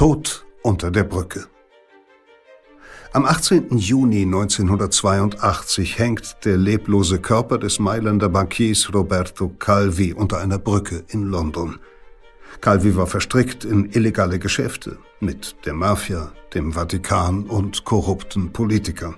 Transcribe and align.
Tod 0.00 0.46
unter 0.62 0.90
der 0.90 1.04
Brücke. 1.04 1.44
Am 3.12 3.26
18. 3.26 3.76
Juni 3.76 4.22
1982 4.22 5.98
hängt 5.98 6.38
der 6.46 6.56
leblose 6.56 7.18
Körper 7.18 7.58
des 7.58 7.78
Mailänder 7.78 8.30
Bankiers 8.30 8.94
Roberto 8.94 9.50
Calvi 9.58 10.14
unter 10.14 10.38
einer 10.38 10.56
Brücke 10.56 11.04
in 11.08 11.24
London. 11.24 11.80
Calvi 12.62 12.96
war 12.96 13.06
verstrickt 13.06 13.66
in 13.66 13.90
illegale 13.92 14.38
Geschäfte 14.38 14.96
mit 15.20 15.54
der 15.66 15.74
Mafia, 15.74 16.32
dem 16.54 16.72
Vatikan 16.72 17.44
und 17.44 17.84
korrupten 17.84 18.54
Politikern. 18.54 19.16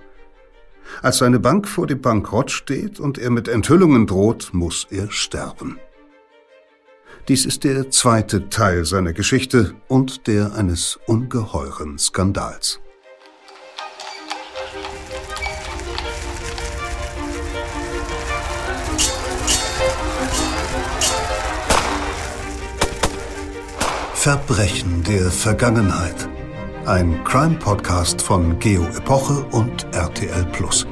Als 1.01 1.19
seine 1.19 1.39
Bank 1.39 1.69
vor 1.69 1.87
dem 1.87 2.01
Bankrott 2.01 2.51
steht 2.51 2.99
und 2.99 3.19
er 3.19 3.31
mit 3.31 3.47
Enthüllungen 3.47 4.09
droht, 4.09 4.51
muss 4.53 4.89
er 4.91 5.13
sterben. 5.13 5.79
Dies 7.29 7.47
ist 7.47 7.63
der 7.63 7.89
zweite 7.89 8.49
Teil 8.49 8.85
seiner 8.85 9.13
Geschichte 9.13 9.75
und 9.87 10.27
der 10.27 10.55
eines 10.57 10.99
ungeheuren 11.07 11.97
Skandals. 11.97 12.81
Verbrechen 24.15 25.05
der 25.05 25.31
Vergangenheit. 25.31 26.29
Ein 26.87 27.23
Crime-Podcast 27.23 28.21
von 28.21 28.59
Geo 28.59 28.85
Epoche 28.97 29.45
und 29.53 29.85
RTL 29.93 30.45
Plus. 30.47 30.89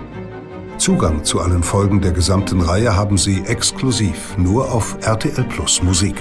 Zugang 0.81 1.25
zu 1.25 1.41
allen 1.41 1.63
Folgen 1.63 2.01
der 2.01 2.13
gesamten 2.13 2.63
Reihe 2.63 2.97
haben 2.97 3.19
Sie 3.19 3.43
exklusiv 3.45 4.39
nur 4.39 4.73
auf 4.73 4.97
RTL 5.03 5.45
Plus 5.45 5.83
Musik. 5.83 6.15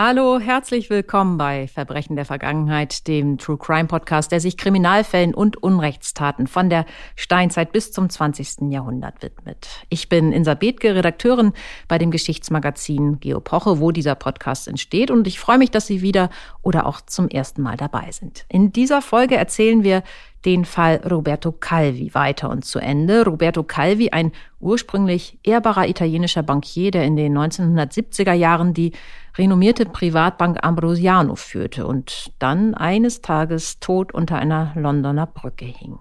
Hallo, 0.00 0.38
herzlich 0.38 0.90
willkommen 0.90 1.38
bei 1.38 1.66
Verbrechen 1.66 2.14
der 2.14 2.24
Vergangenheit, 2.24 3.08
dem 3.08 3.36
True 3.36 3.56
Crime 3.56 3.88
Podcast, 3.88 4.30
der 4.30 4.40
sich 4.40 4.56
Kriminalfällen 4.56 5.34
und 5.34 5.56
Unrechtstaten 5.56 6.46
von 6.46 6.70
der 6.70 6.84
Steinzeit 7.16 7.72
bis 7.72 7.90
zum 7.90 8.08
20. 8.08 8.70
Jahrhundert 8.70 9.22
widmet. 9.22 9.66
Ich 9.88 10.08
bin 10.08 10.30
Insa 10.30 10.54
Bethke, 10.54 10.94
Redakteurin 10.94 11.52
bei 11.88 11.98
dem 11.98 12.12
Geschichtsmagazin 12.12 13.18
Geopoche, 13.18 13.80
wo 13.80 13.90
dieser 13.90 14.14
Podcast 14.14 14.68
entsteht 14.68 15.10
und 15.10 15.26
ich 15.26 15.40
freue 15.40 15.58
mich, 15.58 15.72
dass 15.72 15.88
Sie 15.88 16.00
wieder 16.00 16.30
oder 16.62 16.86
auch 16.86 17.00
zum 17.00 17.28
ersten 17.28 17.62
Mal 17.62 17.76
dabei 17.76 18.12
sind. 18.12 18.44
In 18.48 18.70
dieser 18.70 19.02
Folge 19.02 19.36
erzählen 19.36 19.82
wir 19.82 20.04
den 20.44 20.64
Fall 20.64 21.00
Roberto 21.08 21.52
Calvi 21.52 22.14
weiter 22.14 22.50
und 22.50 22.64
zu 22.64 22.78
Ende. 22.78 23.24
Roberto 23.24 23.62
Calvi, 23.62 24.10
ein 24.10 24.32
ursprünglich 24.60 25.38
ehrbarer 25.42 25.88
italienischer 25.88 26.42
Bankier, 26.42 26.90
der 26.90 27.04
in 27.04 27.16
den 27.16 27.36
1970er 27.36 28.32
Jahren 28.32 28.74
die 28.74 28.92
renommierte 29.36 29.84
Privatbank 29.86 30.58
Ambrosiano 30.62 31.34
führte 31.34 31.86
und 31.86 32.32
dann 32.38 32.74
eines 32.74 33.20
Tages 33.20 33.80
tot 33.80 34.12
unter 34.12 34.36
einer 34.36 34.72
Londoner 34.74 35.26
Brücke 35.26 35.64
hing. 35.64 35.98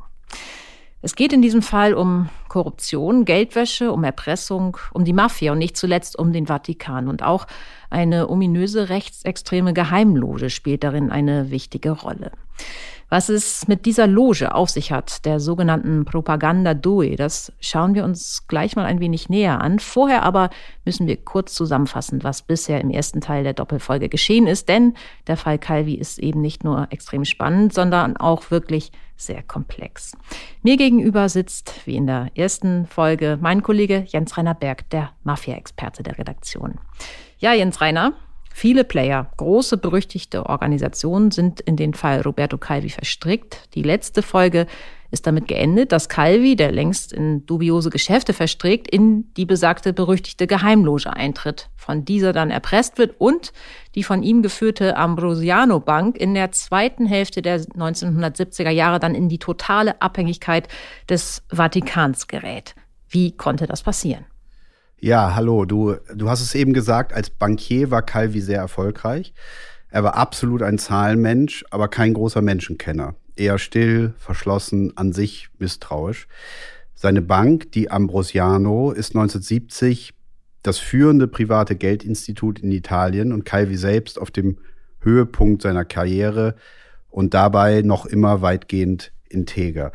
Es 1.01 1.15
geht 1.15 1.31
in 1.31 1.43
diesem 1.43 1.61
Fall 1.61 1.93
um 1.93 2.29
Korruption, 2.47 3.23
Geldwäsche, 3.23 3.91
um 3.91 4.03
Erpressung, 4.03 4.77
um 4.93 5.05
die 5.05 5.13
Mafia 5.13 5.51
und 5.51 5.59
nicht 5.59 5.77
zuletzt 5.77 6.17
um 6.17 6.33
den 6.33 6.47
Vatikan. 6.47 7.07
Und 7.07 7.21
auch 7.21 7.45
eine 7.89 8.29
ominöse 8.29 8.89
rechtsextreme 8.89 9.73
Geheimloge 9.73 10.49
spielt 10.49 10.83
darin 10.83 11.11
eine 11.11 11.51
wichtige 11.51 11.91
Rolle. 11.91 12.31
Was 13.09 13.29
es 13.29 13.69
mit 13.69 13.85
dieser 13.85 14.05
Loge 14.05 14.53
auf 14.53 14.69
sich 14.69 14.91
hat, 14.91 15.25
der 15.25 15.39
sogenannten 15.39 16.03
Propaganda 16.03 16.73
Due, 16.73 17.15
das 17.15 17.53
schauen 17.61 17.95
wir 17.95 18.03
uns 18.03 18.47
gleich 18.47 18.75
mal 18.75 18.85
ein 18.85 18.99
wenig 18.99 19.29
näher 19.29 19.61
an. 19.61 19.79
Vorher 19.79 20.23
aber 20.23 20.49
müssen 20.83 21.07
wir 21.07 21.15
kurz 21.15 21.53
zusammenfassen, 21.53 22.25
was 22.25 22.41
bisher 22.41 22.81
im 22.81 22.89
ersten 22.89 23.21
Teil 23.21 23.45
der 23.45 23.53
Doppelfolge 23.53 24.09
geschehen 24.09 24.45
ist, 24.45 24.67
denn 24.67 24.93
der 25.27 25.37
Fall 25.37 25.57
Calvi 25.57 25.93
ist 25.93 26.19
eben 26.19 26.41
nicht 26.41 26.65
nur 26.65 26.87
extrem 26.89 27.23
spannend, 27.23 27.73
sondern 27.73 28.17
auch 28.17 28.51
wirklich 28.51 28.91
sehr 29.15 29.41
komplex. 29.41 30.11
Mir 30.61 30.75
gegenüber 30.75 31.29
sitzt, 31.29 31.73
wie 31.85 31.95
in 31.95 32.07
der 32.07 32.29
ersten 32.35 32.87
Folge, 32.87 33.37
mein 33.41 33.63
Kollege 33.63 34.03
Jens 34.07 34.37
Rainer 34.37 34.53
Berg, 34.53 34.89
der 34.89 35.11
Mafia-Experte 35.23 36.03
der 36.03 36.17
Redaktion. 36.17 36.75
Ja, 37.39 37.53
Jens 37.53 37.79
Rainer, 37.79 38.13
Viele 38.59 38.83
Player, 38.83 39.29
große 39.37 39.77
berüchtigte 39.77 40.47
Organisationen 40.47 41.29
sind 41.29 41.59
in 41.59 41.75
den 41.75 41.93
Fall 41.93 42.21
Roberto 42.21 42.57
Calvi 42.57 42.89
verstrickt. 42.89 43.69
Die 43.75 43.83
letzte 43.83 44.23
Folge 44.23 44.65
ist 45.11 45.27
damit 45.27 45.47
geendet, 45.47 45.91
dass 45.91 46.09
Calvi, 46.09 46.55
der 46.55 46.71
längst 46.71 47.13
in 47.13 47.45
dubiose 47.45 47.91
Geschäfte 47.91 48.33
verstrickt, 48.33 48.89
in 48.89 49.31
die 49.35 49.45
besagte 49.45 49.93
berüchtigte 49.93 50.47
Geheimloge 50.47 51.13
eintritt, 51.13 51.69
von 51.75 52.03
dieser 52.03 52.33
dann 52.33 52.49
erpresst 52.49 52.97
wird 52.97 53.21
und 53.21 53.53
die 53.93 54.01
von 54.01 54.23
ihm 54.23 54.41
geführte 54.41 54.97
Ambrosiano 54.97 55.79
Bank 55.79 56.17
in 56.17 56.33
der 56.33 56.51
zweiten 56.51 57.05
Hälfte 57.05 57.43
der 57.43 57.59
1970er 57.59 58.71
Jahre 58.71 58.99
dann 58.99 59.13
in 59.13 59.29
die 59.29 59.37
totale 59.37 60.01
Abhängigkeit 60.01 60.67
des 61.07 61.43
Vatikans 61.49 62.25
gerät. 62.25 62.73
Wie 63.07 63.37
konnte 63.37 63.67
das 63.67 63.83
passieren? 63.83 64.25
Ja, 64.99 65.35
hallo, 65.35 65.65
du, 65.65 65.95
du 66.15 66.27
hast 66.27 66.41
es 66.41 66.55
eben 66.55 66.73
gesagt, 66.73 67.13
als 67.13 67.29
Bankier 67.29 67.91
war 67.91 68.01
Calvi 68.01 68.41
sehr 68.41 68.57
erfolgreich. 68.57 69.31
Er 69.89 70.03
war 70.03 70.15
absolut 70.15 70.63
ein 70.63 70.79
Zahlenmensch, 70.79 71.63
aber 71.69 71.87
kein 71.87 72.15
großer 72.15 72.41
Menschenkenner. 72.41 73.13
Eher 73.35 73.59
still, 73.59 74.15
verschlossen, 74.17 74.97
an 74.97 75.13
sich 75.13 75.49
misstrauisch. 75.59 76.27
Seine 76.95 77.21
Bank, 77.21 77.71
die 77.73 77.91
Ambrosiano, 77.91 78.91
ist 78.91 79.15
1970 79.15 80.15
das 80.63 80.79
führende 80.79 81.27
private 81.27 81.75
Geldinstitut 81.75 82.59
in 82.59 82.71
Italien 82.71 83.33
und 83.33 83.45
Calvi 83.45 83.77
selbst 83.77 84.19
auf 84.19 84.31
dem 84.31 84.57
Höhepunkt 85.01 85.61
seiner 85.61 85.85
Karriere 85.85 86.55
und 87.11 87.35
dabei 87.35 87.83
noch 87.83 88.07
immer 88.07 88.41
weitgehend 88.41 89.11
integer. 89.29 89.91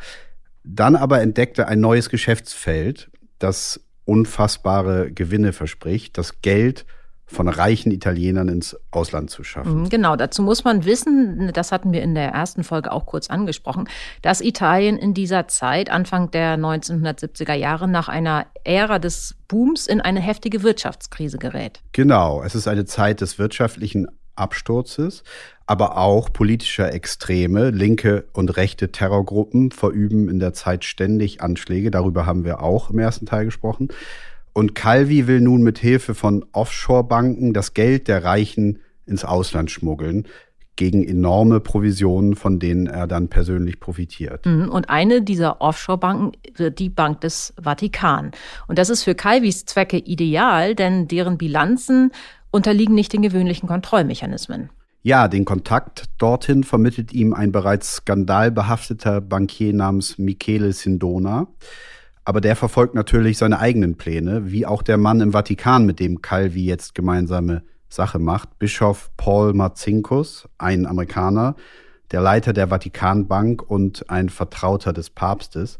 Dann 0.63 0.95
aber 0.95 1.19
entdeckte 1.19 1.67
ein 1.67 1.81
neues 1.81 2.09
Geschäftsfeld, 2.09 3.11
das 3.37 3.81
unfassbare 4.05 5.11
Gewinne 5.11 5.53
verspricht, 5.53 6.17
das 6.17 6.41
Geld 6.41 6.85
von 7.25 7.47
reichen 7.47 7.91
Italienern 7.91 8.47
ins 8.47 8.77
Ausland 8.91 9.29
zu 9.29 9.43
schaffen. 9.43 9.81
Mhm, 9.81 9.89
genau, 9.89 10.15
dazu 10.15 10.41
muss 10.41 10.63
man 10.63 10.85
wissen, 10.85 11.51
das 11.53 11.71
hatten 11.71 11.91
wir 11.91 12.01
in 12.03 12.15
der 12.15 12.29
ersten 12.29 12.63
Folge 12.63 12.91
auch 12.91 13.05
kurz 13.05 13.29
angesprochen, 13.29 13.89
dass 14.21 14.41
Italien 14.41 14.97
in 14.97 15.13
dieser 15.13 15.47
Zeit, 15.47 15.89
Anfang 15.89 16.31
der 16.31 16.57
1970er 16.57 17.53
Jahre, 17.53 17.87
nach 17.87 18.07
einer 18.07 18.45
Ära 18.63 18.99
des 18.99 19.35
Booms 19.47 19.87
in 19.87 19.99
eine 19.99 20.19
heftige 20.19 20.63
Wirtschaftskrise 20.63 21.37
gerät. 21.37 21.81
Genau, 21.91 22.43
es 22.43 22.55
ist 22.55 22.67
eine 22.67 22.85
Zeit 22.85 23.21
des 23.21 23.39
wirtschaftlichen 23.39 24.07
Absturzes, 24.35 25.23
aber 25.65 25.97
auch 25.97 26.31
politischer 26.31 26.93
Extreme, 26.93 27.69
linke 27.69 28.25
und 28.33 28.57
rechte 28.57 28.91
Terrorgruppen 28.91 29.71
verüben 29.71 30.29
in 30.29 30.39
der 30.39 30.53
Zeit 30.53 30.83
ständig 30.83 31.41
Anschläge. 31.41 31.89
Darüber 31.89 32.25
haben 32.25 32.43
wir 32.43 32.61
auch 32.61 32.89
im 32.89 32.99
ersten 32.99 33.25
Teil 33.25 33.45
gesprochen. 33.45 33.87
Und 34.53 34.75
Calvi 34.75 35.25
will 35.25 35.41
nun 35.41 35.63
mit 35.63 35.79
Hilfe 35.79 36.13
von 36.13 36.45
Offshore-Banken 36.51 37.53
das 37.53 37.73
Geld 37.73 38.07
der 38.07 38.23
Reichen 38.23 38.79
ins 39.05 39.25
Ausland 39.25 39.71
schmuggeln 39.71 40.27
gegen 40.75 41.07
enorme 41.07 41.59
Provisionen, 41.59 42.35
von 42.35 42.59
denen 42.59 42.87
er 42.87 43.07
dann 43.07 43.29
persönlich 43.29 43.79
profitiert. 43.79 44.45
Mhm, 44.45 44.69
und 44.69 44.89
eine 44.89 45.21
dieser 45.21 45.61
Offshore-Banken 45.61 46.31
wird 46.55 46.79
die 46.79 46.89
Bank 46.89 47.21
des 47.21 47.53
Vatikan. 47.61 48.31
Und 48.67 48.79
das 48.79 48.89
ist 48.89 49.03
für 49.03 49.15
Calvis 49.15 49.65
Zwecke 49.65 49.97
ideal, 49.97 50.75
denn 50.75 51.07
deren 51.07 51.37
Bilanzen 51.37 52.11
unterliegen 52.51 52.95
nicht 52.95 53.13
den 53.13 53.21
gewöhnlichen 53.21 53.67
Kontrollmechanismen. 53.67 54.69
Ja, 55.05 55.27
den 55.27 55.43
Kontakt 55.43 56.05
dorthin 56.17 56.63
vermittelt 56.63 57.11
ihm 57.11 57.33
ein 57.33 57.51
bereits 57.51 57.95
skandalbehafteter 57.97 59.19
Bankier 59.19 59.73
namens 59.73 60.17
Michele 60.17 60.71
Sindona. 60.71 61.47
Aber 62.23 62.39
der 62.39 62.55
verfolgt 62.55 62.95
natürlich 62.95 63.37
seine 63.37 63.59
eigenen 63.59 63.97
Pläne, 63.97 64.49
wie 64.49 64.65
auch 64.65 64.81
der 64.81 64.97
Mann 64.97 65.19
im 65.19 65.33
Vatikan, 65.33 65.85
mit 65.85 65.99
dem 65.99 66.21
Calvi 66.21 66.63
jetzt 66.63 66.95
gemeinsame 66.95 67.63
Sache 67.89 68.17
macht. 68.17 68.59
Bischof 68.59 69.11
Paul 69.17 69.53
Marcinkus, 69.53 70.47
ein 70.57 70.85
Amerikaner, 70.85 71.57
der 72.13 72.21
Leiter 72.21 72.53
der 72.53 72.69
Vatikanbank 72.69 73.61
und 73.61 74.09
ein 74.09 74.29
Vertrauter 74.29 74.93
des 74.93 75.09
Papstes. 75.09 75.79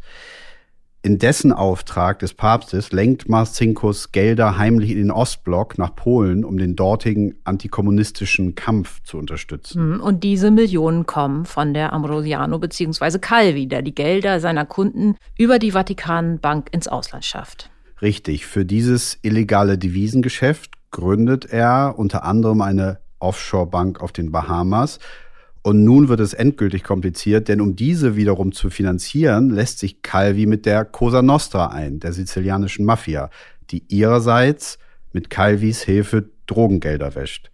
In 1.06 1.20
dessen 1.20 1.52
Auftrag 1.52 2.20
des 2.20 2.34
Papstes 2.34 2.94
lenkt 2.94 3.28
Marcinkus 3.28 4.14
Gelder 4.14 4.58
heimlich 4.58 4.90
in 4.90 5.00
den 5.00 5.12
Ostblock 5.12 5.78
nach 5.78 5.94
Polen, 5.98 6.46
um 6.46 6.58
den 6.58 6.78
dortigen 6.78 7.36
antikommunistischen 7.44 8.56
Kampf 8.56 9.04
zu 9.04 9.18
unterstützen. 9.18 9.96
Hm, 9.96 10.00
und 10.00 10.24
diese 10.24 10.50
Millionen 10.50 11.06
kommen 11.06 11.44
von 11.44 11.74
der 11.74 11.92
Ambrosiano 11.92 12.58
bzw. 12.58 13.20
Calvi, 13.20 13.68
der 13.68 13.82
die 13.82 13.94
Gelder 13.94 14.40
seiner 14.40 14.66
Kunden 14.66 15.18
über 15.38 15.60
die 15.60 15.72
Vatikanbank 15.74 16.70
ins 16.72 16.88
Ausland 16.88 17.26
schafft. 17.26 17.70
Richtig, 18.02 18.46
für 18.46 18.64
dieses 18.64 19.20
illegale 19.24 19.78
Devisengeschäft 19.78 20.72
gründet 20.92 21.44
er 21.44 21.96
unter 21.98 22.24
anderem 22.24 22.62
eine 22.62 23.00
Offshore-Bank 23.20 24.00
auf 24.00 24.14
den 24.14 24.32
Bahamas 24.32 25.00
und 25.64 25.86
nun 25.86 26.10
wird 26.10 26.20
es 26.20 26.34
endgültig 26.34 26.84
kompliziert, 26.84 27.48
denn 27.48 27.62
um 27.62 27.76
diese 27.76 28.16
wiederum 28.16 28.52
zu 28.52 28.70
finanzieren, 28.70 29.50
lässt 29.50 29.80
sich 29.80 30.02
Calvi 30.02 30.46
mit 30.46 30.66
der 30.66 30.84
Cosa 30.84 31.22
Nostra 31.22 31.68
ein, 31.68 32.00
der 32.00 32.12
sizilianischen 32.12 32.86
Mafia, 32.86 33.30
die 33.72 33.84
ihrerseits 33.88 34.78
mit 35.14 35.30
Calvis 35.30 35.82
Hilfe 35.82 36.30
Drogengelder 36.48 37.16
wäscht. 37.16 37.50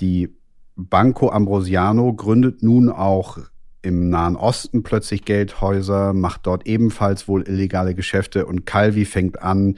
Die 0.00 0.34
Banco 0.74 1.30
Ambrosiano 1.30 2.12
gründet 2.14 2.62
nun 2.64 2.88
auch 2.88 3.38
im 3.82 4.10
Nahen 4.10 4.36
Osten 4.36 4.82
plötzlich 4.82 5.24
Geldhäuser, 5.24 6.12
macht 6.12 6.46
dort 6.46 6.66
ebenfalls 6.66 7.28
wohl 7.28 7.46
illegale 7.48 7.94
Geschäfte 7.94 8.44
und 8.44 8.66
Calvi 8.66 9.04
fängt 9.04 9.40
an, 9.40 9.76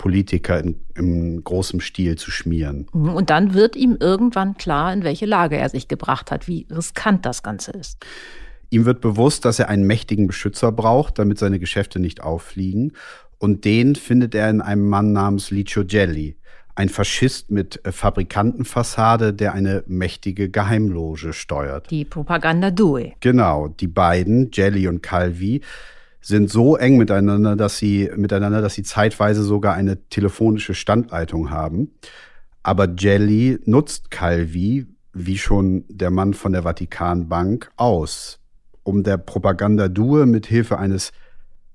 Politiker 0.00 0.58
in, 0.58 0.76
in 0.96 1.44
großem 1.44 1.80
Stil 1.80 2.16
zu 2.16 2.30
schmieren. 2.30 2.86
Mhm, 2.94 3.10
und 3.10 3.28
dann 3.28 3.52
wird 3.52 3.76
ihm 3.76 3.98
irgendwann 4.00 4.56
klar, 4.56 4.94
in 4.94 5.04
welche 5.04 5.26
Lage 5.26 5.58
er 5.58 5.68
sich 5.68 5.88
gebracht 5.88 6.30
hat, 6.30 6.48
wie 6.48 6.66
riskant 6.70 7.26
das 7.26 7.42
Ganze 7.42 7.72
ist. 7.72 7.98
Ihm 8.70 8.86
wird 8.86 9.02
bewusst, 9.02 9.44
dass 9.44 9.58
er 9.58 9.68
einen 9.68 9.86
mächtigen 9.86 10.26
Beschützer 10.26 10.72
braucht, 10.72 11.18
damit 11.18 11.38
seine 11.38 11.58
Geschäfte 11.58 12.00
nicht 12.00 12.22
auffliegen. 12.22 12.92
Und 13.36 13.66
den 13.66 13.94
findet 13.94 14.34
er 14.34 14.48
in 14.48 14.62
einem 14.62 14.88
Mann 14.88 15.12
namens 15.12 15.50
Licio 15.50 15.84
Gelli, 15.84 16.38
ein 16.76 16.88
Faschist 16.88 17.50
mit 17.50 17.84
äh, 17.84 17.92
Fabrikantenfassade, 17.92 19.34
der 19.34 19.52
eine 19.52 19.84
mächtige 19.86 20.48
Geheimloge 20.48 21.34
steuert. 21.34 21.90
Die 21.90 22.06
Propaganda 22.06 22.70
Due. 22.70 23.12
Genau, 23.20 23.68
die 23.68 23.88
beiden, 23.88 24.50
Jelly 24.50 24.88
und 24.88 25.02
Calvi, 25.02 25.60
sind 26.20 26.50
so 26.50 26.76
eng 26.76 26.96
miteinander, 26.96 27.56
dass 27.56 27.78
sie 27.78 28.10
miteinander, 28.16 28.60
dass 28.60 28.74
sie 28.74 28.82
zeitweise 28.82 29.42
sogar 29.42 29.74
eine 29.74 30.08
telefonische 30.08 30.74
Standleitung 30.74 31.50
haben. 31.50 31.92
Aber 32.62 32.88
Jelly 32.96 33.58
nutzt 33.64 34.10
Calvi, 34.10 34.86
wie 35.12 35.38
schon 35.38 35.84
der 35.88 36.10
Mann 36.10 36.34
von 36.34 36.52
der 36.52 36.62
Vatikanbank, 36.62 37.70
aus, 37.76 38.38
um 38.82 39.02
der 39.02 39.16
Propaganda 39.16 39.88
Due 39.88 40.26
mit 40.26 40.46
Hilfe 40.46 40.78
eines 40.78 41.12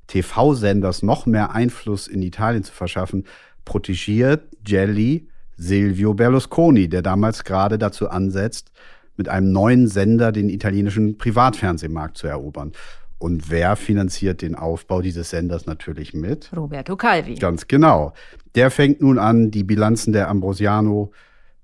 TV-Senders 0.07 1.01
noch 1.01 1.25
mehr 1.25 1.53
Einfluss 1.53 2.07
in 2.07 2.21
Italien 2.21 2.63
zu 2.63 2.71
verschaffen, 2.71 3.25
protegiert 3.65 4.47
Jelly 4.65 5.27
Silvio 5.57 6.13
Berlusconi, 6.13 6.87
der 6.87 7.01
damals 7.01 7.43
gerade 7.43 7.77
dazu 7.77 8.09
ansetzt, 8.09 8.71
mit 9.17 9.29
einem 9.29 9.51
neuen 9.51 9.87
Sender 9.87 10.31
den 10.31 10.49
italienischen 10.49 11.17
Privatfernsehmarkt 11.17 12.17
zu 12.17 12.27
erobern. 12.27 12.73
Und 13.17 13.49
wer 13.49 13.75
finanziert 13.75 14.41
den 14.41 14.55
Aufbau 14.55 15.01
dieses 15.01 15.29
Senders 15.29 15.65
natürlich 15.65 16.13
mit? 16.13 16.51
Roberto 16.55 16.95
Calvi. 16.95 17.35
Ganz 17.35 17.67
genau. 17.67 18.13
Der 18.55 18.71
fängt 18.71 19.01
nun 19.01 19.17
an, 19.17 19.51
die 19.51 19.63
Bilanzen 19.63 20.11
der 20.13 20.27
Ambrosiano 20.29 21.11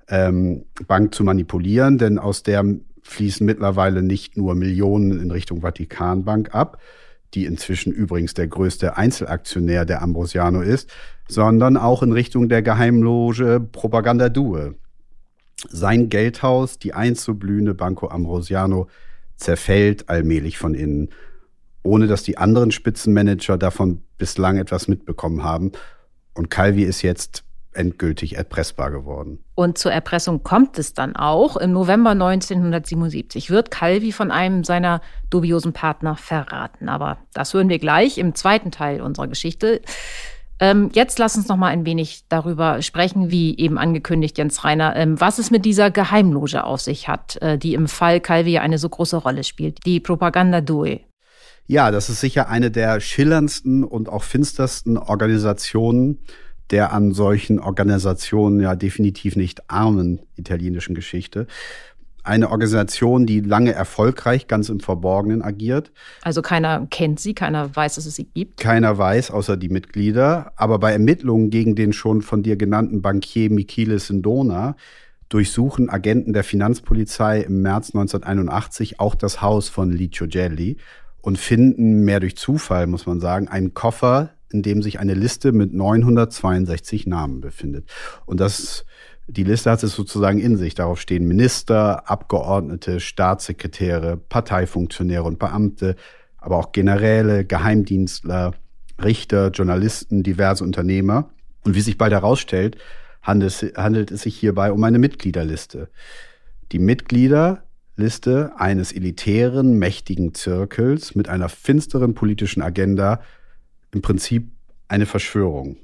ähm, 0.08 0.66
Bank 0.88 1.14
zu 1.14 1.24
manipulieren, 1.24 1.98
denn 1.98 2.20
aus 2.20 2.44
der 2.44 2.64
fließen 3.04 3.46
mittlerweile 3.46 4.04
nicht 4.04 4.38
nur 4.38 4.56
Millionen 4.56 5.20
in 5.20 5.32
Richtung 5.32 5.62
Vatikanbank 5.62 6.54
ab, 6.54 6.80
die 7.34 7.46
inzwischen 7.46 7.92
übrigens 7.92 8.34
der 8.34 8.48
größte 8.48 8.98
Einzelaktionär 8.98 9.86
der 9.86 10.02
Ambrosiano 10.02 10.62
ist, 10.62 10.90
sondern 11.28 11.78
auch 11.78 12.04
in 12.04 12.12
Richtung 12.12 12.50
der 12.50 12.62
Geheimloge 12.62 13.60
Propaganda 13.60 14.30
Due. 14.30 14.76
Sein 15.70 16.10
Geldhaus, 16.10 16.80
die 16.80 16.94
einst 16.94 17.24
so 17.24 17.36
blühende 17.36 17.74
Banco 17.74 18.08
Ambrosiano, 18.08 18.88
zerfällt 19.36 20.10
allmählich 20.10 20.58
von 20.58 20.74
innen, 20.74 21.10
ohne 21.84 22.08
dass 22.08 22.24
die 22.24 22.38
anderen 22.38 22.72
Spitzenmanager 22.72 23.58
davon 23.58 24.04
bislang 24.18 24.58
etwas 24.58 24.88
mitbekommen 24.88 25.44
haben. 25.44 25.72
Und 26.34 26.50
Calvi 26.50 26.84
ist 26.84 27.02
jetzt 27.02 27.44
endgültig 27.74 28.36
erpressbar 28.36 28.92
geworden. 28.92 29.44
Und 29.56 29.78
zur 29.78 29.92
Erpressung 29.92 30.44
kommt 30.44 30.78
es 30.78 30.94
dann 30.94 31.16
auch. 31.16 31.58
Im 31.58 31.72
November 31.72 32.12
1977 32.12 33.50
wird 33.50 33.72
Calvi 33.72 34.12
von 34.12 34.32
einem 34.32 34.64
seiner 34.64 35.02
dubiosen 35.30 35.74
Partner 35.74 36.16
verraten. 36.16 36.90
Aber 36.90 37.18
das 37.34 37.54
hören 37.54 37.70
wir 37.70 37.80
gleich 37.80 38.18
im 38.18 38.36
zweiten 38.36 38.72
Teil 38.72 39.02
unserer 39.02 39.28
Geschichte. 39.28 39.82
Ähm, 40.60 40.92
jetzt 40.94 41.18
lass 41.18 41.36
uns 41.36 41.48
noch 41.48 41.58
mal 41.58 41.70
ein 41.70 41.86
wenig 41.86 42.26
darüber 42.30 42.82
sprechen, 42.82 43.32
wie 43.32 43.58
eben 43.58 43.80
angekündigt, 43.80 44.38
Jens 44.38 44.64
Reiner, 44.64 44.96
ähm, 44.96 45.20
was 45.20 45.40
es 45.40 45.50
mit 45.50 45.66
dieser 45.66 45.90
Geheimloge 45.90 46.64
auf 46.64 46.82
sich 46.82 47.08
hat, 47.08 47.42
äh, 47.42 47.58
die 47.58 47.74
im 47.74 47.88
Fall 47.88 48.20
Calvi 48.20 48.60
eine 48.60 48.78
so 48.78 48.88
große 48.88 49.18
Rolle 49.18 49.44
spielt. 49.44 49.80
Die 49.86 50.00
Propaganda 50.00 50.62
Due. 50.62 51.00
Ja, 51.72 51.90
das 51.90 52.10
ist 52.10 52.20
sicher 52.20 52.50
eine 52.50 52.70
der 52.70 53.00
schillerndsten 53.00 53.86
und 53.86 54.10
auch 54.10 54.24
finstersten 54.24 54.98
Organisationen 54.98 56.20
der 56.70 56.92
an 56.92 57.14
solchen 57.14 57.60
Organisationen 57.60 58.60
ja 58.60 58.76
definitiv 58.76 59.38
nicht 59.38 59.70
armen 59.70 60.20
italienischen 60.36 60.96
Geschichte. 60.96 61.48
Eine 62.24 62.50
Organisation, 62.50 63.26
die 63.26 63.40
lange 63.40 63.72
erfolgreich 63.72 64.48
ganz 64.48 64.68
im 64.68 64.82
Verborgenen 64.82 65.42
agiert. 65.42 65.94
Also 66.24 66.42
keiner 66.42 66.88
kennt 66.92 67.22
sie, 67.22 67.34
keiner 67.34 67.74
weiß, 67.74 67.96
dass 67.96 68.06
es 68.06 68.16
sie 68.16 68.26
gibt. 68.26 68.60
Keiner 68.60 68.98
weiß, 68.98 69.32
außer 69.32 69.56
die 69.56 69.70
Mitglieder. 69.70 70.52
Aber 70.58 70.78
bei 70.78 70.92
Ermittlungen 70.92 71.52
gegen 71.52 71.76
den 71.76 71.94
schon 71.94 72.22
von 72.22 72.44
dir 72.44 72.58
genannten 72.58 73.02
Bankier 73.02 73.50
Michele 73.50 73.98
Sindona 73.98 74.76
durchsuchen 75.30 75.90
Agenten 75.90 76.34
der 76.34 76.44
Finanzpolizei 76.44 77.40
im 77.40 77.62
März 77.62 77.96
1981 77.96 79.00
auch 79.00 79.16
das 79.16 79.42
Haus 79.42 79.70
von 79.70 79.90
Licio 79.90 80.28
Gelli 80.28 80.76
und 81.22 81.38
finden, 81.38 82.04
mehr 82.04 82.20
durch 82.20 82.36
Zufall 82.36 82.88
muss 82.88 83.06
man 83.06 83.20
sagen, 83.20 83.48
einen 83.48 83.74
Koffer, 83.74 84.32
in 84.52 84.64
dem 84.64 84.82
sich 84.82 85.00
eine 85.00 85.14
Liste 85.14 85.52
mit 85.52 85.74
962 85.74 87.08
Namen 87.08 87.42
befindet. 87.42 87.90
Und 88.26 88.40
das, 88.40 88.86
die 89.28 89.44
Liste 89.44 89.72
hat 89.72 89.84
es 89.84 89.96
sozusagen 89.96 90.40
in 90.40 90.58
sich. 90.58 90.76
Darauf 90.76 91.00
stehen 91.00 91.28
Minister, 91.28 92.10
Abgeordnete, 92.10 93.00
Staatssekretäre, 93.00 94.18
Parteifunktionäre 94.18 95.24
und 95.24 95.40
Beamte, 95.40 95.96
aber 96.38 96.58
auch 96.58 96.72
Generäle, 96.72 97.46
Geheimdienstler, 97.46 98.54
Richter, 99.02 99.50
Journalisten, 99.52 100.24
diverse 100.24 100.64
Unternehmer. 100.64 101.30
Und 101.64 101.76
wie 101.76 101.82
sich 101.82 101.98
bald 101.98 102.12
herausstellt, 102.12 102.78
handelt, 103.22 104.12
es 104.12 104.22
sich 104.24 104.36
hierbei 104.36 104.72
um 104.72 104.84
eine 104.84 105.00
Mitgliederliste. 105.00 105.90
Die 106.72 106.80
Mitgliederliste 108.02 108.52
eines 108.58 108.92
elitären, 108.92 109.78
mächtigen 109.78 110.34
Zirkels 110.34 111.16
mit 111.16 111.30
einer 111.30 111.50
finsteren 111.50 112.14
politischen 112.14 112.62
Agenda, 112.62 113.22
im 113.94 114.02
Prinzip 114.02 114.50
eine 114.88 115.06
Verschwörung. 115.06 115.78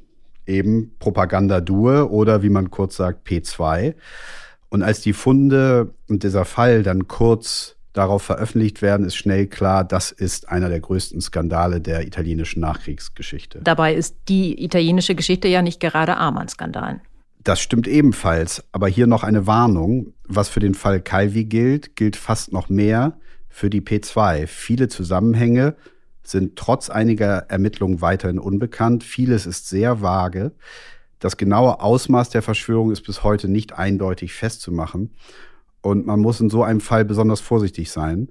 Eben 0.46 0.94
Propaganda 1.00 1.60
Due 1.60 2.10
oder 2.10 2.42
wie 2.42 2.50
man 2.50 2.72
kurz 2.72 2.96
sagt 2.96 3.28
P2. 3.28 3.96
Und 4.70 4.82
als 4.82 5.02
die 5.02 5.14
Funde 5.14 5.94
und 6.08 6.24
dieser 6.24 6.46
Fall 6.46 6.84
dann 6.84 7.08
kurz 7.08 7.76
darauf 7.94 8.24
veröffentlicht 8.24 8.82
werden, 8.82 9.06
ist 9.06 9.16
schnell 9.16 9.48
klar, 9.48 9.84
das 9.84 10.12
ist 10.12 10.50
einer 10.50 10.70
der 10.70 10.80
größten 10.80 11.20
Skandale 11.20 11.82
der 11.82 12.06
italienischen 12.06 12.62
Nachkriegsgeschichte. 12.62 13.60
Dabei 13.64 13.94
ist 13.96 14.16
die 14.30 14.64
italienische 14.64 15.16
Geschichte 15.16 15.48
ja 15.48 15.62
nicht 15.62 15.80
gerade 15.80 16.16
arm 16.16 16.38
an 16.38 16.48
Skandalen. 16.48 17.02
Das 17.48 17.62
stimmt 17.62 17.88
ebenfalls, 17.88 18.62
aber 18.74 18.90
hier 18.90 19.08
noch 19.08 19.24
eine 19.24 19.48
Warnung. 19.48 20.12
Was 20.28 20.50
für 20.50 20.60
den 20.60 20.74
Fall 20.74 21.00
Calvi 21.00 21.46
gilt, 21.46 21.96
gilt 21.96 22.18
fast 22.18 22.52
noch 22.52 22.68
mehr 22.68 23.18
für 23.48 23.70
die 23.70 23.80
P2. 23.80 24.48
Viele 24.48 24.90
Zusammenhänge 24.90 25.78
sind 26.24 26.58
trotz 26.58 26.90
einiger 26.90 27.46
Ermittlungen 27.50 28.02
weiterhin 28.02 28.38
unbekannt. 28.38 29.06
Vieles 29.06 29.46
ist 29.46 29.70
sehr 29.70 30.02
vage. 30.02 30.52
Das 31.20 31.38
genaue 31.38 31.80
Ausmaß 31.80 32.32
der 32.32 32.42
Verschwörung 32.42 32.92
ist 32.92 33.04
bis 33.04 33.24
heute 33.24 33.48
nicht 33.48 33.72
eindeutig 33.72 34.34
festzumachen. 34.34 35.14
Und 35.80 36.06
man 36.06 36.20
muss 36.20 36.42
in 36.42 36.50
so 36.50 36.64
einem 36.64 36.82
Fall 36.82 37.06
besonders 37.06 37.40
vorsichtig 37.40 37.92
sein. 37.92 38.28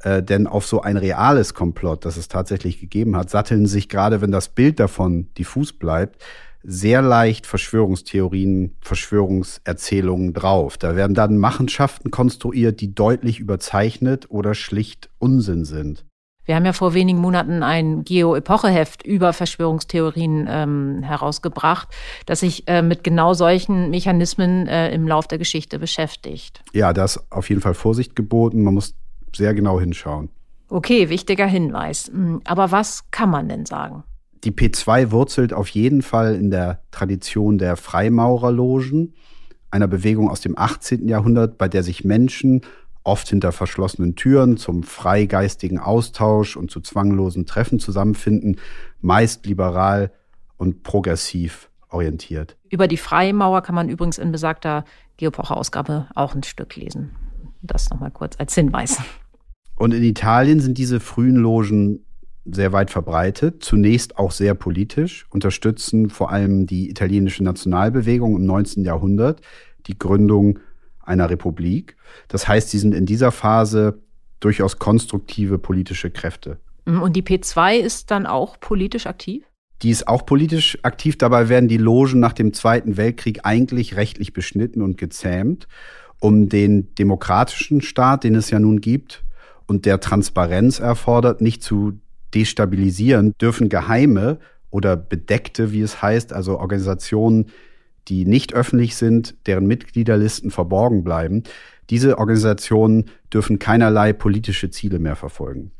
Äh, 0.00 0.24
denn 0.24 0.48
auf 0.48 0.66
so 0.66 0.82
ein 0.82 0.96
reales 0.96 1.54
Komplott, 1.54 2.04
das 2.04 2.16
es 2.16 2.26
tatsächlich 2.26 2.80
gegeben 2.80 3.14
hat, 3.14 3.30
satteln 3.30 3.66
sich 3.66 3.88
gerade, 3.88 4.20
wenn 4.20 4.32
das 4.32 4.48
Bild 4.48 4.80
davon 4.80 5.32
diffus 5.34 5.72
bleibt, 5.72 6.20
sehr 6.66 7.00
leicht 7.00 7.46
Verschwörungstheorien, 7.46 8.76
Verschwörungserzählungen 8.80 10.32
drauf. 10.32 10.76
Da 10.78 10.96
werden 10.96 11.14
dann 11.14 11.38
Machenschaften 11.38 12.10
konstruiert, 12.10 12.80
die 12.80 12.94
deutlich 12.94 13.38
überzeichnet 13.38 14.26
oder 14.30 14.54
schlicht 14.54 15.08
Unsinn 15.18 15.64
sind. 15.64 16.04
Wir 16.44 16.54
haben 16.54 16.64
ja 16.64 16.72
vor 16.72 16.94
wenigen 16.94 17.18
Monaten 17.18 17.62
ein 17.62 18.04
Geo-Epoche-Heft 18.04 19.04
über 19.04 19.32
Verschwörungstheorien 19.32 20.46
ähm, 20.48 21.02
herausgebracht, 21.02 21.88
das 22.24 22.40
sich 22.40 22.68
äh, 22.68 22.82
mit 22.82 23.02
genau 23.02 23.34
solchen 23.34 23.90
Mechanismen 23.90 24.68
äh, 24.68 24.92
im 24.92 25.08
Lauf 25.08 25.26
der 25.26 25.38
Geschichte 25.38 25.80
beschäftigt. 25.80 26.62
Ja, 26.72 26.92
da 26.92 27.04
ist 27.04 27.20
auf 27.30 27.48
jeden 27.48 27.60
Fall 27.60 27.74
Vorsicht 27.74 28.14
geboten. 28.14 28.62
Man 28.62 28.74
muss 28.74 28.94
sehr 29.34 29.54
genau 29.54 29.80
hinschauen. 29.80 30.30
Okay, 30.68 31.08
wichtiger 31.08 31.46
Hinweis. 31.46 32.08
Hm, 32.12 32.40
aber 32.44 32.70
was 32.70 33.10
kann 33.10 33.30
man 33.30 33.48
denn 33.48 33.66
sagen? 33.66 34.04
Die 34.46 34.52
P2 34.52 35.10
wurzelt 35.10 35.52
auf 35.52 35.66
jeden 35.66 36.02
Fall 36.02 36.36
in 36.36 36.52
der 36.52 36.80
Tradition 36.92 37.58
der 37.58 37.76
Freimaurerlogen, 37.76 39.12
einer 39.72 39.88
Bewegung 39.88 40.30
aus 40.30 40.40
dem 40.40 40.56
18. 40.56 41.08
Jahrhundert, 41.08 41.58
bei 41.58 41.66
der 41.66 41.82
sich 41.82 42.04
Menschen 42.04 42.60
oft 43.02 43.28
hinter 43.28 43.50
verschlossenen 43.50 44.14
Türen 44.14 44.56
zum 44.56 44.84
freigeistigen 44.84 45.80
Austausch 45.80 46.56
und 46.56 46.70
zu 46.70 46.80
zwanglosen 46.80 47.46
Treffen 47.46 47.80
zusammenfinden, 47.80 48.60
meist 49.00 49.44
liberal 49.46 50.12
und 50.58 50.84
progressiv 50.84 51.68
orientiert. 51.88 52.56
Über 52.70 52.86
die 52.86 52.98
Freimauer 52.98 53.62
kann 53.62 53.74
man 53.74 53.88
übrigens 53.88 54.16
in 54.16 54.30
besagter 54.30 54.84
Geopocher-Ausgabe 55.16 56.06
auch 56.14 56.36
ein 56.36 56.44
Stück 56.44 56.76
lesen. 56.76 57.10
Das 57.62 57.90
nochmal 57.90 58.12
kurz 58.12 58.36
als 58.38 58.54
Hinweis. 58.54 58.98
Und 59.74 59.92
in 59.92 60.04
Italien 60.04 60.60
sind 60.60 60.78
diese 60.78 61.00
frühen 61.00 61.34
Logen 61.34 62.05
sehr 62.50 62.72
weit 62.72 62.90
verbreitet, 62.90 63.62
zunächst 63.62 64.18
auch 64.18 64.30
sehr 64.30 64.54
politisch, 64.54 65.26
unterstützen 65.30 66.10
vor 66.10 66.30
allem 66.30 66.66
die 66.66 66.90
italienische 66.90 67.42
Nationalbewegung 67.42 68.36
im 68.36 68.46
19. 68.46 68.84
Jahrhundert, 68.84 69.40
die 69.86 69.98
Gründung 69.98 70.58
einer 71.02 71.30
Republik. 71.30 71.96
Das 72.28 72.48
heißt, 72.48 72.70
sie 72.70 72.78
sind 72.78 72.94
in 72.94 73.06
dieser 73.06 73.32
Phase 73.32 73.98
durchaus 74.40 74.78
konstruktive 74.78 75.58
politische 75.58 76.10
Kräfte. 76.10 76.58
Mhm, 76.84 77.02
und 77.02 77.16
die 77.16 77.22
P2 77.22 77.76
ist 77.76 78.10
dann 78.10 78.26
auch 78.26 78.60
politisch 78.60 79.06
aktiv? 79.06 79.44
Die 79.82 79.90
ist 79.90 80.08
auch 80.08 80.24
politisch 80.24 80.78
aktiv. 80.82 81.18
Dabei 81.18 81.48
werden 81.48 81.68
die 81.68 81.76
Logen 81.76 82.20
nach 82.20 82.32
dem 82.32 82.52
Zweiten 82.52 82.96
Weltkrieg 82.96 83.40
eigentlich 83.44 83.96
rechtlich 83.96 84.32
beschnitten 84.32 84.82
und 84.82 84.96
gezähmt, 84.96 85.68
um 86.18 86.48
den 86.48 86.94
demokratischen 86.94 87.82
Staat, 87.82 88.24
den 88.24 88.34
es 88.34 88.50
ja 88.50 88.58
nun 88.58 88.80
gibt 88.80 89.22
und 89.66 89.84
der 89.84 90.00
Transparenz 90.00 90.78
erfordert, 90.78 91.40
nicht 91.40 91.62
zu 91.62 92.00
destabilisieren, 92.36 93.34
dürfen 93.40 93.68
geheime 93.68 94.38
oder 94.70 94.96
bedeckte, 94.96 95.72
wie 95.72 95.80
es 95.80 96.00
heißt, 96.02 96.32
also 96.32 96.60
Organisationen, 96.60 97.46
die 98.08 98.26
nicht 98.26 98.54
öffentlich 98.54 98.94
sind, 98.94 99.34
deren 99.46 99.66
Mitgliederlisten 99.66 100.50
verborgen 100.50 101.02
bleiben, 101.02 101.44
diese 101.88 102.18
Organisationen 102.18 103.06
dürfen 103.32 103.58
keinerlei 103.58 104.12
politische 104.12 104.68
Ziele 104.70 104.98
mehr 104.98 105.16
verfolgen. 105.16 105.70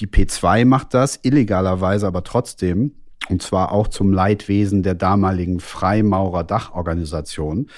Die 0.00 0.08
P2 0.08 0.64
macht 0.64 0.92
das 0.92 1.20
illegalerweise 1.22 2.04
aber 2.06 2.24
trotzdem, 2.24 2.96
und 3.28 3.42
zwar 3.42 3.70
auch 3.72 3.88
zum 3.88 4.12
Leidwesen 4.12 4.82
der 4.82 4.94
damaligen 4.94 5.60
Freimaurer-Dachorganisation. 5.60 7.68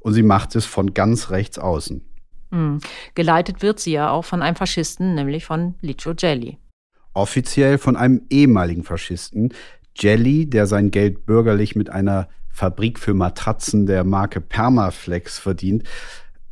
Und 0.00 0.14
sie 0.14 0.24
macht 0.24 0.56
es 0.56 0.66
von 0.66 0.94
ganz 0.94 1.30
rechts 1.30 1.58
außen. 1.58 2.04
Mhm. 2.50 2.80
Geleitet 3.14 3.62
wird 3.62 3.80
sie 3.80 3.92
ja 3.92 4.10
auch 4.10 4.24
von 4.24 4.42
einem 4.42 4.56
Faschisten, 4.56 5.14
nämlich 5.14 5.44
von 5.44 5.74
Licio 5.80 6.14
Gelli. 6.14 6.58
Offiziell 7.14 7.78
von 7.78 7.96
einem 7.96 8.22
ehemaligen 8.30 8.84
Faschisten, 8.84 9.52
Jelly, 9.94 10.46
der 10.46 10.66
sein 10.66 10.90
Geld 10.90 11.26
bürgerlich 11.26 11.76
mit 11.76 11.90
einer 11.90 12.28
Fabrik 12.48 12.98
für 12.98 13.14
Matratzen 13.14 13.86
der 13.86 14.04
Marke 14.04 14.40
Permaflex 14.40 15.38
verdient, 15.38 15.84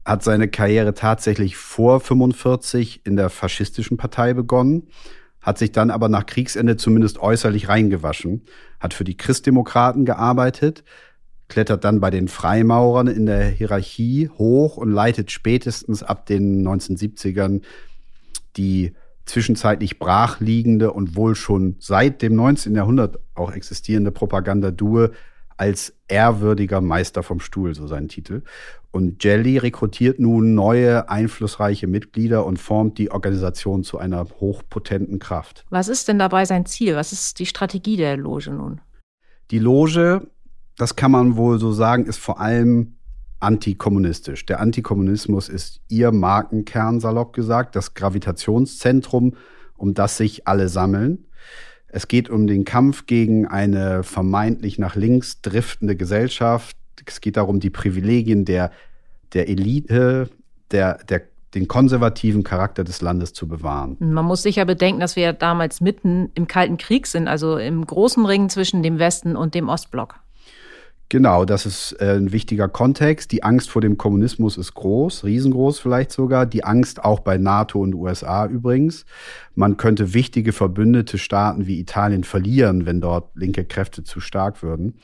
hat 0.04 0.22
seine 0.22 0.48
Karriere 0.48 0.94
tatsächlich 0.94 1.56
vor 1.56 2.00
45 2.00 3.06
in 3.06 3.16
der 3.16 3.30
faschistischen 3.30 3.96
Partei 3.96 4.34
begonnen, 4.34 4.88
hat 5.40 5.58
sich 5.58 5.72
dann 5.72 5.90
aber 5.90 6.08
nach 6.08 6.26
Kriegsende 6.26 6.76
zumindest 6.76 7.18
äußerlich 7.18 7.68
reingewaschen, 7.68 8.42
hat 8.78 8.92
für 8.92 9.04
die 9.04 9.16
Christdemokraten 9.16 10.04
gearbeitet, 10.04 10.84
klettert 11.48 11.84
dann 11.84 12.00
bei 12.00 12.10
den 12.10 12.28
Freimaurern 12.28 13.08
in 13.08 13.26
der 13.26 13.44
Hierarchie 13.44 14.30
hoch 14.36 14.76
und 14.76 14.90
leitet 14.90 15.30
spätestens 15.30 16.02
ab 16.02 16.26
den 16.26 16.66
1970ern 16.66 17.62
die 18.56 18.94
zwischenzeitlich 19.30 19.98
brachliegende 19.98 20.92
und 20.92 21.16
wohl 21.16 21.34
schon 21.34 21.76
seit 21.78 22.22
dem 22.22 22.34
19. 22.36 22.74
Jahrhundert 22.74 23.18
auch 23.34 23.52
existierende 23.52 24.10
Propagandadue 24.10 25.12
als 25.56 25.94
ehrwürdiger 26.08 26.80
Meister 26.80 27.22
vom 27.22 27.38
Stuhl, 27.38 27.74
so 27.74 27.86
sein 27.86 28.08
Titel. 28.08 28.42
Und 28.92 29.22
Jelly 29.22 29.58
rekrutiert 29.58 30.18
nun 30.18 30.54
neue, 30.54 31.10
einflussreiche 31.10 31.86
Mitglieder 31.86 32.46
und 32.46 32.58
formt 32.58 32.96
die 32.96 33.10
Organisation 33.10 33.84
zu 33.84 33.98
einer 33.98 34.26
hochpotenten 34.40 35.18
Kraft. 35.18 35.66
Was 35.68 35.88
ist 35.88 36.08
denn 36.08 36.18
dabei 36.18 36.46
sein 36.46 36.64
Ziel? 36.64 36.96
Was 36.96 37.12
ist 37.12 37.38
die 37.38 37.46
Strategie 37.46 37.96
der 37.96 38.16
Loge 38.16 38.50
nun? 38.50 38.80
Die 39.50 39.58
Loge, 39.58 40.28
das 40.76 40.96
kann 40.96 41.10
man 41.10 41.36
wohl 41.36 41.58
so 41.58 41.72
sagen, 41.72 42.06
ist 42.06 42.18
vor 42.18 42.40
allem 42.40 42.96
antikommunistisch. 43.40 44.46
Der 44.46 44.60
Antikommunismus 44.60 45.48
ist 45.48 45.80
ihr 45.88 46.12
Markenkern, 46.12 47.00
salopp 47.00 47.32
gesagt, 47.32 47.74
das 47.74 47.94
Gravitationszentrum, 47.94 49.34
um 49.76 49.94
das 49.94 50.16
sich 50.16 50.46
alle 50.46 50.68
sammeln. 50.68 51.26
Es 51.88 52.06
geht 52.06 52.30
um 52.30 52.46
den 52.46 52.64
Kampf 52.64 53.06
gegen 53.06 53.46
eine 53.46 54.02
vermeintlich 54.04 54.78
nach 54.78 54.94
links 54.94 55.40
driftende 55.40 55.96
Gesellschaft. 55.96 56.76
Es 57.04 57.20
geht 57.20 57.36
darum, 57.36 57.58
die 57.58 57.70
Privilegien 57.70 58.44
der, 58.44 58.70
der 59.32 59.48
Elite, 59.48 60.30
der, 60.70 60.98
der, 61.04 61.22
den 61.54 61.66
konservativen 61.66 62.44
Charakter 62.44 62.84
des 62.84 63.00
Landes 63.00 63.32
zu 63.32 63.48
bewahren. 63.48 63.96
Man 63.98 64.24
muss 64.24 64.42
sicher 64.42 64.64
bedenken, 64.66 65.00
dass 65.00 65.16
wir 65.16 65.32
damals 65.32 65.80
mitten 65.80 66.30
im 66.34 66.46
Kalten 66.46 66.76
Krieg 66.76 67.08
sind, 67.08 67.26
also 67.26 67.56
im 67.56 67.84
großen 67.84 68.24
Ring 68.24 68.48
zwischen 68.50 68.82
dem 68.84 69.00
Westen 69.00 69.34
und 69.34 69.54
dem 69.54 69.68
Ostblock. 69.68 70.20
Genau, 71.10 71.44
das 71.44 71.66
ist 71.66 71.96
äh, 72.00 72.14
ein 72.14 72.30
wichtiger 72.30 72.68
Kontext. 72.68 73.32
Die 73.32 73.42
Angst 73.42 73.68
vor 73.68 73.82
dem 73.82 73.98
Kommunismus 73.98 74.56
ist 74.56 74.74
groß, 74.74 75.24
riesengroß 75.24 75.80
vielleicht 75.80 76.12
sogar. 76.12 76.46
Die 76.46 76.62
Angst 76.62 77.04
auch 77.04 77.18
bei 77.18 77.36
NATO 77.36 77.80
und 77.80 77.96
USA 77.96 78.46
übrigens. 78.46 79.06
Man 79.56 79.76
könnte 79.76 80.14
wichtige 80.14 80.52
verbündete 80.52 81.18
Staaten 81.18 81.66
wie 81.66 81.80
Italien 81.80 82.22
verlieren, 82.22 82.86
wenn 82.86 83.00
dort 83.00 83.34
linke 83.34 83.64
Kräfte 83.64 84.04
zu 84.04 84.20
stark 84.20 84.62
würden. 84.62 85.00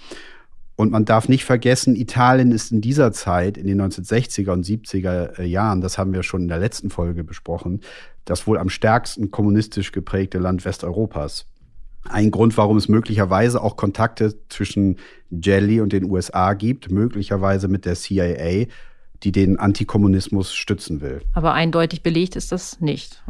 Und 0.76 0.92
man 0.92 1.04
darf 1.06 1.28
nicht 1.28 1.44
vergessen, 1.44 1.96
Italien 1.96 2.52
ist 2.52 2.70
in 2.70 2.80
dieser 2.80 3.10
Zeit, 3.10 3.58
in 3.58 3.66
den 3.66 3.82
1960er 3.82 4.52
und 4.52 4.64
70er 4.64 5.40
äh, 5.40 5.44
Jahren, 5.44 5.80
das 5.80 5.98
haben 5.98 6.12
wir 6.12 6.22
schon 6.22 6.42
in 6.42 6.48
der 6.48 6.58
letzten 6.58 6.88
Folge 6.88 7.24
besprochen, 7.24 7.80
das 8.24 8.46
wohl 8.46 8.58
am 8.58 8.68
stärksten 8.68 9.32
kommunistisch 9.32 9.90
geprägte 9.90 10.38
Land 10.38 10.64
Westeuropas 10.64 11.46
ein 12.06 12.30
Grund, 12.30 12.56
warum 12.56 12.76
es 12.76 12.88
möglicherweise 12.88 13.62
auch 13.62 13.76
Kontakte 13.76 14.34
zwischen 14.48 14.96
Jelly 15.30 15.80
und 15.80 15.92
den 15.92 16.04
USA 16.04 16.54
gibt, 16.54 16.90
möglicherweise 16.90 17.68
mit 17.68 17.84
der 17.84 17.94
CIA, 17.94 18.66
die 19.22 19.32
den 19.32 19.58
Antikommunismus 19.58 20.54
stützen 20.54 21.00
will. 21.00 21.22
Aber 21.32 21.54
eindeutig 21.54 22.02
belegt 22.02 22.36
ist 22.36 22.52
das 22.52 22.80
nicht. 22.80 23.22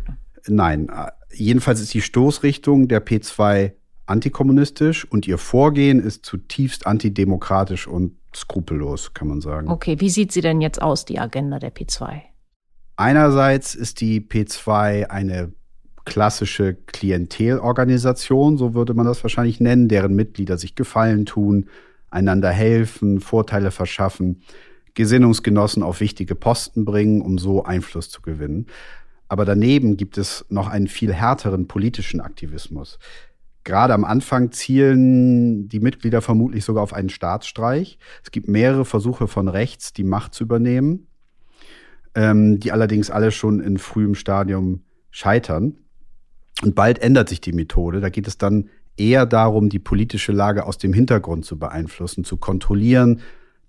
Nein, 0.48 0.90
jedenfalls 1.32 1.80
ist 1.80 1.94
die 1.94 2.02
Stoßrichtung 2.02 2.88
der 2.88 3.04
P2 3.04 3.72
antikommunistisch 4.06 5.04
und 5.04 5.26
ihr 5.26 5.38
Vorgehen 5.38 6.00
ist 6.00 6.24
zutiefst 6.24 6.86
antidemokratisch 6.86 7.86
und 7.86 8.16
skrupellos, 8.34 9.14
kann 9.14 9.28
man 9.28 9.40
sagen. 9.40 9.68
Okay, 9.68 10.00
wie 10.00 10.10
sieht 10.10 10.32
sie 10.32 10.40
denn 10.40 10.60
jetzt 10.60 10.80
aus, 10.80 11.04
die 11.04 11.18
Agenda 11.18 11.58
der 11.58 11.74
P2? 11.74 12.20
Einerseits 12.96 13.74
ist 13.74 14.00
die 14.00 14.20
P2 14.20 15.06
eine 15.06 15.52
klassische 16.06 16.74
Klientelorganisation, 16.86 18.56
so 18.56 18.72
würde 18.72 18.94
man 18.94 19.04
das 19.04 19.22
wahrscheinlich 19.22 19.60
nennen, 19.60 19.88
deren 19.88 20.14
Mitglieder 20.14 20.56
sich 20.56 20.74
Gefallen 20.74 21.26
tun, 21.26 21.68
einander 22.08 22.50
helfen, 22.50 23.20
Vorteile 23.20 23.70
verschaffen, 23.70 24.40
Gesinnungsgenossen 24.94 25.82
auf 25.82 26.00
wichtige 26.00 26.34
Posten 26.34 26.86
bringen, 26.86 27.20
um 27.20 27.36
so 27.36 27.64
Einfluss 27.64 28.08
zu 28.08 28.22
gewinnen. 28.22 28.66
Aber 29.28 29.44
daneben 29.44 29.96
gibt 29.96 30.16
es 30.16 30.46
noch 30.48 30.68
einen 30.68 30.86
viel 30.86 31.12
härteren 31.12 31.66
politischen 31.66 32.20
Aktivismus. 32.20 32.98
Gerade 33.64 33.92
am 33.92 34.04
Anfang 34.04 34.52
zielen 34.52 35.68
die 35.68 35.80
Mitglieder 35.80 36.22
vermutlich 36.22 36.64
sogar 36.64 36.84
auf 36.84 36.94
einen 36.94 37.08
Staatsstreich. 37.08 37.98
Es 38.22 38.30
gibt 38.30 38.46
mehrere 38.46 38.84
Versuche 38.84 39.26
von 39.26 39.48
rechts, 39.48 39.92
die 39.92 40.04
Macht 40.04 40.34
zu 40.34 40.44
übernehmen, 40.44 41.08
ähm, 42.14 42.60
die 42.60 42.70
allerdings 42.70 43.10
alle 43.10 43.32
schon 43.32 43.58
in 43.58 43.76
frühem 43.78 44.14
Stadium 44.14 44.84
scheitern. 45.10 45.78
Und 46.62 46.74
bald 46.74 46.98
ändert 47.00 47.28
sich 47.28 47.40
die 47.40 47.52
Methode. 47.52 48.00
Da 48.00 48.08
geht 48.08 48.26
es 48.26 48.38
dann 48.38 48.68
eher 48.96 49.26
darum, 49.26 49.68
die 49.68 49.78
politische 49.78 50.32
Lage 50.32 50.66
aus 50.66 50.78
dem 50.78 50.92
Hintergrund 50.92 51.44
zu 51.44 51.58
beeinflussen, 51.58 52.24
zu 52.24 52.36
kontrollieren, 52.36 53.20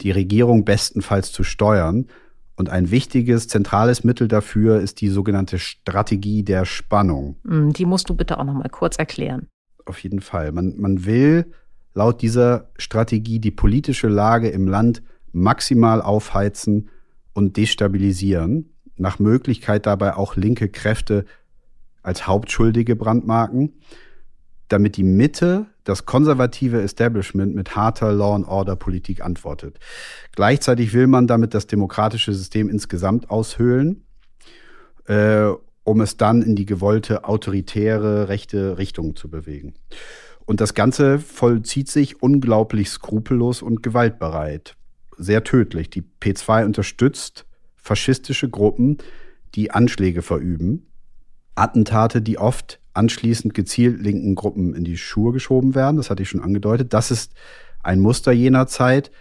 die 0.02 0.12
Regierung 0.12 0.64
bestenfalls 0.64 1.32
zu 1.32 1.44
steuern. 1.44 2.08
Und 2.56 2.70
ein 2.70 2.90
wichtiges, 2.90 3.48
zentrales 3.48 4.04
Mittel 4.04 4.28
dafür 4.28 4.80
ist 4.80 5.02
die 5.02 5.10
sogenannte 5.10 5.60
Strategie 5.60 6.44
der 6.44 6.66
Spannung. 6.66 7.36
Hm, 7.46 7.74
die 7.74 7.86
musst 7.86 8.10
du 8.10 8.16
bitte 8.16 8.40
auch 8.40 8.46
noch 8.46 8.54
mal 8.54 8.70
kurz 8.70 8.98
erklären. 8.98 9.48
Auf 9.86 10.00
jeden 10.00 10.22
Fall. 10.22 10.52
Man, 10.52 10.76
man 10.78 11.06
will 11.06 11.52
laut 11.94 12.22
dieser 12.22 12.70
Strategie 12.78 13.40
die 13.40 13.52
politische 13.52 14.08
Lage 14.08 14.50
im 14.50 14.68
Land 14.68 15.04
maximal 15.34 16.02
aufheizen 16.02 16.90
und 17.34 17.58
destabilisieren, 17.58 18.74
nach 18.96 19.20
Möglichkeit 19.20 19.86
dabei 19.86 20.16
auch 20.16 20.36
linke 20.36 20.70
Kräfte 20.70 21.26
als 22.08 22.26
Hauptschuldige 22.26 22.96
brandmarken, 22.96 23.74
damit 24.70 24.96
die 24.96 25.04
Mitte, 25.04 25.66
das 25.84 26.06
konservative 26.06 26.82
Establishment 26.82 27.54
mit 27.54 27.76
harter 27.76 28.14
Law-and-Order-Politik 28.14 29.22
antwortet. 29.22 29.78
Gleichzeitig 30.34 30.94
will 30.94 31.08
man 31.08 31.28
damit 31.28 31.54
das 31.54 31.68
demokratische 31.68 32.34
System 32.34 32.70
insgesamt 32.70 33.30
aushöhlen, 33.30 34.06
äh, 35.08 35.48
um 35.84 36.02
es 36.02 36.18
dann 36.18 36.42
in 36.42 36.56
die 36.56 36.66
gewollte 36.66 37.26
autoritäre 37.26 38.30
rechte 38.30 38.78
Richtung 38.78 39.16
zu 39.16 39.30
bewegen. 39.30 39.74
Und 40.46 40.62
das 40.62 40.74
Ganze 40.74 41.20
vollzieht 41.20 41.90
sich 41.90 42.22
unglaublich 42.22 42.90
skrupellos 42.90 43.62
und 43.62 43.84
gewaltbereit. 43.84 44.76
Sehr 45.18 45.44
tödlich. 45.44 45.90
Die 45.90 46.04
P2 46.22 46.66
unterstützt 46.66 47.46
faschistische 47.76 48.50
Gruppen, 48.50 48.98
die 49.56 49.72
Anschläge 49.72 50.22
verüben 50.22 50.88
Attentate, 51.58 52.22
die 52.22 52.38
oft 52.38 52.80
anschließend 52.94 53.54
gezielt 53.54 54.02
linken 54.02 54.36
Gruppen 54.36 54.74
in 54.74 54.84
die 54.84 54.98
Schuhe 54.98 55.32
geschoben 55.32 55.76
werden. 55.76 55.98
Das 55.98 56.10
hatte 56.10 56.24
ich 56.24 56.30
schon 56.30 56.42
angedeutet. 56.42 56.94
Das 56.94 57.12
ist 57.12 57.34
ein 57.84 58.00
Muster 58.00 58.32
jener 58.32 58.68
Zeit, 58.68 59.12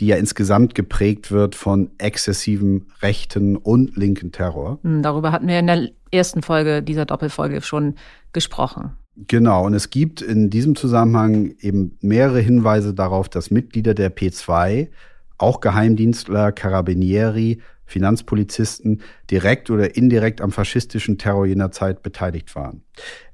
die 0.00 0.06
ja 0.06 0.16
insgesamt 0.16 0.74
geprägt 0.74 1.30
wird 1.30 1.54
von 1.54 1.90
exzessivem 1.98 2.86
rechten 3.02 3.56
und 3.56 3.96
linken 3.96 4.32
Terror. 4.32 4.78
Hm, 4.82 5.02
darüber 5.02 5.32
hatten 5.32 5.48
wir 5.48 5.58
in 5.58 5.66
der 5.66 5.88
ersten 6.10 6.42
Folge 6.42 6.82
dieser 6.82 7.04
Doppelfolge 7.04 7.60
schon 7.62 7.96
gesprochen. 8.32 8.92
Genau, 9.26 9.66
und 9.66 9.74
es 9.74 9.90
gibt 9.90 10.22
in 10.22 10.48
diesem 10.48 10.76
Zusammenhang 10.76 11.54
eben 11.60 11.98
mehrere 12.00 12.38
Hinweise 12.38 12.94
darauf, 12.94 13.28
dass 13.28 13.50
Mitglieder 13.50 13.94
der 13.94 14.14
P2, 14.14 14.88
auch 15.38 15.60
Geheimdienstler, 15.60 16.52
Carabinieri, 16.52 17.60
Finanzpolizisten 17.88 19.02
direkt 19.30 19.70
oder 19.70 19.96
indirekt 19.96 20.40
am 20.40 20.52
faschistischen 20.52 21.18
Terror 21.18 21.46
jener 21.46 21.72
Zeit 21.72 22.02
beteiligt 22.02 22.54
waren. 22.54 22.82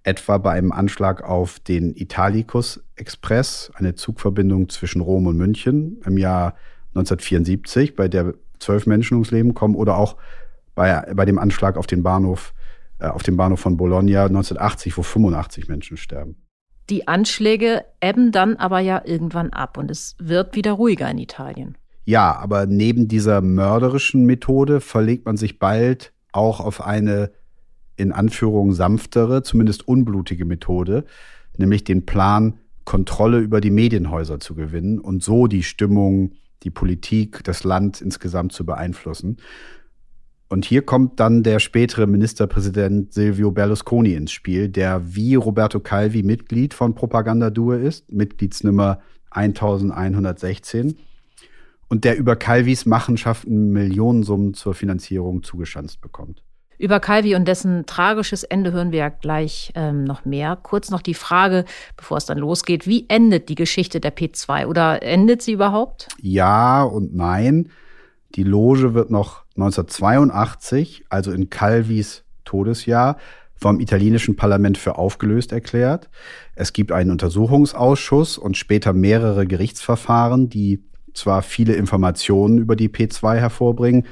Etwa 0.05 0.39
bei 0.39 0.53
einem 0.53 0.73
Anschlag 0.73 1.23
auf 1.23 1.59
den 1.59 1.95
Italicus 1.95 2.83
Express, 2.95 3.71
eine 3.75 3.97
Zugverbindung 3.97 4.69
zwischen 4.69 5.01
Rom 5.01 5.27
und 5.27 5.37
München 5.37 6.01
im 6.07 6.17
Jahr 6.17 6.55
1974, 6.91 7.97
bei 7.97 8.07
der 8.09 8.35
zwölf 8.61 8.87
Menschen 8.87 9.15
ums 9.15 9.33
Leben 9.33 9.55
kommen, 9.55 9.75
oder 9.75 9.99
auch 9.99 10.17
bei, 10.77 11.13
bei 11.15 11.25
dem 11.25 11.39
Anschlag 11.39 11.77
auf 11.77 11.87
den 11.87 12.03
Bahnhof, 12.03 12.55
äh, 13.01 13.07
auf 13.07 13.25
dem 13.25 13.37
Bahnhof 13.37 13.61
von 13.61 13.77
Bologna 13.77 14.27
1980, 14.27 14.97
wo 14.97 15.03
85 15.03 15.69
Menschen 15.69 15.97
sterben. 15.97 16.37
Die 16.91 17.09
Anschläge 17.09 17.85
ebben 18.01 18.31
dann 18.31 18.57
aber 18.57 18.79
ja 18.79 19.03
irgendwann 19.05 19.51
ab 19.51 19.79
und 19.79 19.91
es 19.91 20.17
wird 20.19 20.55
wieder 20.55 20.73
ruhiger 20.73 21.11
in 21.11 21.19
Italien. 21.19 21.77
Ja, 22.05 22.37
aber 22.37 22.67
neben 22.67 23.09
dieser 23.09 23.41
mörderischen 23.41 24.27
Methode 24.27 24.81
verlegt 24.81 25.25
man 25.25 25.37
sich 25.37 25.59
bald 25.59 26.13
auch 26.33 26.61
auf 26.61 26.85
eine 26.85 27.31
in 27.97 28.13
Anführung 28.13 28.73
sanftere, 28.73 29.43
zumindest 29.43 29.87
unblutige 29.87 30.45
Methode, 30.45 31.05
nämlich 31.57 31.85
den 31.85 32.05
Plan, 32.05 32.59
Kontrolle 32.85 33.39
über 33.39 33.63
die 33.63 33.71
Medienhäuser 33.71 34.41
zu 34.41 34.55
gewinnen 34.55 34.99
und 34.99 35.23
so 35.23 35.47
die 35.47 35.63
Stimmung, 35.63 36.33
die 36.65 36.71
Politik, 36.71 37.43
das 37.45 37.65
Land 37.65 38.03
insgesamt 38.03 38.53
zu 38.53 38.67
beeinflussen. 38.67 39.39
Und 40.49 40.67
hier 40.67 40.83
kommt 40.83 41.19
dann 41.19 41.43
der 41.43 41.61
spätere 41.61 42.07
Ministerpräsident 42.07 43.15
Silvio 43.15 43.51
Berlusconi 43.51 44.13
ins 44.13 44.33
Spiel, 44.33 44.69
der 44.69 45.15
wie 45.15 45.35
Roberto 45.35 45.81
Calvi 45.81 46.23
Mitglied 46.23 46.75
von 46.75 46.95
Propaganda 46.95 47.49
Due 47.49 47.77
ist, 47.77 48.13
Mitgliedsnummer 48.13 49.01
1116 49.31 50.99
und 51.95 52.03
der 52.03 52.19
über 52.19 52.35
Calvis 52.35 52.87
Machenschaften 52.87 53.71
Millionensummen 53.71 54.53
zur 54.53 54.75
Finanzierung 54.75 55.45
zugeschanzt 55.45 56.01
bekommt. 56.01 56.43
Über 56.77 56.99
Calvi 56.99 57.37
und 57.37 57.47
dessen 57.47 57.87
tragisches 57.87 58.43
Ende 58.43 58.73
hören 58.73 58.91
wir 58.91 58.99
ja 58.99 59.09
gleich 59.11 59.71
ähm, 59.77 60.03
noch 60.03 60.25
mehr. 60.25 60.59
Kurz 60.61 60.91
noch 60.91 61.03
die 61.03 61.15
Frage, 61.15 61.65
bevor 61.97 62.17
es 62.17 62.27
dann 62.27 62.39
losgeht, 62.39 62.89
wie 62.89 63.09
endet 63.09 63.49
die 63.49 63.55
Geschichte 63.55 64.01
der 64.01 64.13
P2 64.13 64.67
oder 64.67 65.05
endet 65.05 65.41
sie 65.41 65.53
überhaupt? 65.53 66.09
Ja 66.21 66.83
und 66.83 67.15
nein. 67.15 67.71
Die 68.35 68.43
Loge 68.43 68.93
wird 68.95 69.13
noch 69.13 69.45
1982, 69.55 71.05
also 71.11 71.31
in 71.31 71.49
Calvis 71.49 72.25
Todesjahr, 72.45 73.19
vom 73.55 73.79
italienischen 73.79 74.35
Parlament 74.35 74.79
für 74.79 74.99
aufgelöst 74.99 75.53
erklärt. 75.53 76.11
Es 76.57 76.73
gibt 76.73 76.91
einen 76.91 77.13
Untersuchungsausschuss 77.13 78.37
und 78.37 78.57
später 78.57 78.93
mehrere 78.93 79.47
Gerichtsverfahren, 79.47 80.49
die 80.49 80.83
zwar 81.14 81.42
viele 81.42 81.75
Informationen 81.75 82.59
über 82.59 82.76
die 82.76 82.88
P2 82.88 83.37
hervorbringen, 83.37 84.06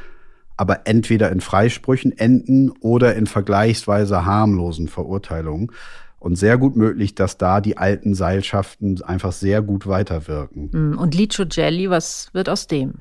aber 0.57 0.87
entweder 0.87 1.31
in 1.31 1.41
Freisprüchen 1.41 2.17
enden 2.17 2.71
oder 2.81 3.15
in 3.17 3.27
vergleichsweise 3.27 4.25
harmlosen 4.25 4.89
Verurteilungen. 4.89 5.73
Und 6.19 6.37
sehr 6.37 6.57
gut 6.57 6.77
möglich, 6.77 7.17
dass 7.17 7.37
da 7.37 7.61
die 7.61 7.79
alten 7.79 8.15
Seilschaften 8.15 9.03
einfach 9.03 9.33
sehr 9.33 9.61
gut 9.61 9.89
weiterwirken. 9.89 10.71
Hm, 10.73 10.99
und 10.99 11.17
Licio 11.17 11.47
Gelli, 11.47 11.91
was 11.91 12.31
wird 12.33 12.49
aus 12.49 12.69
dem? 12.69 12.95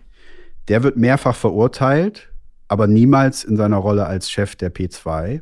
Der 0.70 0.82
wird 0.82 0.98
mehrfach 0.98 1.36
verurteilt, 1.36 2.30
aber 2.68 2.88
niemals 2.88 3.44
in 3.44 3.58
seiner 3.58 3.78
Rolle 3.78 4.08
als 4.08 4.32
Chef 4.32 4.56
der 4.56 4.74
P2. 4.74 5.42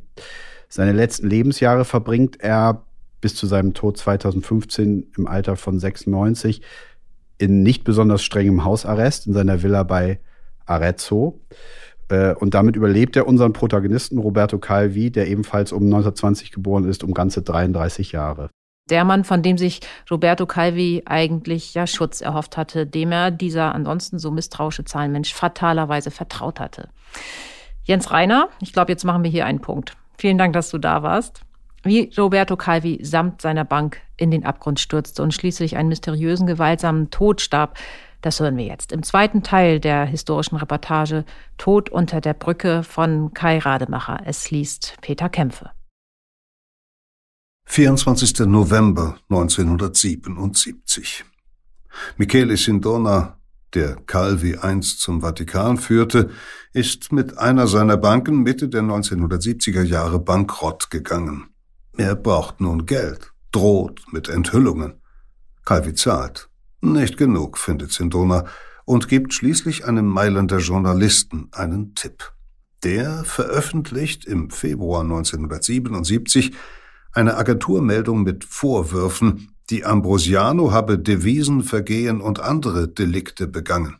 Seine 0.67 0.91
letzten 0.91 1.29
Lebensjahre 1.29 1.85
verbringt 1.85 2.41
er 2.41 2.83
bis 3.21 3.35
zu 3.35 3.47
seinem 3.47 3.73
Tod 3.73 3.97
2015 3.97 5.11
im 5.17 5.27
Alter 5.27 5.55
von 5.55 5.79
96 5.79 6.61
in 7.39 7.63
nicht 7.63 7.83
besonders 7.83 8.21
strengem 8.21 8.63
Hausarrest 8.63 9.25
in 9.25 9.33
seiner 9.33 9.63
Villa 9.63 9.81
bei 9.83 10.19
Arezzo. 10.65 11.39
Äh, 12.09 12.35
und 12.35 12.53
damit 12.53 12.75
überlebt 12.75 13.15
er 13.15 13.27
unseren 13.27 13.53
Protagonisten 13.53 14.19
Roberto 14.19 14.59
Calvi, 14.59 15.09
der 15.09 15.27
ebenfalls 15.27 15.71
um 15.71 15.83
1920 15.83 16.51
geboren 16.51 16.87
ist, 16.87 17.03
um 17.03 17.13
ganze 17.13 17.41
33 17.41 18.11
Jahre 18.11 18.49
der 18.89 19.03
Mann, 19.05 19.23
von 19.23 19.41
dem 19.41 19.57
sich 19.57 19.81
Roberto 20.09 20.45
Calvi 20.45 21.03
eigentlich 21.05 21.73
ja 21.73 21.87
Schutz 21.87 22.21
erhofft 22.21 22.57
hatte, 22.57 22.85
dem 22.85 23.11
er 23.11 23.31
dieser 23.31 23.73
ansonsten 23.75 24.19
so 24.19 24.31
misstrauische 24.31 24.83
Zahlenmensch 24.83 25.33
fatalerweise 25.33 26.11
vertraut 26.11 26.59
hatte. 26.59 26.89
Jens 27.83 28.11
Reiner, 28.11 28.49
ich 28.61 28.73
glaube, 28.73 28.91
jetzt 28.91 29.03
machen 29.03 29.23
wir 29.23 29.31
hier 29.31 29.45
einen 29.45 29.61
Punkt. 29.61 29.95
Vielen 30.17 30.37
Dank, 30.37 30.53
dass 30.53 30.69
du 30.69 30.77
da 30.77 31.01
warst. 31.01 31.41
Wie 31.83 32.11
Roberto 32.17 32.57
Calvi 32.57 32.99
samt 33.01 33.41
seiner 33.41 33.65
Bank 33.65 34.01
in 34.17 34.31
den 34.31 34.45
Abgrund 34.45 34.79
stürzte 34.79 35.23
und 35.23 35.33
schließlich 35.33 35.77
einen 35.77 35.89
mysteriösen, 35.89 36.45
gewaltsamen 36.45 37.09
Tod 37.09 37.41
starb, 37.41 37.77
das 38.21 38.41
hören 38.41 38.57
wir 38.57 38.65
jetzt 38.65 38.91
im 38.91 39.01
zweiten 39.01 39.43
Teil 39.43 39.79
der 39.79 40.05
historischen 40.05 40.57
Reportage 40.57 41.23
Tod 41.57 41.89
unter 41.89 42.19
der 42.19 42.33
Brücke 42.33 42.83
von 42.83 43.33
Kai 43.33 43.59
Rademacher. 43.59 44.21
Es 44.25 44.51
liest 44.51 44.97
Peter 45.01 45.29
Kämpfe. 45.29 45.71
24. 47.65 48.39
November 48.39 49.17
1977. 49.29 51.23
Michele 52.17 52.57
Sindona, 52.57 53.37
der 53.73 53.95
Calvi 54.05 54.57
einst 54.57 54.99
zum 54.99 55.21
Vatikan 55.21 55.77
führte, 55.77 56.31
ist 56.73 57.13
mit 57.13 57.37
einer 57.37 57.67
seiner 57.67 57.95
Banken 57.95 58.41
Mitte 58.41 58.67
der 58.67 58.81
1970er 58.81 59.83
Jahre 59.83 60.19
bankrott 60.19 60.89
gegangen. 60.89 61.48
Er 61.99 62.15
braucht 62.15 62.61
nun 62.61 62.85
Geld, 62.85 63.33
droht 63.51 64.05
mit 64.13 64.29
Enthüllungen. 64.29 65.01
Calvi 65.65 65.93
zahlt. 65.93 66.49
Nicht 66.79 67.17
genug, 67.17 67.57
findet 67.57 67.91
Sindona, 67.91 68.45
und 68.85 69.09
gibt 69.09 69.33
schließlich 69.33 69.83
einem 69.83 70.05
Mailänder 70.05 70.59
Journalisten 70.59 71.49
einen 71.51 71.95
Tipp. 71.95 72.31
Der 72.85 73.25
veröffentlicht 73.25 74.23
im 74.23 74.49
Februar 74.49 75.01
1977 75.01 76.53
eine 77.11 77.35
Agenturmeldung 77.35 78.23
mit 78.23 78.45
Vorwürfen, 78.45 79.51
die 79.69 79.83
Ambrosiano 79.83 80.71
habe 80.71 80.99
Devisenvergehen 80.99 82.21
und 82.21 82.39
andere 82.39 82.87
Delikte 82.87 83.45
begangen. 83.45 83.97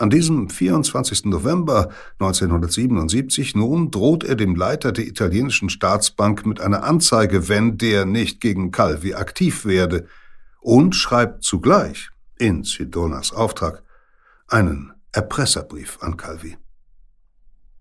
An 0.00 0.08
diesem 0.08 0.48
24. 0.48 1.26
November 1.26 1.90
1977 2.20 3.54
nun 3.54 3.90
droht 3.90 4.24
er 4.24 4.34
dem 4.34 4.54
Leiter 4.54 4.92
der 4.92 5.06
italienischen 5.06 5.68
Staatsbank 5.68 6.46
mit 6.46 6.58
einer 6.58 6.84
Anzeige, 6.84 7.50
wenn 7.50 7.76
der 7.76 8.06
nicht 8.06 8.40
gegen 8.40 8.70
Calvi 8.70 9.12
aktiv 9.12 9.66
werde, 9.66 10.06
und 10.62 10.96
schreibt 10.96 11.44
zugleich, 11.44 12.08
in 12.38 12.64
Sidonas 12.64 13.34
Auftrag, 13.34 13.82
einen 14.48 14.94
Erpresserbrief 15.12 15.98
an 16.00 16.16
Calvi. 16.16 16.56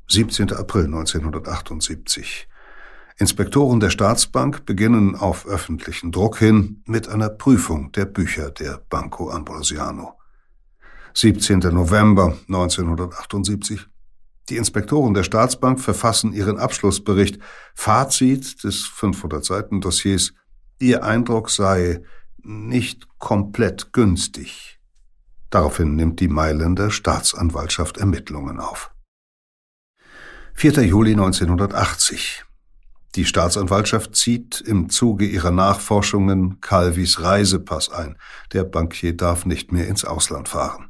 17. 0.10 0.52
April 0.52 0.88
1978. 0.88 2.50
Inspektoren 3.18 3.80
der 3.80 3.92
Staatsbank 3.92 4.66
beginnen 4.66 5.16
auf 5.16 5.46
öffentlichen 5.46 6.12
Druck 6.12 6.40
hin 6.40 6.84
mit 6.86 7.08
einer 7.08 7.30
Prüfung 7.30 7.94
der 7.94 8.04
Bücher 8.04 8.52
der 8.52 8.82
Banco 8.90 9.30
Ambrosiano. 9.30 10.19
17. 11.14 11.60
November 11.60 12.38
1978. 12.48 13.88
Die 14.50 14.58
Inspektoren 14.58 15.14
der 15.14 15.24
Staatsbank 15.24 15.80
verfassen 15.80 16.34
ihren 16.34 16.58
Abschlussbericht. 16.58 17.40
Fazit 17.76 18.64
des 18.64 18.86
500 18.86 19.46
Seiten 19.46 19.82
Dossiers. 19.82 20.34
Ihr 20.80 21.04
Eindruck 21.04 21.50
sei 21.50 22.02
nicht 22.38 23.08
komplett 23.20 23.94
günstig. 23.94 24.80
Daraufhin 25.50 25.96
nimmt 25.96 26.20
die 26.20 26.28
Mailänder 26.28 26.92
Staatsanwaltschaft 26.92 27.98
Ermittlungen 27.98 28.60
auf. 28.60 28.92
4. 30.56 30.84
Juli 30.84 31.12
1980. 31.12 32.44
Die 33.16 33.26
Staatsanwaltschaft 33.26 34.16
zieht 34.16 34.62
im 34.62 34.90
Zuge 34.90 35.26
ihrer 35.26 35.52
Nachforschungen 35.52 36.62
Calvis 36.62 37.22
Reisepass 37.22 37.90
ein. 37.90 38.18
Der 38.54 38.64
Bankier 38.64 39.18
darf 39.18 39.46
nicht 39.46 39.72
mehr 39.72 39.88
ins 39.88 40.06
Ausland 40.06 40.48
fahren. 40.48 40.89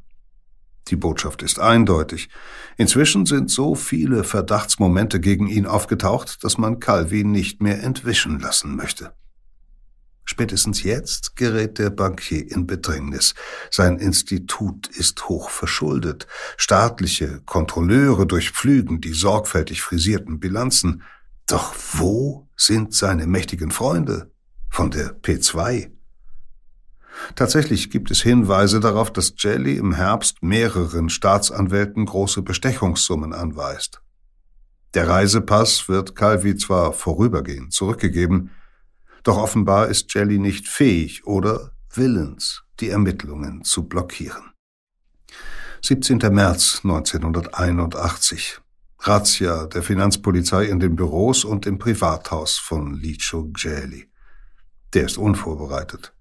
Die 0.90 0.96
Botschaft 0.96 1.44
ist 1.44 1.60
eindeutig. 1.60 2.30
Inzwischen 2.78 3.26
sind 3.26 3.52
so 3.52 3.76
viele 3.76 4.24
Verdachtsmomente 4.24 5.20
gegen 5.20 5.48
ihn 5.48 5.68
aufgetaucht, 5.68 6.44
dass 6.44 6.58
man 6.58 6.80
Calvi 6.80 7.24
nicht 7.24 7.62
mehr 7.62 7.84
entwischen 7.84 8.40
lassen 8.40 8.76
möchte. 8.76 9.14
Spätestens 10.26 10.84
jetzt 10.84 11.36
gerät 11.36 11.80
der 11.80 11.90
Bankier 11.90 12.52
in 12.52 12.68
Bedrängnis. 12.68 13.34
Sein 13.72 13.98
Institut 13.98 14.88
ist 14.88 15.28
hoch 15.28 15.50
verschuldet. 15.50 16.28
Staatliche 16.56 17.42
Kontrolleure 17.46 18.28
durchpflügen 18.28 19.02
die 19.02 19.14
sorgfältig 19.14 19.82
frisierten 19.82 20.40
Bilanzen. 20.40 21.02
Doch 21.48 21.74
wo 21.94 22.48
sind 22.56 22.94
seine 22.94 23.26
mächtigen 23.26 23.72
Freunde 23.72 24.32
von 24.70 24.92
der 24.92 25.20
P2? 25.20 25.99
Tatsächlich 27.36 27.90
gibt 27.90 28.12
es 28.12 28.22
Hinweise 28.22 28.80
darauf, 28.80 29.12
dass 29.12 29.34
Jelly 29.38 29.78
im 29.78 29.94
Herbst 29.94 30.42
mehreren 30.42 31.10
Staatsanwälten 31.10 32.06
große 32.06 32.42
Bestechungssummen 32.42 33.34
anweist. 33.34 34.02
Der 34.94 35.08
Reisepass 35.08 35.88
wird 35.88 36.16
Calvi 36.16 36.56
zwar 36.56 36.94
vorübergehend 36.94 37.74
zurückgegeben, 37.74 38.52
doch 39.24 39.38
offenbar 39.38 39.88
ist 39.88 40.14
Jelly 40.14 40.40
nicht 40.40 40.68
fähig 40.68 41.26
oder 41.28 41.72
willens, 41.94 42.64
die 42.80 42.90
Ermittlungen 42.90 43.64
zu 43.64 43.88
blockieren. 43.88 44.54
17. 45.82 46.18
März 46.32 46.82
1981. 46.84 48.60
Razzia 49.02 49.66
der 49.68 49.82
Finanzpolizei 49.82 50.66
in 50.66 50.80
den 50.80 50.96
Büros 50.96 51.46
und 51.46 51.66
im 51.66 51.80
Privathaus 51.80 52.58
von 52.58 52.96
Licio 52.96 53.50
Geli. 53.54 54.10
Der 54.94 55.06
ist 55.06 55.18
unvorbereitet. 55.18 56.14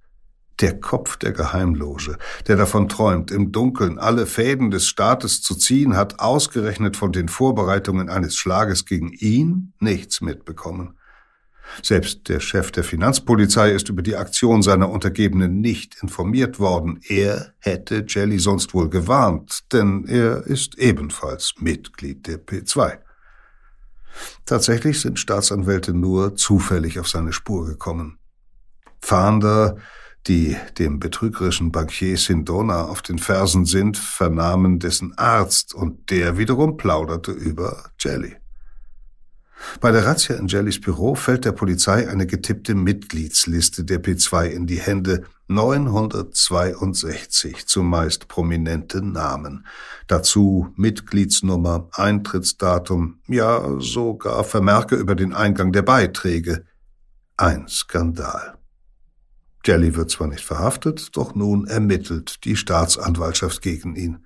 Der 0.60 0.80
Kopf 0.80 1.16
der 1.16 1.32
Geheimloge, 1.32 2.18
der 2.48 2.56
davon 2.56 2.88
träumt, 2.88 3.30
im 3.30 3.52
Dunkeln 3.52 3.98
alle 3.98 4.26
Fäden 4.26 4.70
des 4.70 4.86
Staates 4.86 5.40
zu 5.40 5.54
ziehen, 5.54 5.96
hat 5.96 6.18
ausgerechnet 6.18 6.96
von 6.96 7.12
den 7.12 7.28
Vorbereitungen 7.28 8.08
eines 8.08 8.34
Schlages 8.36 8.84
gegen 8.84 9.12
ihn 9.12 9.72
nichts 9.78 10.20
mitbekommen. 10.20 10.98
Selbst 11.82 12.28
der 12.28 12.40
Chef 12.40 12.72
der 12.72 12.82
Finanzpolizei 12.82 13.72
ist 13.72 13.88
über 13.88 14.02
die 14.02 14.16
Aktion 14.16 14.62
seiner 14.62 14.88
Untergebenen 14.88 15.60
nicht 15.60 16.02
informiert 16.02 16.58
worden. 16.58 17.00
Er 17.06 17.52
hätte 17.58 18.04
Jelly 18.08 18.38
sonst 18.38 18.74
wohl 18.74 18.88
gewarnt, 18.88 19.72
denn 19.72 20.04
er 20.06 20.46
ist 20.46 20.78
ebenfalls 20.78 21.54
Mitglied 21.58 22.26
der 22.26 22.44
P2. 22.44 22.98
Tatsächlich 24.46 25.00
sind 25.00 25.18
Staatsanwälte 25.18 25.92
nur 25.92 26.34
zufällig 26.34 26.98
auf 26.98 27.08
seine 27.08 27.32
Spur 27.32 27.66
gekommen. 27.66 28.18
Fahnder, 29.00 29.76
die 30.28 30.56
dem 30.78 31.00
betrügerischen 31.00 31.72
Bankier 31.72 32.18
Sindona 32.18 32.84
auf 32.84 33.02
den 33.02 33.18
Fersen 33.18 33.64
sind, 33.64 33.96
vernahmen 33.96 34.78
dessen 34.78 35.16
Arzt 35.16 35.74
und 35.74 36.10
der 36.10 36.36
wiederum 36.36 36.76
plauderte 36.76 37.32
über 37.32 37.90
Jelly. 37.98 38.36
Bei 39.80 39.90
der 39.90 40.06
Razzia 40.06 40.36
in 40.36 40.46
Jellys 40.46 40.80
Büro 40.80 41.14
fällt 41.14 41.44
der 41.44 41.52
Polizei 41.52 42.08
eine 42.08 42.26
getippte 42.26 42.74
Mitgliedsliste 42.74 43.84
der 43.84 44.02
P2 44.02 44.46
in 44.46 44.66
die 44.66 44.80
Hände. 44.80 45.24
962 45.48 47.66
zumeist 47.66 48.28
prominente 48.28 49.02
Namen. 49.02 49.66
Dazu 50.06 50.72
Mitgliedsnummer, 50.76 51.88
Eintrittsdatum, 51.92 53.20
ja 53.26 53.80
sogar 53.80 54.44
Vermerke 54.44 54.96
über 54.96 55.14
den 55.14 55.32
Eingang 55.32 55.72
der 55.72 55.82
Beiträge. 55.82 56.66
Ein 57.36 57.66
Skandal. 57.66 58.57
Jelly 59.64 59.96
wird 59.96 60.10
zwar 60.10 60.28
nicht 60.28 60.44
verhaftet, 60.44 61.16
doch 61.16 61.34
nun 61.34 61.66
ermittelt 61.66 62.44
die 62.44 62.56
Staatsanwaltschaft 62.56 63.62
gegen 63.62 63.96
ihn. 63.96 64.24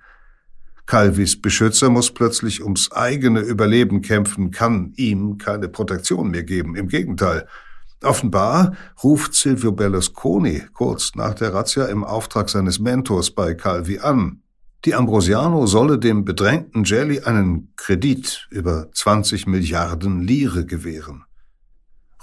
Calvis 0.85 1.41
Beschützer 1.41 1.89
muss 1.89 2.11
plötzlich 2.11 2.61
ums 2.61 2.91
eigene 2.91 3.39
Überleben 3.39 4.01
kämpfen, 4.01 4.51
kann 4.51 4.93
ihm 4.95 5.37
keine 5.37 5.69
Protektion 5.69 6.31
mehr 6.31 6.43
geben. 6.43 6.75
Im 6.75 6.87
Gegenteil. 6.87 7.47
Offenbar 8.03 8.73
ruft 9.01 9.33
Silvio 9.33 9.71
Berlusconi 9.71 10.63
kurz 10.73 11.15
nach 11.15 11.33
der 11.33 11.53
Razzia 11.53 11.85
im 11.85 12.03
Auftrag 12.03 12.49
seines 12.49 12.79
Mentors 12.79 13.31
bei 13.31 13.53
Calvi 13.53 13.99
an. 13.99 14.41
Die 14.83 14.93
Ambrosiano 14.93 15.65
solle 15.65 15.97
dem 15.97 16.25
bedrängten 16.25 16.83
Jelly 16.83 17.21
einen 17.21 17.73
Kredit 17.77 18.47
über 18.51 18.91
20 18.91 19.47
Milliarden 19.47 20.21
Lire 20.21 20.65
gewähren. 20.65 21.23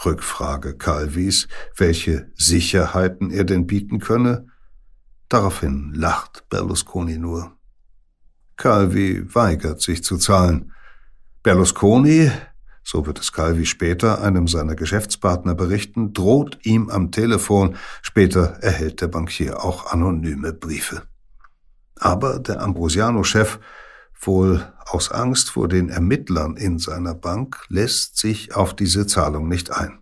Rückfrage 0.04 0.76
Calvis, 0.76 1.48
welche 1.76 2.30
Sicherheiten 2.34 3.30
er 3.30 3.44
denn 3.44 3.66
bieten 3.66 3.98
könne. 3.98 4.46
Daraufhin 5.28 5.92
lacht 5.94 6.48
Berlusconi 6.48 7.18
nur. 7.18 7.56
Calvi 8.56 9.24
weigert 9.34 9.80
sich 9.80 10.04
zu 10.04 10.18
zahlen. 10.18 10.72
Berlusconi, 11.42 12.30
so 12.82 13.06
wird 13.06 13.20
es 13.20 13.32
Calvi 13.32 13.64
später 13.64 14.22
einem 14.22 14.48
seiner 14.48 14.74
Geschäftspartner 14.74 15.54
berichten, 15.54 16.12
droht 16.12 16.58
ihm 16.64 16.90
am 16.90 17.10
Telefon, 17.12 17.76
später 18.02 18.58
erhält 18.60 19.00
der 19.00 19.08
Bankier 19.08 19.64
auch 19.64 19.92
anonyme 19.92 20.52
Briefe. 20.52 21.02
Aber 21.96 22.38
der 22.38 22.60
Ambrosiano-Chef, 22.60 23.60
wohl 24.20 24.72
aus 24.86 25.10
Angst 25.10 25.50
vor 25.50 25.68
den 25.68 25.88
Ermittlern 25.88 26.56
in 26.56 26.78
seiner 26.78 27.14
Bank, 27.14 27.64
lässt 27.68 28.18
sich 28.18 28.54
auf 28.54 28.74
diese 28.74 29.06
Zahlung 29.06 29.48
nicht 29.48 29.70
ein. 29.72 30.00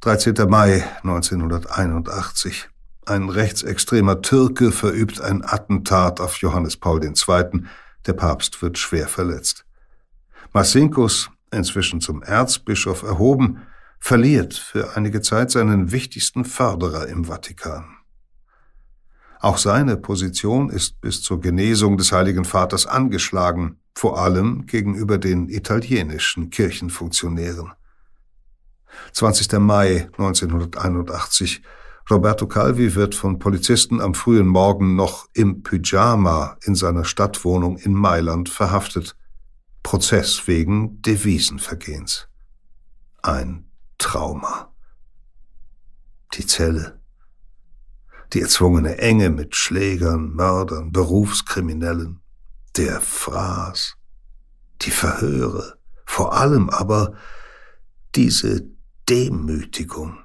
13. 0.00 0.34
Mai 0.48 0.84
1981. 1.02 2.68
Ein 3.06 3.28
rechtsextremer 3.28 4.22
Türke 4.22 4.72
verübt 4.72 5.20
ein 5.20 5.44
Attentat 5.44 6.20
auf 6.20 6.36
Johannes 6.36 6.76
Paul 6.76 7.04
II. 7.04 7.64
Der 8.06 8.12
Papst 8.12 8.62
wird 8.62 8.78
schwer 8.78 9.08
verletzt. 9.08 9.64
Marcinkus, 10.52 11.30
inzwischen 11.50 12.00
zum 12.00 12.22
Erzbischof 12.22 13.02
erhoben, 13.02 13.62
verliert 13.98 14.54
für 14.54 14.96
einige 14.96 15.20
Zeit 15.20 15.50
seinen 15.50 15.92
wichtigsten 15.92 16.44
Förderer 16.44 17.08
im 17.08 17.26
Vatikan. 17.26 17.99
Auch 19.40 19.56
seine 19.56 19.96
Position 19.96 20.68
ist 20.68 21.00
bis 21.00 21.22
zur 21.22 21.40
Genesung 21.40 21.96
des 21.96 22.12
Heiligen 22.12 22.44
Vaters 22.44 22.86
angeschlagen, 22.86 23.80
vor 23.94 24.18
allem 24.18 24.66
gegenüber 24.66 25.16
den 25.16 25.48
italienischen 25.48 26.50
Kirchenfunktionären. 26.50 27.72
20. 29.12 29.52
Mai 29.58 30.08
1981 30.18 31.62
Roberto 32.10 32.46
Calvi 32.46 32.94
wird 32.94 33.14
von 33.14 33.38
Polizisten 33.38 34.00
am 34.00 34.14
frühen 34.14 34.46
Morgen 34.46 34.94
noch 34.94 35.28
im 35.32 35.62
Pyjama 35.62 36.58
in 36.62 36.74
seiner 36.74 37.04
Stadtwohnung 37.04 37.78
in 37.78 37.94
Mailand 37.94 38.50
verhaftet. 38.50 39.16
Prozess 39.82 40.46
wegen 40.48 41.00
Devisenvergehens. 41.00 42.28
Ein 43.22 43.70
Trauma. 43.96 44.74
Die 46.34 46.44
Zelle. 46.46 46.99
Die 48.32 48.40
erzwungene 48.40 48.98
Enge 48.98 49.30
mit 49.30 49.56
Schlägern, 49.56 50.34
Mördern, 50.34 50.92
Berufskriminellen. 50.92 52.20
Der 52.76 53.00
Fraß. 53.00 53.96
Die 54.82 54.92
Verhöre. 54.92 55.78
Vor 56.06 56.34
allem 56.34 56.70
aber 56.70 57.14
diese 58.14 58.68
Demütigung. 59.08 60.18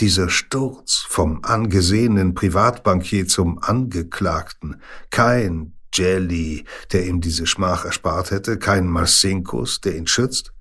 Dieser 0.00 0.28
Sturz 0.28 1.06
vom 1.08 1.42
angesehenen 1.42 2.34
Privatbankier 2.34 3.26
zum 3.26 3.58
Angeklagten, 3.62 4.82
kein 5.08 5.72
Jelly, 5.94 6.66
der 6.92 7.06
ihm 7.06 7.22
diese 7.22 7.46
Schmach 7.46 7.86
erspart 7.86 8.30
hätte, 8.30 8.58
kein 8.58 8.86
Marcinkus, 8.86 9.80
der 9.80 9.96
ihn 9.96 10.06
schützt. 10.06 10.52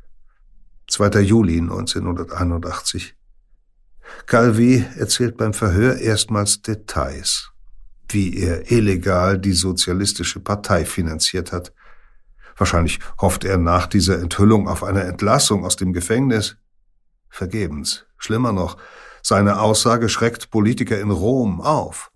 2. 0.88 1.20
Juli 1.20 1.60
1981. 1.60 3.16
Calvi 4.26 4.86
erzählt 4.98 5.38
beim 5.38 5.54
Verhör 5.54 5.98
erstmals 5.98 6.62
Details, 6.62 7.52
wie 8.10 8.38
er 8.38 8.72
illegal 8.72 9.38
die 9.38 9.54
Sozialistische 9.54 10.40
Partei 10.40 10.86
finanziert 10.86 11.52
hat. 11.52 11.74
Wahrscheinlich 12.58 13.00
hofft 13.20 13.44
er 13.44 13.58
nach 13.58 13.88
dieser 13.88 14.20
Enthüllung 14.20 14.68
auf 14.68 14.84
eine 14.84 15.04
Entlassung 15.04 15.66
aus 15.66 15.76
dem 15.76 15.94
Gefängnis. 15.94 16.58
Vergebens. 17.30 18.06
Schlimmer 18.18 18.54
noch, 18.54 18.78
seine 19.22 19.60
Aussage 19.60 20.08
schreckt 20.08 20.52
Politiker 20.52 21.00
in 21.00 21.12
Rom 21.12 21.60
auf. 21.62 22.12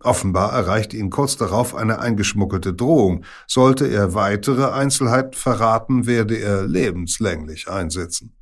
Offenbar 0.00 0.52
erreicht 0.52 0.94
ihn 0.94 1.10
kurz 1.10 1.36
darauf 1.36 1.74
eine 1.74 1.98
eingeschmuggelte 1.98 2.74
Drohung. 2.74 3.24
Sollte 3.46 3.86
er 3.86 4.14
weitere 4.14 4.70
Einzelheiten 4.70 5.32
verraten, 5.32 6.06
werde 6.06 6.36
er 6.36 6.66
lebenslänglich 6.66 7.68
einsetzen. 7.68 8.37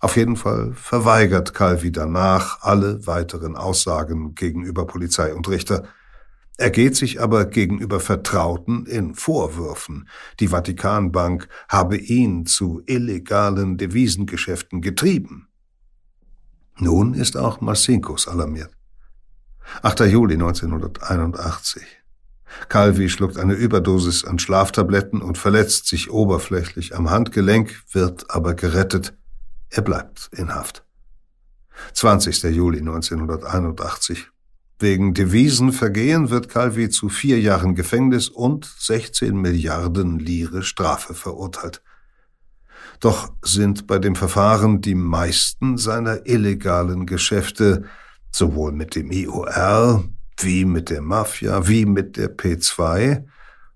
Auf 0.00 0.16
jeden 0.16 0.36
Fall 0.36 0.74
verweigert 0.74 1.54
Calvi 1.54 1.90
danach 1.90 2.62
alle 2.62 3.06
weiteren 3.06 3.56
Aussagen 3.56 4.34
gegenüber 4.34 4.86
Polizei 4.86 5.34
und 5.34 5.48
Richter. 5.48 5.84
Er 6.56 6.70
geht 6.70 6.96
sich 6.96 7.20
aber 7.20 7.46
gegenüber 7.46 8.00
Vertrauten 8.00 8.86
in 8.86 9.14
Vorwürfen. 9.14 10.08
Die 10.40 10.48
Vatikanbank 10.48 11.48
habe 11.68 11.96
ihn 11.96 12.46
zu 12.46 12.82
illegalen 12.86 13.76
Devisengeschäften 13.76 14.80
getrieben. 14.80 15.48
Nun 16.78 17.14
ist 17.14 17.36
auch 17.36 17.60
Marcinkus 17.60 18.28
alarmiert. 18.28 18.70
8. 19.82 20.00
Juli 20.00 20.34
1981. 20.34 21.82
Calvi 22.68 23.08
schluckt 23.08 23.36
eine 23.36 23.54
Überdosis 23.54 24.24
an 24.24 24.38
Schlaftabletten 24.38 25.22
und 25.22 25.38
verletzt 25.38 25.86
sich 25.86 26.10
oberflächlich 26.10 26.96
am 26.96 27.10
Handgelenk, 27.10 27.82
wird 27.92 28.30
aber 28.30 28.54
gerettet. 28.54 29.14
Er 29.70 29.82
bleibt 29.82 30.30
in 30.32 30.54
Haft. 30.54 30.84
20. 31.94 32.42
Juli 32.54 32.78
1981. 32.78 34.28
Wegen 34.80 35.12
Devisenvergehen 35.12 36.30
wird 36.30 36.48
Calvi 36.48 36.88
zu 36.88 37.08
vier 37.08 37.40
Jahren 37.40 37.74
Gefängnis 37.74 38.28
und 38.28 38.64
16 38.64 39.36
Milliarden 39.36 40.18
Lire 40.18 40.62
Strafe 40.62 41.14
verurteilt. 41.14 41.82
Doch 43.00 43.32
sind 43.42 43.86
bei 43.86 43.98
dem 43.98 44.14
Verfahren 44.14 44.80
die 44.80 44.94
meisten 44.94 45.78
seiner 45.78 46.26
illegalen 46.26 47.06
Geschäfte 47.06 47.84
sowohl 48.30 48.72
mit 48.72 48.94
dem 48.94 49.10
IOR 49.10 50.04
wie 50.40 50.64
mit 50.64 50.90
der 50.90 51.02
Mafia 51.02 51.66
wie 51.66 51.84
mit 51.84 52.16
der 52.16 52.36
P2 52.36 53.24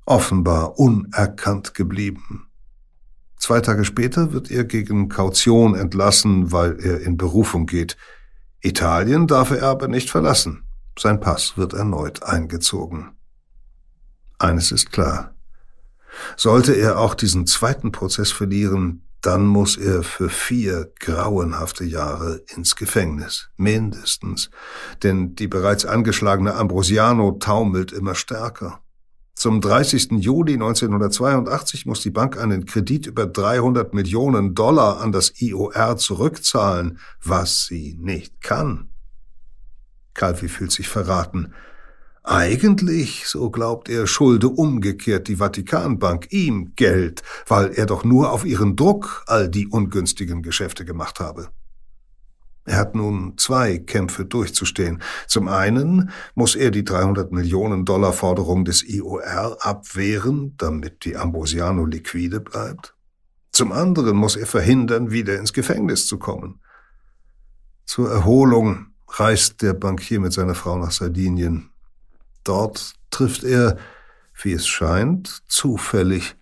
offenbar 0.06 0.78
unerkannt 0.78 1.74
geblieben. 1.74 2.48
Zwei 3.42 3.60
Tage 3.60 3.84
später 3.84 4.32
wird 4.32 4.52
er 4.52 4.62
gegen 4.62 5.08
Kaution 5.08 5.74
entlassen, 5.74 6.52
weil 6.52 6.78
er 6.78 7.00
in 7.00 7.16
Berufung 7.16 7.66
geht. 7.66 7.96
Italien 8.60 9.26
darf 9.26 9.50
er 9.50 9.64
aber 9.64 9.88
nicht 9.88 10.10
verlassen. 10.10 10.62
Sein 10.96 11.18
Pass 11.18 11.58
wird 11.58 11.72
erneut 11.72 12.22
eingezogen. 12.22 13.16
Eines 14.38 14.70
ist 14.70 14.92
klar. 14.92 15.34
Sollte 16.36 16.74
er 16.74 17.00
auch 17.00 17.16
diesen 17.16 17.48
zweiten 17.48 17.90
Prozess 17.90 18.30
verlieren, 18.30 19.08
dann 19.22 19.44
muss 19.44 19.76
er 19.76 20.04
für 20.04 20.28
vier 20.28 20.92
grauenhafte 21.00 21.82
Jahre 21.82 22.44
ins 22.54 22.76
Gefängnis, 22.76 23.50
mindestens, 23.56 24.50
denn 25.02 25.34
die 25.34 25.48
bereits 25.48 25.84
angeschlagene 25.84 26.54
Ambrosiano 26.54 27.32
taumelt 27.32 27.90
immer 27.90 28.14
stärker. 28.14 28.81
Zum 29.42 29.60
30. 29.60 30.12
Juli 30.20 30.52
1982 30.52 31.84
muss 31.84 32.00
die 32.00 32.10
Bank 32.10 32.38
einen 32.38 32.64
Kredit 32.64 33.08
über 33.08 33.26
300 33.26 33.92
Millionen 33.92 34.54
Dollar 34.54 35.00
an 35.00 35.10
das 35.10 35.32
IOR 35.40 35.96
zurückzahlen, 35.96 37.00
was 37.24 37.66
sie 37.66 37.98
nicht 38.00 38.40
kann. 38.40 38.90
Calvi 40.14 40.46
fühlt 40.46 40.70
sich 40.70 40.88
verraten. 40.88 41.54
Eigentlich, 42.22 43.26
so 43.26 43.50
glaubt 43.50 43.88
er, 43.88 44.06
schulde 44.06 44.46
umgekehrt 44.48 45.26
die 45.26 45.38
Vatikanbank 45.40 46.28
ihm 46.30 46.76
Geld, 46.76 47.24
weil 47.48 47.72
er 47.72 47.86
doch 47.86 48.04
nur 48.04 48.30
auf 48.30 48.44
ihren 48.44 48.76
Druck 48.76 49.24
all 49.26 49.48
die 49.48 49.66
ungünstigen 49.66 50.42
Geschäfte 50.42 50.84
gemacht 50.84 51.18
habe. 51.18 51.48
Er 52.64 52.76
hat 52.76 52.94
nun 52.94 53.36
zwei 53.38 53.78
Kämpfe 53.78 54.24
durchzustehen. 54.24 55.02
Zum 55.26 55.48
einen 55.48 56.10
muss 56.34 56.54
er 56.54 56.70
die 56.70 56.84
300 56.84 57.32
Millionen 57.32 57.84
Dollar 57.84 58.12
Forderung 58.12 58.64
des 58.64 58.88
IOR 58.88 59.58
abwehren, 59.60 60.54
damit 60.58 61.04
die 61.04 61.16
Ambrosiano 61.16 61.84
liquide 61.84 62.40
bleibt. 62.40 62.94
Zum 63.50 63.72
anderen 63.72 64.16
muss 64.16 64.36
er 64.36 64.46
verhindern, 64.46 65.10
wieder 65.10 65.38
ins 65.38 65.52
Gefängnis 65.52 66.06
zu 66.06 66.18
kommen. 66.18 66.60
Zur 67.84 68.10
Erholung 68.10 68.86
reist 69.08 69.60
der 69.60 69.74
Bankier 69.74 70.20
mit 70.20 70.32
seiner 70.32 70.54
Frau 70.54 70.78
nach 70.78 70.92
Sardinien. 70.92 71.70
Dort 72.44 72.94
trifft 73.10 73.44
er, 73.44 73.76
wie 74.40 74.52
es 74.52 74.66
scheint, 74.66 75.42
zufällig 75.48 76.36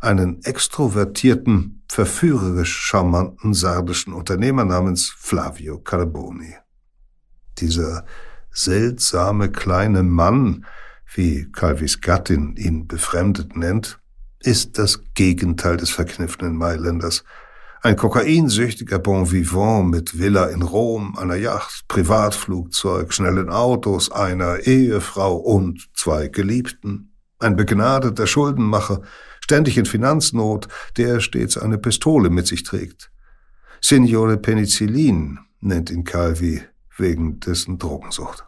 einen 0.00 0.42
extrovertierten, 0.42 1.75
verführerisch 1.88 2.76
charmanten 2.76 3.54
sardischen 3.54 4.12
Unternehmer 4.12 4.64
namens 4.64 5.14
Flavio 5.16 5.78
Carboni. 5.78 6.54
Dieser 7.58 8.04
seltsame 8.50 9.50
kleine 9.50 10.02
Mann, 10.02 10.66
wie 11.14 11.50
Calvis 11.52 12.00
Gattin 12.00 12.56
ihn 12.56 12.86
befremdet 12.86 13.56
nennt, 13.56 14.00
ist 14.40 14.78
das 14.78 15.02
Gegenteil 15.14 15.76
des 15.76 15.90
verkniffenen 15.90 16.56
Mailänders. 16.56 17.24
Ein 17.82 17.96
kokainsüchtiger 17.96 18.98
Bon 18.98 19.30
vivant 19.30 19.90
mit 19.90 20.18
Villa 20.18 20.46
in 20.46 20.62
Rom, 20.62 21.16
einer 21.16 21.36
Yacht, 21.36 21.84
Privatflugzeug, 21.88 23.12
schnellen 23.12 23.48
Autos, 23.50 24.10
einer 24.10 24.66
Ehefrau 24.66 25.36
und 25.36 25.88
zwei 25.94 26.28
Geliebten. 26.28 27.12
Ein 27.38 27.54
begnadeter 27.54 28.26
Schuldenmacher, 28.26 29.02
ständig 29.46 29.78
in 29.78 29.86
Finanznot, 29.86 30.66
der 30.96 31.20
stets 31.20 31.56
eine 31.56 31.78
Pistole 31.78 32.30
mit 32.30 32.48
sich 32.48 32.64
trägt. 32.64 33.12
Signore 33.80 34.38
Penicillin 34.38 35.38
nennt 35.60 35.88
ihn 35.88 36.02
Calvi 36.02 36.62
wegen 36.96 37.38
dessen 37.38 37.78
Drogensucht. 37.78 38.44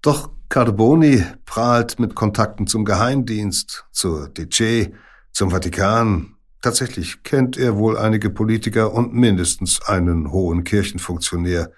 Doch 0.00 0.30
Carboni 0.48 1.22
prahlt 1.44 1.98
mit 1.98 2.14
Kontakten 2.14 2.66
zum 2.66 2.86
Geheimdienst, 2.86 3.84
zur 3.92 4.30
DC, 4.30 4.90
zum 5.32 5.50
Vatikan, 5.50 6.34
Tatsächlich 6.64 7.22
kennt 7.24 7.58
er 7.58 7.76
wohl 7.76 7.98
einige 7.98 8.30
Politiker 8.30 8.94
und 8.94 9.12
mindestens 9.12 9.82
einen 9.82 10.32
hohen 10.32 10.64
Kirchenfunktionär. 10.64 11.70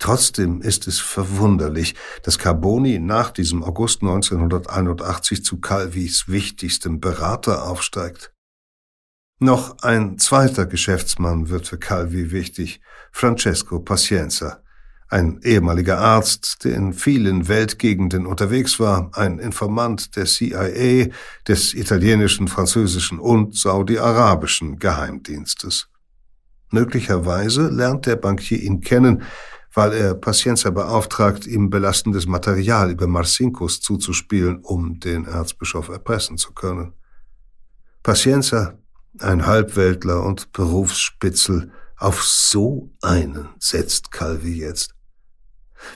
Trotzdem 0.00 0.62
ist 0.62 0.88
es 0.88 0.98
verwunderlich, 0.98 1.94
dass 2.22 2.38
Carboni 2.38 2.98
nach 2.98 3.30
diesem 3.30 3.62
August 3.62 4.00
1981 4.00 5.44
zu 5.44 5.60
Calvis 5.60 6.24
wichtigstem 6.26 7.00
Berater 7.00 7.68
aufsteigt. 7.68 8.32
Noch 9.38 9.78
ein 9.82 10.18
zweiter 10.18 10.66
Geschäftsmann 10.66 11.50
wird 11.50 11.68
für 11.68 11.78
Calvi 11.78 12.30
wichtig, 12.30 12.80
Francesco 13.12 13.78
Pacienza, 13.78 14.62
ein 15.08 15.40
ehemaliger 15.42 15.98
Arzt, 15.98 16.64
der 16.64 16.76
in 16.76 16.94
vielen 16.94 17.48
Weltgegenden 17.48 18.24
unterwegs 18.24 18.80
war, 18.80 19.10
ein 19.14 19.38
Informant 19.38 20.16
der 20.16 20.24
CIA, 20.24 21.08
des 21.46 21.74
italienischen, 21.74 22.48
französischen 22.48 23.18
und 23.18 23.54
saudi-arabischen 23.54 24.78
Geheimdienstes. 24.78 25.88
Möglicherweise 26.70 27.68
lernt 27.68 28.06
der 28.06 28.16
Bankier 28.16 28.60
ihn 28.60 28.80
kennen, 28.80 29.24
weil 29.74 29.92
er 29.92 30.14
Pacienza 30.14 30.70
beauftragt, 30.70 31.46
ihm 31.46 31.70
belastendes 31.70 32.26
Material 32.26 32.90
über 32.90 33.06
Marcinkus 33.06 33.80
zuzuspielen, 33.80 34.60
um 34.62 34.98
den 34.98 35.24
Erzbischof 35.26 35.88
erpressen 35.88 36.36
zu 36.36 36.52
können. 36.52 36.92
Pacienza, 38.02 38.78
ein 39.18 39.46
Halbweltler 39.46 40.24
und 40.24 40.52
Berufsspitzel, 40.52 41.70
auf 41.96 42.24
so 42.24 42.90
einen 43.02 43.50
setzt 43.58 44.10
Calvi 44.10 44.58
jetzt. 44.58 44.94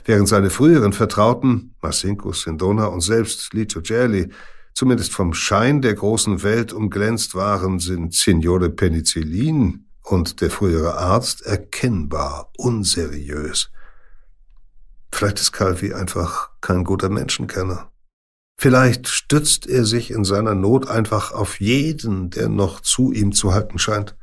Während 0.05 0.27
seine 0.27 0.49
früheren 0.49 0.93
Vertrauten, 0.93 1.75
Masinko, 1.81 2.31
Sindona 2.31 2.85
und 2.85 3.01
selbst 3.01 3.53
Licio 3.53 3.81
Gelli, 3.81 4.29
zumindest 4.73 5.13
vom 5.13 5.33
Schein 5.33 5.81
der 5.81 5.95
großen 5.95 6.43
Welt 6.43 6.73
umglänzt 6.73 7.35
waren, 7.35 7.79
sind 7.79 8.13
Signore 8.13 8.69
Penicillin 8.69 9.84
und 10.05 10.41
der 10.41 10.51
frühere 10.51 10.97
Arzt 10.97 11.41
erkennbar 11.41 12.51
unseriös. 12.57 13.71
Vielleicht 15.11 15.39
ist 15.39 15.51
Calvi 15.51 15.93
einfach 15.93 16.49
kein 16.61 16.83
guter 16.83 17.09
Menschenkenner. 17.09 17.91
Vielleicht 18.57 19.07
stützt 19.07 19.67
er 19.67 19.85
sich 19.85 20.11
in 20.11 20.23
seiner 20.23 20.55
Not 20.55 20.87
einfach 20.87 21.31
auf 21.31 21.59
jeden, 21.59 22.29
der 22.29 22.49
noch 22.49 22.81
zu 22.81 23.11
ihm 23.11 23.31
zu 23.31 23.53
halten 23.53 23.79
scheint. 23.79 24.15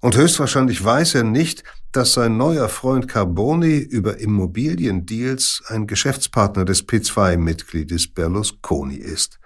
Und 0.00 0.16
höchstwahrscheinlich 0.16 0.84
weiß 0.84 1.16
er 1.16 1.24
nicht, 1.24 1.64
dass 1.92 2.12
sein 2.12 2.36
neuer 2.36 2.68
Freund 2.68 3.08
Carboni 3.08 3.78
über 3.78 4.18
Immobiliendeals 4.18 5.62
ein 5.66 5.86
Geschäftspartner 5.86 6.64
des 6.64 6.86
P2-Mitgliedes 6.86 8.14
Berlusconi 8.14 8.96
ist. 8.96 9.40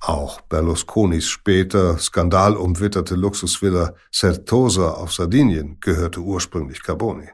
Auch 0.00 0.40
Berlusconis 0.40 1.28
später 1.28 1.98
skandalumwitterte 1.98 3.16
Luxusvilla 3.16 3.94
Certosa 4.10 4.92
auf 4.92 5.12
Sardinien 5.12 5.76
gehörte 5.80 6.20
ursprünglich 6.20 6.82
Carboni. 6.82 7.28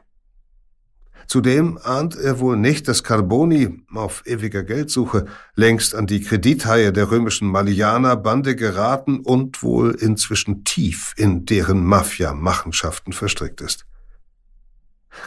Zudem 1.27 1.77
ahnt 1.83 2.15
er 2.15 2.39
wohl 2.39 2.55
nicht, 2.55 2.87
dass 2.87 3.03
Carboni 3.03 3.83
auf 3.93 4.23
ewiger 4.25 4.63
Geldsuche 4.63 5.25
längst 5.55 5.93
an 5.93 6.07
die 6.07 6.21
Kredithaie 6.21 6.93
der 6.93 7.11
römischen 7.11 7.49
Malianer-Bande 7.49 8.55
geraten 8.55 9.19
und 9.19 9.61
wohl 9.61 9.91
inzwischen 9.91 10.63
tief 10.63 11.13
in 11.17 11.45
deren 11.45 11.83
Mafia-Machenschaften 11.85 13.11
verstrickt 13.11 13.59
ist. 13.59 13.85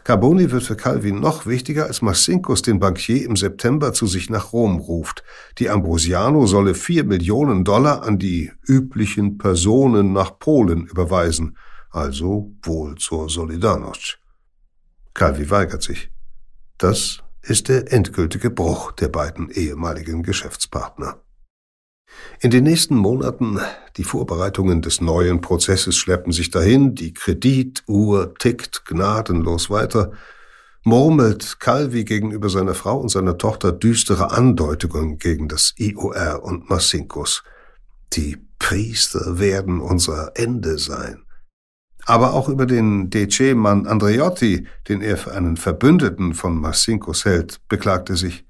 Carboni 0.05 0.51
wird 0.51 0.63
für 0.63 0.77
Calvin 0.77 1.21
noch 1.21 1.47
wichtiger, 1.47 1.87
als 1.87 2.03
Marcinkus 2.03 2.63
den 2.63 2.79
Bankier 2.79 3.25
im 3.25 3.37
September 3.37 3.93
zu 3.93 4.07
sich 4.07 4.31
nach 4.31 4.53
Rom 4.53 4.79
ruft. 4.79 5.25
Die 5.59 5.69
Ambrosiano 5.69 6.47
solle 6.47 6.75
vier 6.75 7.05
Millionen 7.05 7.65
Dollar 7.65 8.03
an 8.03 8.19
die 8.19 8.53
üblichen 8.67 9.39
Personen 9.39 10.13
nach 10.13 10.39
Polen 10.39 10.87
überweisen, 10.87 11.57
also 11.91 12.53
wohl 12.63 12.97
zur 12.97 13.29
Solidarność. 13.29 14.19
Calvi 15.15 15.51
weigert 15.51 15.83
sich. 15.83 16.11
Das 16.79 17.23
ist 17.43 17.69
der 17.69 17.93
endgültige 17.93 18.51
Bruch 18.51 18.93
der 18.93 19.09
beiden 19.09 19.51
ehemaligen 19.51 20.23
Geschäftspartner. 20.23 21.21
In 22.41 22.51
den 22.51 22.65
nächsten 22.65 22.97
Monaten, 22.97 23.61
die 23.97 24.05
Vorbereitungen 24.05 24.83
des 24.83 25.01
neuen 25.01 25.41
Prozesses 25.41 25.97
schleppen 25.97 26.33
sich 26.33 26.51
dahin, 26.51 26.95
die 26.95 27.13
Kredituhr 27.13 28.35
tickt 28.39 28.87
gnadenlos 28.87 29.69
weiter, 29.69 30.13
murmelt 30.83 31.61
Calvi 31.61 32.05
gegenüber 32.05 32.49
seiner 32.49 32.75
Frau 32.75 32.99
und 32.99 33.11
seiner 33.11 33.37
Tochter 33.37 33.73
düstere 33.73 34.31
Andeutungen 34.31 35.19
gegen 35.19 35.49
das 35.49 35.75
IOR 35.77 36.43
und 36.43 36.71
Massinkus. 36.71 37.43
Die 38.15 38.39
Priester 38.59 39.39
werden 39.39 39.81
unser 39.81 40.33
Ende 40.35 40.79
sein. 40.79 41.23
Aber 42.07 42.33
auch 42.33 42.49
über 42.49 42.67
den 42.67 43.11
DC-Mann 43.11 43.87
Andreotti, 43.87 44.67
den 44.89 45.03
er 45.03 45.17
für 45.17 45.33
einen 45.33 45.57
Verbündeten 45.57 46.35
von 46.35 46.59
Massinkus 46.59 47.25
hält, 47.25 47.61
beklagt 47.69 48.11
er 48.11 48.17
sich. 48.17 48.45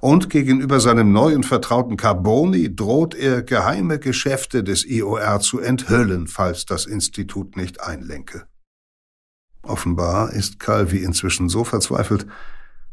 Und 0.00 0.30
gegenüber 0.30 0.80
seinem 0.80 1.12
neuen 1.12 1.42
Vertrauten 1.42 1.96
Carboni 1.96 2.74
droht 2.74 3.14
er, 3.14 3.42
geheime 3.42 3.98
Geschäfte 3.98 4.64
des 4.64 4.84
IOR 4.84 5.40
zu 5.40 5.60
enthüllen, 5.60 6.26
falls 6.26 6.66
das 6.66 6.86
Institut 6.86 7.56
nicht 7.56 7.80
einlenke. 7.80 8.46
Offenbar 9.62 10.32
ist 10.32 10.60
Calvi 10.60 10.98
inzwischen 10.98 11.48
so 11.48 11.64
verzweifelt, 11.64 12.26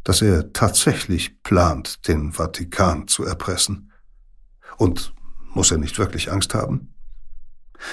dass 0.04 0.22
er 0.22 0.54
tatsächlich 0.54 1.44
plant, 1.44 2.08
den 2.08 2.32
Vatikan 2.32 3.08
zu 3.08 3.24
erpressen. 3.24 3.92
Und 4.78 5.14
muss 5.54 5.72
er 5.72 5.78
nicht 5.78 6.00
wirklich 6.00 6.32
Angst 6.32 6.54
haben? 6.54 6.94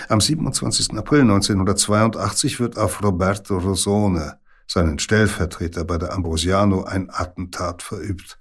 Am 0.09 0.21
27. 0.21 0.97
April 0.97 1.23
1982 1.23 2.61
wird 2.61 2.77
auf 2.77 3.03
Roberto 3.03 3.59
Rosone, 3.59 4.38
seinen 4.66 4.99
Stellvertreter 4.99 5.85
bei 5.85 5.99
der 5.99 6.12
Ambrosiano, 6.12 6.85
ein 6.85 7.11
Attentat 7.11 7.83
verübt. 7.83 8.38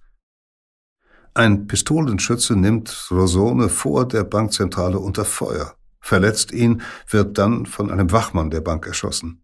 Ein 1.38 1.67
Pistolenschütze 1.67 2.56
nimmt 2.56 3.10
Rosone 3.12 3.69
vor 3.69 4.08
der 4.08 4.23
Bankzentrale 4.23 4.97
unter 4.97 5.23
Feuer, 5.23 5.76
verletzt 6.00 6.52
ihn, 6.52 6.82
wird 7.12 7.38
dann 7.38 7.67
von 7.67 7.91
einem 7.91 8.12
Wachmann 8.12 8.50
der 8.50 8.62
Bank 8.62 8.88
erschossen. 8.88 9.43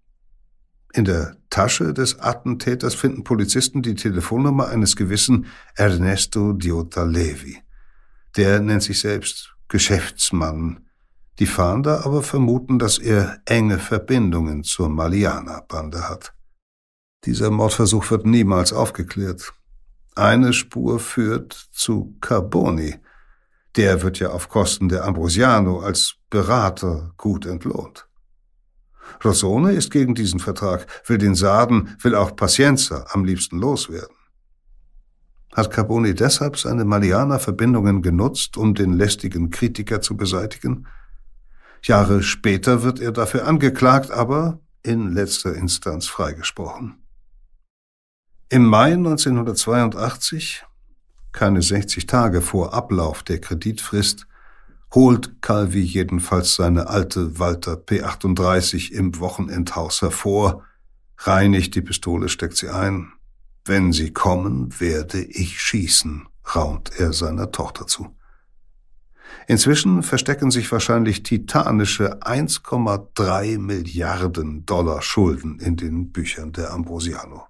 In 0.92 1.06
der 1.06 1.38
Tasche 1.52 1.94
des 1.94 2.20
Attentäters 2.20 2.96
finden 2.96 3.24
Polizisten 3.24 3.84
die 3.84 3.94
Telefonnummer 3.94 4.70
eines 4.70 4.96
gewissen 4.96 5.46
Ernesto 5.76 6.54
Diota 6.54 7.04
Levi. 7.04 7.62
Der 8.38 8.60
nennt 8.60 8.82
sich 8.82 9.00
selbst 9.00 9.54
Geschäftsmann. 9.68 10.88
Die 11.38 11.46
Fahnder 11.46 12.08
aber 12.08 12.24
vermuten, 12.24 12.80
dass 12.80 12.98
er 12.98 13.40
enge 13.46 13.78
Verbindungen 13.78 14.64
zur 14.64 14.90
Maliana-Bande 14.90 16.10
hat. 16.10 16.34
Dieser 17.26 17.52
Mordversuch 17.52 18.10
wird 18.10 18.26
niemals 18.26 18.74
aufgeklärt. 18.74 19.54
Eine 20.16 20.54
Spur 20.54 21.00
führt 21.00 21.54
zu 21.72 22.16
Carboni. 22.22 22.96
Der 23.76 24.04
wird 24.04 24.20
ja 24.20 24.30
auf 24.30 24.50
Kosten 24.50 24.90
der 24.90 25.06
Ambrosiano 25.06 25.80
als 25.80 26.16
Berater 26.30 27.14
gut 27.18 27.46
entlohnt. 27.48 28.08
Rosone 29.24 29.72
ist 29.72 29.92
gegen 29.92 30.14
diesen 30.16 30.40
Vertrag, 30.40 30.86
will 31.08 31.18
den 31.18 31.36
Sarden, 31.36 31.96
will 32.02 32.16
auch 32.16 32.36
Pacienza 32.36 33.06
am 33.10 33.26
liebsten 33.26 33.58
loswerden. 33.58 34.16
Hat 35.54 35.72
Carboni 35.72 36.14
deshalb 36.16 36.58
seine 36.58 36.86
Malianer-Verbindungen 36.86 38.02
genutzt, 38.02 38.58
um 38.58 38.74
den 38.74 38.94
lästigen 38.94 39.50
Kritiker 39.50 40.02
zu 40.02 40.18
beseitigen? 40.18 40.88
Jahre 41.84 42.24
später 42.24 42.84
wird 42.84 43.00
er 43.00 43.12
dafür 43.12 43.48
angeklagt, 43.48 44.10
aber 44.12 44.60
in 44.84 45.12
letzter 45.12 45.54
Instanz 45.54 46.08
freigesprochen. 46.08 47.03
Im 48.50 48.66
Mai 48.66 48.94
1982, 48.94 50.64
keine 51.32 51.62
60 51.62 52.06
Tage 52.06 52.42
vor 52.42 52.74
Ablauf 52.74 53.24
der 53.24 53.40
Kreditfrist, 53.42 54.28
holt 54.94 55.42
Calvi 55.42 55.82
jedenfalls 55.82 56.56
seine 56.56 56.88
alte 56.88 57.40
Walter 57.40 57.74
P38 57.74 58.92
im 58.92 59.20
Wochenendhaus 59.20 60.02
hervor, 60.02 60.64
reinigt 61.18 61.74
die 61.74 61.82
Pistole, 61.82 62.30
steckt 62.30 62.58
sie 62.58 62.70
ein. 62.70 63.12
Wenn 63.66 63.92
sie 63.92 64.12
kommen, 64.12 64.80
werde 64.80 65.24
ich 65.24 65.60
schießen, 65.60 66.28
raunt 66.54 66.92
er 67.00 67.14
seiner 67.14 67.52
Tochter 67.52 67.88
zu. 67.88 68.16
Inzwischen 69.48 70.04
verstecken 70.04 70.52
sich 70.52 70.72
wahrscheinlich 70.72 71.24
titanische 71.24 72.22
1,3 72.22 73.58
Milliarden 73.58 74.66
Dollar 74.66 75.02
Schulden 75.02 75.60
in 75.60 75.76
den 75.76 76.12
Büchern 76.12 76.52
der 76.52 76.72
Ambrosiano. 76.72 77.48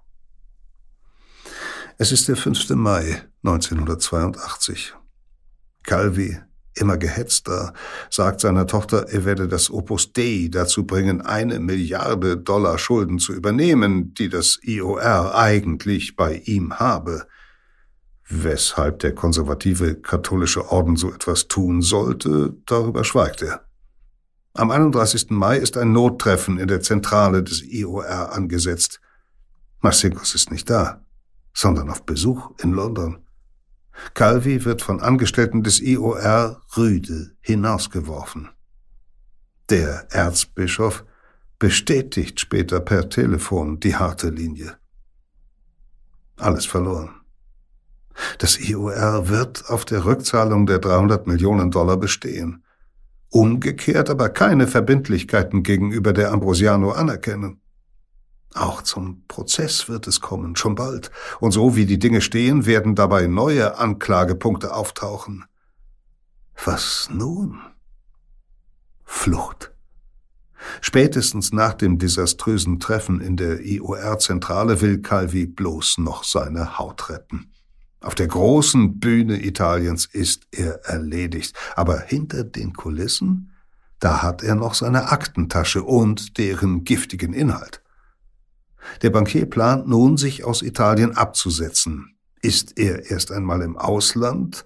Es 1.96 2.10
ist 2.10 2.26
der 2.26 2.36
5. 2.36 2.70
Mai 2.70 3.22
1982. 3.44 4.94
Calvi 5.84 6.40
immer 6.74 6.98
gehetzter, 6.98 7.72
sagt 8.10 8.40
seiner 8.40 8.66
Tochter, 8.66 9.08
er 9.10 9.24
werde 9.24 9.46
das 9.46 9.70
Opus 9.70 10.12
Dei 10.12 10.48
dazu 10.50 10.86
bringen, 10.86 11.20
eine 11.20 11.60
Milliarde 11.60 12.36
Dollar 12.36 12.78
Schulden 12.78 13.20
zu 13.20 13.32
übernehmen, 13.32 14.12
die 14.14 14.28
das 14.28 14.58
IOR 14.62 15.36
eigentlich 15.36 16.16
bei 16.16 16.42
ihm 16.46 16.80
habe. 16.80 17.28
Weshalb 18.28 18.98
der 18.98 19.14
konservative 19.14 19.94
katholische 19.94 20.72
Orden 20.72 20.96
so 20.96 21.12
etwas 21.12 21.46
tun 21.46 21.80
sollte, 21.80 22.56
darüber 22.66 23.04
schweigt 23.04 23.42
er. 23.42 23.66
Am 24.54 24.72
31. 24.72 25.30
Mai 25.30 25.58
ist 25.58 25.76
ein 25.76 25.92
Nottreffen 25.92 26.58
in 26.58 26.66
der 26.66 26.80
Zentrale 26.80 27.44
des 27.44 27.62
IOR 27.62 28.32
angesetzt. 28.32 29.00
Massinkos 29.80 30.34
ist 30.34 30.50
nicht 30.50 30.68
da, 30.68 31.03
sondern 31.54 31.88
auf 31.88 32.04
Besuch 32.04 32.50
in 32.62 32.72
London. 32.72 33.18
Calvi 34.12 34.64
wird 34.64 34.82
von 34.82 35.00
Angestellten 35.00 35.62
des 35.62 35.80
IOR 35.80 36.60
rüde 36.76 37.30
hinausgeworfen. 37.40 38.50
Der 39.70 40.08
Erzbischof 40.10 41.04
bestätigt 41.58 42.40
später 42.40 42.80
per 42.80 43.08
Telefon 43.08 43.80
die 43.80 43.94
harte 43.94 44.28
Linie. 44.28 44.76
Alles 46.36 46.66
verloren. 46.66 47.10
Das 48.38 48.58
IOR 48.58 49.28
wird 49.28 49.68
auf 49.70 49.84
der 49.84 50.04
Rückzahlung 50.04 50.66
der 50.66 50.78
300 50.78 51.26
Millionen 51.26 51.70
Dollar 51.70 51.96
bestehen. 51.96 52.64
Umgekehrt 53.30 54.10
aber 54.10 54.28
keine 54.28 54.66
Verbindlichkeiten 54.66 55.62
gegenüber 55.62 56.12
der 56.12 56.32
Ambrosiano 56.32 56.92
anerkennen. 56.92 57.60
Auch 58.54 58.82
zum 58.82 59.24
Prozess 59.26 59.88
wird 59.88 60.06
es 60.06 60.20
kommen, 60.20 60.54
schon 60.54 60.76
bald. 60.76 61.10
Und 61.40 61.50
so 61.50 61.74
wie 61.74 61.86
die 61.86 61.98
Dinge 61.98 62.20
stehen, 62.20 62.66
werden 62.66 62.94
dabei 62.94 63.26
neue 63.26 63.78
Anklagepunkte 63.78 64.72
auftauchen. 64.72 65.44
Was 66.64 67.08
nun? 67.12 67.58
Flucht. 69.04 69.72
Spätestens 70.80 71.52
nach 71.52 71.74
dem 71.74 71.98
desaströsen 71.98 72.78
Treffen 72.78 73.20
in 73.20 73.36
der 73.36 73.60
IOR-Zentrale 73.60 74.80
will 74.80 75.02
Calvi 75.02 75.46
bloß 75.46 75.98
noch 75.98 76.24
seine 76.24 76.78
Haut 76.78 77.10
retten. 77.10 77.50
Auf 78.00 78.14
der 78.14 78.28
großen 78.28 79.00
Bühne 79.00 79.44
Italiens 79.44 80.06
ist 80.06 80.46
er 80.52 80.84
erledigt, 80.84 81.56
aber 81.74 82.00
hinter 82.00 82.44
den 82.44 82.72
Kulissen, 82.72 83.50
da 83.98 84.22
hat 84.22 84.42
er 84.42 84.54
noch 84.54 84.74
seine 84.74 85.10
Aktentasche 85.10 85.82
und 85.82 86.38
deren 86.38 86.84
giftigen 86.84 87.32
Inhalt. 87.32 87.83
Der 89.02 89.10
Bankier 89.10 89.46
plant 89.46 89.88
nun, 89.88 90.16
sich 90.16 90.44
aus 90.44 90.62
Italien 90.62 91.16
abzusetzen. 91.16 92.16
Ist 92.42 92.78
er 92.78 93.10
erst 93.10 93.32
einmal 93.32 93.62
im 93.62 93.76
Ausland, 93.76 94.64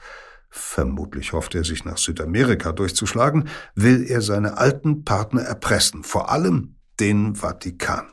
vermutlich 0.50 1.32
hofft 1.32 1.54
er 1.54 1.64
sich 1.64 1.84
nach 1.84 1.98
Südamerika 1.98 2.72
durchzuschlagen, 2.72 3.48
will 3.74 4.04
er 4.08 4.22
seine 4.22 4.58
alten 4.58 5.04
Partner 5.04 5.42
erpressen, 5.42 6.02
vor 6.02 6.30
allem 6.30 6.76
den 6.98 7.34
Vatikan. 7.34 8.12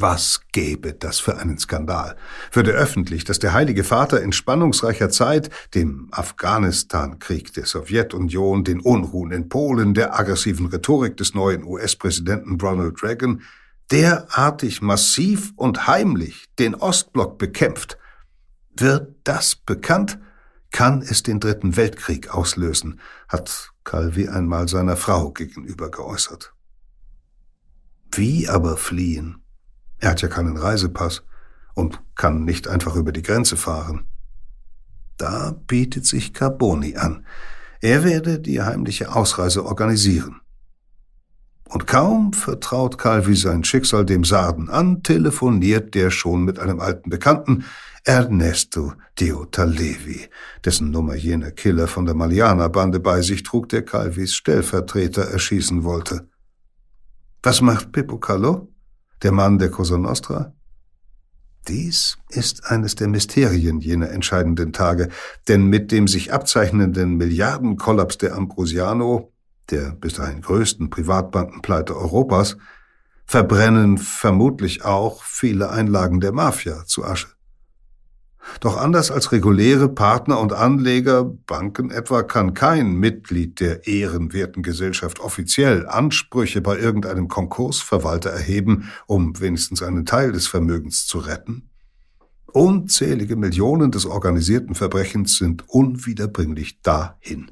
Was 0.00 0.42
gäbe 0.52 0.92
das 0.92 1.18
für 1.18 1.38
einen 1.38 1.58
Skandal? 1.58 2.14
Würde 2.52 2.70
öffentlich, 2.70 3.24
dass 3.24 3.40
der 3.40 3.52
Heilige 3.52 3.82
Vater 3.82 4.22
in 4.22 4.30
spannungsreicher 4.30 5.10
Zeit, 5.10 5.50
dem 5.74 6.06
Afghanistan-Krieg 6.12 7.52
der 7.54 7.66
Sowjetunion, 7.66 8.62
den 8.62 8.78
Unruhen 8.78 9.32
in 9.32 9.48
Polen, 9.48 9.94
der 9.94 10.16
aggressiven 10.16 10.66
Rhetorik 10.66 11.16
des 11.16 11.34
neuen 11.34 11.64
US-Präsidenten 11.64 12.60
Ronald 12.60 13.02
Reagan, 13.02 13.42
derartig 13.90 14.82
massiv 14.82 15.52
und 15.56 15.86
heimlich 15.86 16.46
den 16.58 16.74
Ostblock 16.74 17.38
bekämpft, 17.38 17.98
wird 18.76 19.14
das 19.24 19.56
bekannt, 19.56 20.18
kann 20.70 21.02
es 21.02 21.22
den 21.22 21.40
Dritten 21.40 21.76
Weltkrieg 21.76 22.34
auslösen, 22.34 23.00
hat 23.28 23.72
Calvi 23.84 24.28
einmal 24.28 24.68
seiner 24.68 24.96
Frau 24.96 25.30
gegenüber 25.30 25.90
geäußert. 25.90 26.52
Wie 28.12 28.48
aber 28.48 28.76
fliehen? 28.76 29.42
Er 29.98 30.10
hat 30.10 30.22
ja 30.22 30.28
keinen 30.28 30.56
Reisepass 30.56 31.22
und 31.74 32.00
kann 32.14 32.44
nicht 32.44 32.68
einfach 32.68 32.96
über 32.96 33.12
die 33.12 33.22
Grenze 33.22 33.56
fahren. 33.56 34.06
Da 35.16 35.52
bietet 35.66 36.06
sich 36.06 36.32
Carboni 36.32 36.96
an. 36.96 37.26
Er 37.80 38.04
werde 38.04 38.38
die 38.38 38.62
heimliche 38.62 39.14
Ausreise 39.14 39.64
organisieren. 39.64 40.40
Und 41.68 41.86
kaum 41.86 42.32
vertraut 42.32 42.96
Calvi 42.96 43.36
sein 43.36 43.62
Schicksal 43.62 44.06
dem 44.06 44.24
Sarden 44.24 44.70
an, 44.70 45.02
telefoniert 45.02 45.94
der 45.94 46.10
schon 46.10 46.44
mit 46.44 46.58
einem 46.58 46.80
alten 46.80 47.10
Bekannten, 47.10 47.64
Ernesto 48.04 48.94
Deotalevi, 49.20 50.28
dessen 50.64 50.90
Nummer 50.90 51.14
jener 51.14 51.50
Killer 51.50 51.86
von 51.86 52.06
der 52.06 52.14
Maliana-Bande 52.14 53.00
bei 53.00 53.20
sich 53.20 53.42
trug, 53.42 53.68
der 53.68 53.84
Calvis 53.84 54.32
Stellvertreter 54.32 55.24
erschießen 55.24 55.84
wollte. 55.84 56.26
Was 57.42 57.60
macht 57.60 57.92
Pippo 57.92 58.16
Calò, 58.16 58.68
der 59.22 59.32
Mann 59.32 59.58
der 59.58 59.70
Cosa 59.70 59.98
Nostra? 59.98 60.54
Dies 61.68 62.16
ist 62.30 62.64
eines 62.64 62.94
der 62.94 63.08
Mysterien 63.08 63.80
jener 63.80 64.08
entscheidenden 64.08 64.72
Tage, 64.72 65.10
denn 65.48 65.66
mit 65.66 65.92
dem 65.92 66.08
sich 66.08 66.32
abzeichnenden 66.32 67.18
Milliardenkollaps 67.18 68.16
der 68.16 68.34
Ambrosiano 68.34 69.34
der 69.70 69.92
bis 69.92 70.14
dahin 70.14 70.40
größten 70.40 70.90
Privatbankenpleite 70.90 71.96
Europas, 71.96 72.56
verbrennen 73.26 73.98
vermutlich 73.98 74.84
auch 74.84 75.22
viele 75.22 75.70
Einlagen 75.70 76.20
der 76.20 76.32
Mafia 76.32 76.84
zu 76.86 77.04
Asche. 77.04 77.28
Doch 78.60 78.76
anders 78.76 79.10
als 79.10 79.30
reguläre 79.32 79.88
Partner 79.88 80.40
und 80.40 80.52
Anleger, 80.52 81.24
Banken 81.24 81.90
etwa, 81.90 82.22
kann 82.22 82.54
kein 82.54 82.94
Mitglied 82.94 83.60
der 83.60 83.86
ehrenwerten 83.86 84.62
Gesellschaft 84.62 85.20
offiziell 85.20 85.86
Ansprüche 85.86 86.60
bei 86.60 86.78
irgendeinem 86.78 87.28
Konkursverwalter 87.28 88.30
erheben, 88.30 88.90
um 89.06 89.38
wenigstens 89.40 89.82
einen 89.82 90.06
Teil 90.06 90.32
des 90.32 90.46
Vermögens 90.46 91.06
zu 91.06 91.18
retten. 91.18 91.68
Unzählige 92.46 93.36
Millionen 93.36 93.90
des 93.90 94.06
organisierten 94.06 94.74
Verbrechens 94.74 95.36
sind 95.36 95.68
unwiederbringlich 95.68 96.80
dahin. 96.80 97.50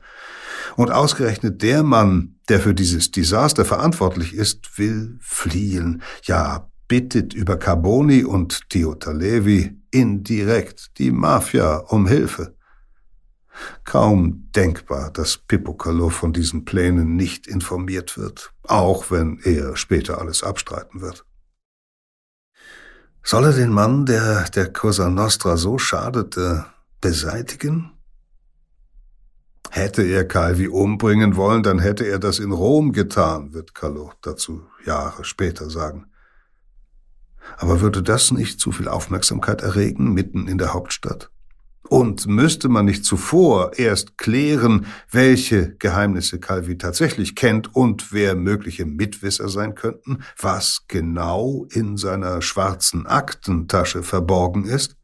Und 0.76 0.90
ausgerechnet 0.90 1.62
der 1.62 1.82
Mann, 1.82 2.36
der 2.48 2.60
für 2.60 2.74
dieses 2.74 3.10
Desaster 3.10 3.64
verantwortlich 3.64 4.34
ist, 4.34 4.78
will 4.78 5.18
fliehen, 5.20 6.02
ja, 6.22 6.70
bittet 6.86 7.34
über 7.34 7.56
Carboni 7.56 8.24
und 8.24 8.60
Levi 8.72 9.80
indirekt 9.90 10.98
die 10.98 11.10
Mafia 11.10 11.78
um 11.78 12.06
Hilfe. 12.06 12.54
Kaum 13.84 14.50
denkbar, 14.54 15.10
dass 15.10 15.38
Pippo 15.38 15.72
Calò 15.72 16.10
von 16.10 16.32
diesen 16.34 16.66
Plänen 16.66 17.16
nicht 17.16 17.46
informiert 17.46 18.18
wird, 18.18 18.52
auch 18.64 19.10
wenn 19.10 19.40
er 19.42 19.76
später 19.76 20.20
alles 20.20 20.42
abstreiten 20.42 21.00
wird. 21.00 21.24
Soll 23.22 23.44
er 23.44 23.52
den 23.52 23.70
Mann, 23.70 24.04
der 24.04 24.44
der 24.50 24.72
Cosa 24.72 25.08
Nostra 25.08 25.56
so 25.56 25.78
schadete, 25.78 26.66
beseitigen? 27.00 27.95
Hätte 29.70 30.02
er 30.02 30.24
Calvi 30.24 30.68
umbringen 30.68 31.36
wollen, 31.36 31.62
dann 31.62 31.78
hätte 31.78 32.06
er 32.06 32.18
das 32.18 32.38
in 32.38 32.52
Rom 32.52 32.92
getan, 32.92 33.52
wird 33.52 33.72
Calò 33.72 34.12
dazu 34.22 34.62
Jahre 34.84 35.24
später 35.24 35.70
sagen. 35.70 36.06
Aber 37.58 37.80
würde 37.80 38.02
das 38.02 38.30
nicht 38.30 38.60
zu 38.60 38.72
viel 38.72 38.88
Aufmerksamkeit 38.88 39.62
erregen, 39.62 40.12
mitten 40.12 40.48
in 40.48 40.58
der 40.58 40.74
Hauptstadt? 40.74 41.30
Und 41.88 42.26
müsste 42.26 42.68
man 42.68 42.84
nicht 42.84 43.04
zuvor 43.04 43.78
erst 43.78 44.18
klären, 44.18 44.86
welche 45.10 45.76
Geheimnisse 45.76 46.40
Calvi 46.40 46.78
tatsächlich 46.78 47.36
kennt 47.36 47.76
und 47.76 48.12
wer 48.12 48.34
mögliche 48.34 48.86
Mitwisser 48.86 49.48
sein 49.48 49.76
könnten, 49.76 50.24
was 50.36 50.86
genau 50.88 51.66
in 51.70 51.96
seiner 51.96 52.42
schwarzen 52.42 53.06
Aktentasche 53.06 54.02
verborgen 54.02 54.64
ist? 54.64 54.96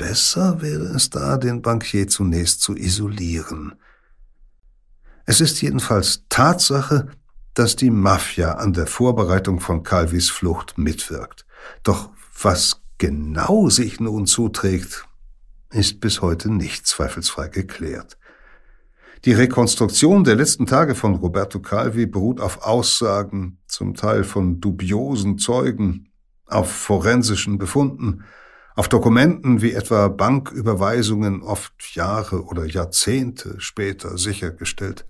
Besser 0.00 0.62
wäre 0.62 0.84
es 0.84 1.10
da, 1.10 1.36
den 1.36 1.60
Bankier 1.60 2.08
zunächst 2.08 2.62
zu 2.62 2.74
isolieren. 2.74 3.74
Es 5.26 5.42
ist 5.42 5.60
jedenfalls 5.60 6.24
Tatsache, 6.30 7.08
dass 7.52 7.76
die 7.76 7.90
Mafia 7.90 8.52
an 8.52 8.72
der 8.72 8.86
Vorbereitung 8.86 9.60
von 9.60 9.82
Calvis 9.82 10.30
Flucht 10.30 10.78
mitwirkt. 10.78 11.44
Doch 11.82 12.08
was 12.40 12.80
genau 12.96 13.68
sich 13.68 14.00
nun 14.00 14.24
zuträgt, 14.24 15.06
ist 15.70 16.00
bis 16.00 16.22
heute 16.22 16.50
nicht 16.50 16.86
zweifelsfrei 16.86 17.48
geklärt. 17.48 18.16
Die 19.26 19.34
Rekonstruktion 19.34 20.24
der 20.24 20.36
letzten 20.36 20.64
Tage 20.64 20.94
von 20.94 21.14
Roberto 21.16 21.60
Calvi 21.60 22.06
beruht 22.06 22.40
auf 22.40 22.62
Aussagen, 22.62 23.58
zum 23.66 23.94
Teil 23.94 24.24
von 24.24 24.62
dubiosen 24.62 25.36
Zeugen, 25.36 26.08
auf 26.46 26.72
forensischen 26.72 27.58
Befunden, 27.58 28.24
auf 28.74 28.88
Dokumenten 28.88 29.62
wie 29.62 29.72
etwa 29.72 30.08
Banküberweisungen 30.08 31.42
oft 31.42 31.94
Jahre 31.94 32.44
oder 32.44 32.64
Jahrzehnte 32.64 33.60
später 33.60 34.16
sichergestellt. 34.16 35.06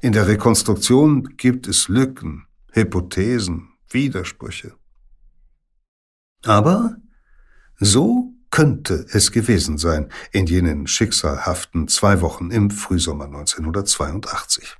In 0.00 0.12
der 0.12 0.28
Rekonstruktion 0.28 1.36
gibt 1.36 1.66
es 1.66 1.88
Lücken, 1.88 2.46
Hypothesen, 2.72 3.70
Widersprüche. 3.88 4.74
Aber 6.44 6.96
so 7.78 8.34
könnte 8.50 9.06
es 9.10 9.32
gewesen 9.32 9.78
sein 9.78 10.12
in 10.30 10.46
jenen 10.46 10.86
schicksalhaften 10.86 11.88
zwei 11.88 12.20
Wochen 12.20 12.50
im 12.50 12.70
Frühsommer 12.70 13.24
1982. 13.24 14.76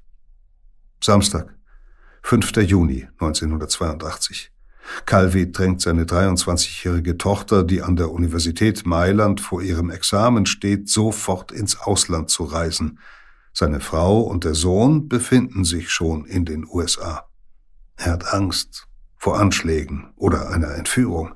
Samstag, 1.02 1.54
5. 2.22 2.56
Juni 2.58 3.08
1982. 3.18 4.53
Calvi 5.06 5.50
drängt 5.50 5.80
seine 5.80 6.04
23-jährige 6.04 7.16
Tochter, 7.16 7.64
die 7.64 7.82
an 7.82 7.96
der 7.96 8.10
Universität 8.10 8.86
Mailand 8.86 9.40
vor 9.40 9.62
ihrem 9.62 9.90
Examen 9.90 10.46
steht, 10.46 10.88
sofort 10.88 11.52
ins 11.52 11.80
Ausland 11.80 12.30
zu 12.30 12.44
reisen. 12.44 12.98
Seine 13.52 13.80
Frau 13.80 14.20
und 14.20 14.44
der 14.44 14.54
Sohn 14.54 15.08
befinden 15.08 15.64
sich 15.64 15.90
schon 15.90 16.24
in 16.24 16.44
den 16.44 16.66
USA. 16.68 17.26
Er 17.96 18.12
hat 18.12 18.32
Angst 18.32 18.86
vor 19.16 19.38
Anschlägen 19.38 20.12
oder 20.16 20.50
einer 20.50 20.74
Entführung. 20.74 21.34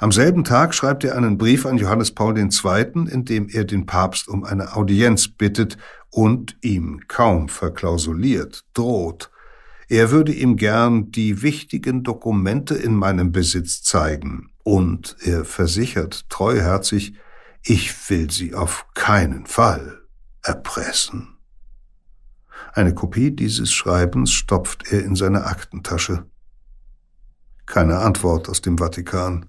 Am 0.00 0.12
selben 0.12 0.44
Tag 0.44 0.74
schreibt 0.74 1.04
er 1.04 1.16
einen 1.16 1.36
Brief 1.36 1.66
an 1.66 1.76
Johannes 1.76 2.12
Paul 2.12 2.38
II., 2.38 2.50
in 3.10 3.24
dem 3.24 3.48
er 3.48 3.64
den 3.64 3.86
Papst 3.86 4.28
um 4.28 4.44
eine 4.44 4.74
Audienz 4.76 5.28
bittet 5.28 5.76
und 6.10 6.56
ihm 6.62 7.02
kaum 7.06 7.48
verklausuliert 7.48 8.64
droht. 8.72 9.30
Er 9.88 10.10
würde 10.10 10.32
ihm 10.32 10.56
gern 10.56 11.10
die 11.10 11.42
wichtigen 11.42 12.02
Dokumente 12.02 12.74
in 12.74 12.94
meinem 12.94 13.32
Besitz 13.32 13.82
zeigen, 13.82 14.50
und 14.62 15.16
er 15.20 15.44
versichert 15.44 16.28
treuherzig, 16.30 17.14
ich 17.62 18.10
will 18.10 18.30
sie 18.30 18.54
auf 18.54 18.86
keinen 18.94 19.46
Fall 19.46 20.00
erpressen. 20.42 21.38
Eine 22.72 22.94
Kopie 22.94 23.30
dieses 23.30 23.72
Schreibens 23.72 24.32
stopft 24.32 24.90
er 24.90 25.04
in 25.04 25.14
seine 25.14 25.44
Aktentasche. 25.44 26.26
Keine 27.66 27.98
Antwort 27.98 28.48
aus 28.48 28.60
dem 28.62 28.78
Vatikan. 28.78 29.46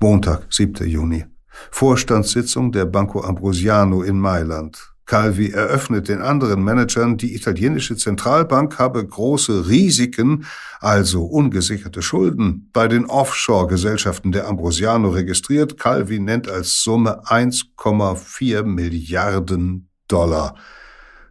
Montag, 0.00 0.46
7. 0.50 0.86
Juni. 0.86 1.24
Vorstandssitzung 1.70 2.72
der 2.72 2.86
Banco 2.86 3.22
Ambrosiano 3.22 4.02
in 4.02 4.18
Mailand. 4.18 4.94
Calvi 5.08 5.52
eröffnet 5.52 6.08
den 6.08 6.20
anderen 6.20 6.62
Managern, 6.62 7.16
die 7.16 7.34
italienische 7.34 7.96
Zentralbank 7.96 8.78
habe 8.78 9.04
große 9.04 9.66
Risiken, 9.66 10.44
also 10.80 11.24
ungesicherte 11.24 12.02
Schulden, 12.02 12.68
bei 12.74 12.88
den 12.88 13.06
Offshore-Gesellschaften 13.06 14.32
der 14.32 14.46
Ambrosiano 14.46 15.08
registriert. 15.08 15.78
Calvi 15.78 16.20
nennt 16.20 16.48
als 16.48 16.82
Summe 16.82 17.24
1,4 17.24 18.62
Milliarden 18.64 19.88
Dollar. 20.08 20.54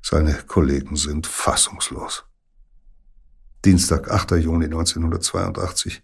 Seine 0.01 0.33
Kollegen 0.47 0.95
sind 0.95 1.27
fassungslos. 1.27 2.25
Dienstag, 3.63 4.09
8. 4.09 4.31
Juni 4.31 4.65
1982. 4.65 6.01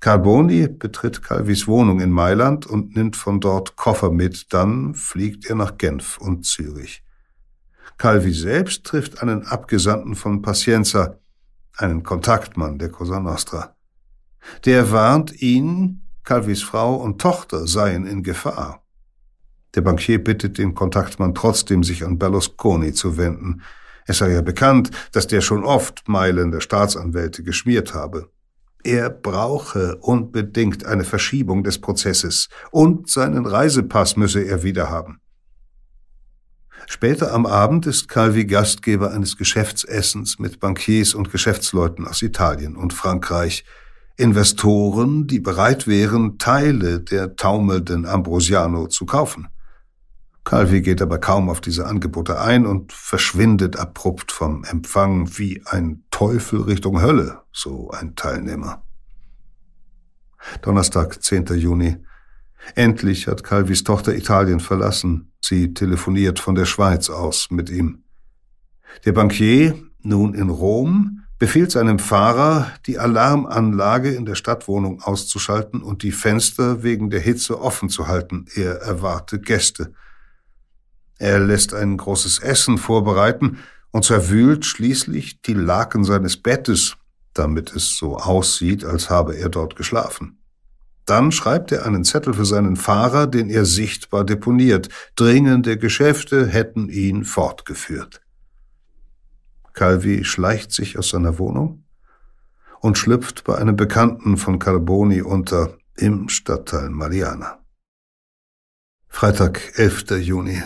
Carboni 0.00 0.66
betritt 0.66 1.22
Calvis 1.22 1.68
Wohnung 1.68 2.00
in 2.00 2.10
Mailand 2.10 2.66
und 2.66 2.96
nimmt 2.96 3.16
von 3.16 3.38
dort 3.38 3.76
Koffer 3.76 4.10
mit, 4.10 4.52
dann 4.52 4.94
fliegt 4.94 5.44
er 5.44 5.56
nach 5.56 5.76
Genf 5.76 6.16
und 6.16 6.46
Zürich. 6.46 7.04
Calvi 7.98 8.32
selbst 8.32 8.84
trifft 8.84 9.22
einen 9.22 9.46
Abgesandten 9.46 10.14
von 10.14 10.40
Pacienza, 10.40 11.18
einen 11.76 12.02
Kontaktmann 12.02 12.78
der 12.78 12.88
Cosa 12.88 13.20
Nostra. 13.20 13.76
Der 14.64 14.90
warnt 14.90 15.42
ihn, 15.42 16.00
Calvis 16.24 16.62
Frau 16.62 16.94
und 16.94 17.20
Tochter 17.20 17.66
seien 17.66 18.06
in 18.06 18.22
Gefahr. 18.22 18.82
Der 19.74 19.82
Bankier 19.82 20.24
bittet 20.24 20.56
den 20.56 20.74
Kontaktmann 20.74 21.34
trotzdem, 21.34 21.84
sich 21.84 22.04
an 22.04 22.18
Berlusconi 22.18 22.94
zu 22.94 23.18
wenden. 23.18 23.60
Es 24.06 24.18
sei 24.18 24.32
ja 24.32 24.40
bekannt, 24.40 24.90
dass 25.12 25.26
der 25.26 25.42
schon 25.42 25.62
oft 25.62 26.08
Meilen 26.08 26.52
der 26.52 26.60
Staatsanwälte 26.60 27.42
geschmiert 27.42 27.92
habe. 27.92 28.30
Er 28.82 29.10
brauche 29.10 29.96
unbedingt 29.96 30.86
eine 30.86 31.04
Verschiebung 31.04 31.62
des 31.62 31.80
Prozesses 31.80 32.48
und 32.70 33.10
seinen 33.10 33.46
Reisepass 33.46 34.16
müsse 34.16 34.40
er 34.40 34.62
wiederhaben. 34.62 35.20
Später 36.86 37.32
am 37.32 37.46
Abend 37.46 37.86
ist 37.86 38.08
Calvi 38.08 38.46
Gastgeber 38.46 39.12
eines 39.12 39.36
Geschäftsessens 39.36 40.38
mit 40.38 40.60
Bankiers 40.60 41.14
und 41.14 41.30
Geschäftsleuten 41.30 42.06
aus 42.06 42.22
Italien 42.22 42.76
und 42.76 42.92
Frankreich, 42.92 43.64
Investoren, 44.16 45.26
die 45.26 45.40
bereit 45.40 45.86
wären, 45.86 46.38
Teile 46.38 47.00
der 47.00 47.36
taumelnden 47.36 48.06
Ambrosiano 48.06 48.86
zu 48.86 49.06
kaufen. 49.06 49.48
Calvi 50.44 50.80
geht 50.80 51.02
aber 51.02 51.18
kaum 51.18 51.48
auf 51.48 51.60
diese 51.60 51.86
Angebote 51.86 52.40
ein 52.40 52.66
und 52.66 52.92
verschwindet 52.92 53.76
abrupt 53.76 54.32
vom 54.32 54.64
Empfang 54.64 55.38
wie 55.38 55.62
ein 55.66 56.04
Teufel 56.10 56.62
Richtung 56.62 57.02
Hölle, 57.02 57.42
so 57.52 57.90
ein 57.90 58.16
Teilnehmer. 58.16 58.82
Donnerstag, 60.62 61.22
10. 61.22 61.46
Juni. 61.56 61.98
Endlich 62.74 63.26
hat 63.26 63.44
Calvis 63.44 63.84
Tochter 63.84 64.14
Italien 64.14 64.60
verlassen. 64.60 65.32
Sie 65.40 65.74
telefoniert 65.74 66.38
von 66.38 66.54
der 66.54 66.66
Schweiz 66.66 67.10
aus 67.10 67.48
mit 67.50 67.70
ihm. 67.70 68.04
Der 69.04 69.12
Bankier, 69.12 69.74
nun 70.02 70.34
in 70.34 70.48
Rom, 70.48 71.22
befiehlt 71.38 71.70
seinem 71.70 71.98
Fahrer, 71.98 72.70
die 72.86 72.98
Alarmanlage 72.98 74.10
in 74.10 74.26
der 74.26 74.34
Stadtwohnung 74.34 75.02
auszuschalten 75.02 75.82
und 75.82 76.02
die 76.02 76.12
Fenster 76.12 76.82
wegen 76.82 77.10
der 77.10 77.20
Hitze 77.20 77.60
offen 77.60 77.88
zu 77.88 78.08
halten. 78.08 78.46
Er 78.54 78.82
erwarte 78.82 79.40
Gäste. 79.40 79.94
Er 81.20 81.38
lässt 81.38 81.74
ein 81.74 81.98
großes 81.98 82.38
Essen 82.38 82.78
vorbereiten 82.78 83.58
und 83.90 84.06
zerwühlt 84.06 84.64
schließlich 84.64 85.42
die 85.42 85.52
Laken 85.52 86.02
seines 86.02 86.38
Bettes, 86.38 86.96
damit 87.34 87.76
es 87.76 87.94
so 87.94 88.16
aussieht, 88.16 88.86
als 88.86 89.10
habe 89.10 89.36
er 89.36 89.50
dort 89.50 89.76
geschlafen. 89.76 90.38
Dann 91.04 91.30
schreibt 91.30 91.72
er 91.72 91.84
einen 91.84 92.04
Zettel 92.04 92.32
für 92.32 92.46
seinen 92.46 92.76
Fahrer, 92.76 93.26
den 93.26 93.50
er 93.50 93.66
sichtbar 93.66 94.24
deponiert. 94.24 94.88
Dringende 95.14 95.76
Geschäfte 95.76 96.46
hätten 96.46 96.88
ihn 96.88 97.24
fortgeführt. 97.24 98.22
Calvi 99.74 100.24
schleicht 100.24 100.72
sich 100.72 100.98
aus 100.98 101.10
seiner 101.10 101.38
Wohnung 101.38 101.84
und 102.80 102.96
schlüpft 102.96 103.44
bei 103.44 103.56
einem 103.58 103.76
Bekannten 103.76 104.38
von 104.38 104.58
Carboni 104.58 105.20
unter 105.20 105.76
im 105.96 106.30
Stadtteil 106.30 106.88
Mariana. 106.88 107.58
Freitag, 109.08 109.78
11. 109.78 110.12
Juni. 110.12 110.62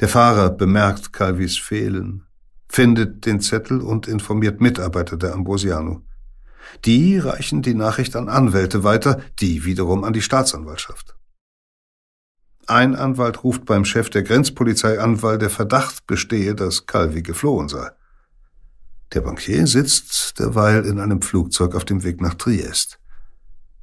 Der 0.00 0.08
Fahrer 0.08 0.50
bemerkt 0.50 1.12
Calvis 1.12 1.58
Fehlen, 1.58 2.24
findet 2.68 3.26
den 3.26 3.40
Zettel 3.40 3.80
und 3.80 4.08
informiert 4.08 4.60
Mitarbeiter 4.60 5.16
der 5.16 5.34
Ambrosiano. 5.34 6.02
Die 6.84 7.18
reichen 7.18 7.62
die 7.62 7.74
Nachricht 7.74 8.16
an 8.16 8.28
Anwälte 8.28 8.84
weiter, 8.84 9.20
die 9.40 9.64
wiederum 9.64 10.04
an 10.04 10.12
die 10.12 10.22
Staatsanwaltschaft. 10.22 11.16
Ein 12.66 12.94
Anwalt 12.94 13.42
ruft 13.42 13.66
beim 13.66 13.84
Chef 13.84 14.08
der 14.08 14.22
Grenzpolizei 14.22 15.00
an, 15.00 15.22
weil 15.22 15.38
der 15.38 15.50
Verdacht 15.50 16.06
bestehe, 16.06 16.54
dass 16.54 16.86
Calvi 16.86 17.22
geflohen 17.22 17.68
sei. 17.68 17.90
Der 19.12 19.20
Bankier 19.20 19.66
sitzt 19.66 20.38
derweil 20.38 20.86
in 20.86 20.98
einem 20.98 21.20
Flugzeug 21.20 21.74
auf 21.74 21.84
dem 21.84 22.02
Weg 22.02 22.20
nach 22.20 22.34
Triest. 22.34 22.98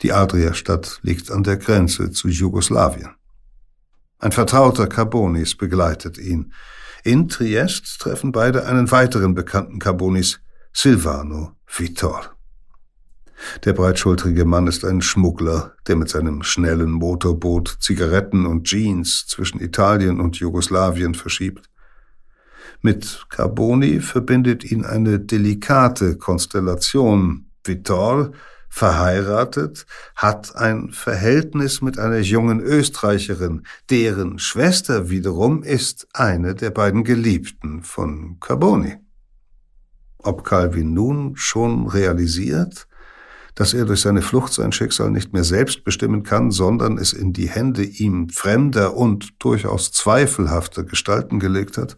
Die 0.01 0.13
Adria-Stadt 0.13 0.99
liegt 1.03 1.29
an 1.29 1.43
der 1.43 1.57
Grenze 1.57 2.09
zu 2.11 2.29
Jugoslawien. 2.29 3.18
Ein 4.19 4.33
Vertrauter 4.33 4.87
Carbonis 4.87 5.55
begleitet 5.55 6.17
ihn. 6.17 6.51
In 7.05 7.29
Triest 7.29 8.01
treffen 8.01 8.33
beide 8.33 8.65
einen 8.65 8.91
weiteren 8.91 9.33
bekannten 9.33 9.79
Carbonis, 9.79 10.41
Silvano 10.73 11.53
Vitor. 11.65 12.35
Der 13.63 13.71
breitschultrige 13.71 14.43
Mann 14.43 14.67
ist 14.67 14.83
ein 14.83 15.01
Schmuggler, 15.01 15.73
der 15.87 15.95
mit 15.95 16.09
seinem 16.09 16.43
schnellen 16.43 16.91
Motorboot 16.91 17.77
Zigaretten 17.79 18.45
und 18.45 18.65
Jeans 18.65 19.25
zwischen 19.25 19.61
Italien 19.61 20.19
und 20.19 20.35
Jugoslawien 20.35 21.15
verschiebt. 21.15 21.69
Mit 22.81 23.25
Carboni 23.29 24.01
verbindet 24.01 24.69
ihn 24.69 24.83
eine 24.83 25.21
delikate 25.21 26.17
Konstellation. 26.17 27.45
Vitor, 27.63 28.31
verheiratet, 28.69 29.85
hat 30.15 30.55
ein 30.55 30.91
Verhältnis 30.91 31.81
mit 31.81 31.99
einer 31.99 32.19
jungen 32.19 32.61
Österreicherin, 32.61 33.63
deren 33.89 34.39
Schwester 34.39 35.09
wiederum 35.09 35.63
ist 35.63 36.07
eine 36.13 36.55
der 36.55 36.69
beiden 36.69 37.03
Geliebten 37.03 37.83
von 37.83 38.39
Carboni. 38.39 38.97
Ob 40.19 40.43
Calvin 40.43 40.93
nun 40.93 41.35
schon 41.35 41.87
realisiert, 41.87 42.87
dass 43.55 43.73
er 43.73 43.85
durch 43.85 44.01
seine 44.01 44.21
Flucht 44.21 44.53
sein 44.53 44.71
Schicksal 44.71 45.11
nicht 45.11 45.33
mehr 45.33 45.43
selbst 45.43 45.83
bestimmen 45.83 46.23
kann, 46.23 46.51
sondern 46.51 46.97
es 46.97 47.11
in 47.11 47.33
die 47.33 47.49
Hände 47.49 47.83
ihm 47.83 48.29
fremder 48.29 48.95
und 48.95 49.43
durchaus 49.43 49.91
zweifelhafter 49.91 50.83
Gestalten 50.83 51.39
gelegt 51.39 51.77
hat? 51.77 51.97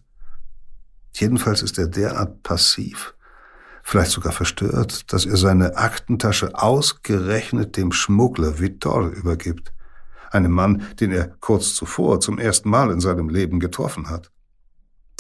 Jedenfalls 1.13 1.61
ist 1.61 1.77
er 1.77 1.87
derart 1.87 2.41
passiv, 2.41 3.13
vielleicht 3.83 4.11
sogar 4.11 4.31
verstört, 4.31 5.11
dass 5.13 5.25
er 5.25 5.37
seine 5.37 5.77
Aktentasche 5.77 6.55
ausgerechnet 6.55 7.77
dem 7.77 7.91
Schmuggler 7.91 8.59
Vitor 8.59 9.07
übergibt, 9.09 9.73
einem 10.31 10.51
Mann, 10.51 10.83
den 10.99 11.11
er 11.11 11.27
kurz 11.39 11.75
zuvor 11.75 12.19
zum 12.19 12.39
ersten 12.39 12.69
Mal 12.69 12.91
in 12.91 12.99
seinem 12.99 13.29
Leben 13.29 13.59
getroffen 13.59 14.09
hat. 14.09 14.31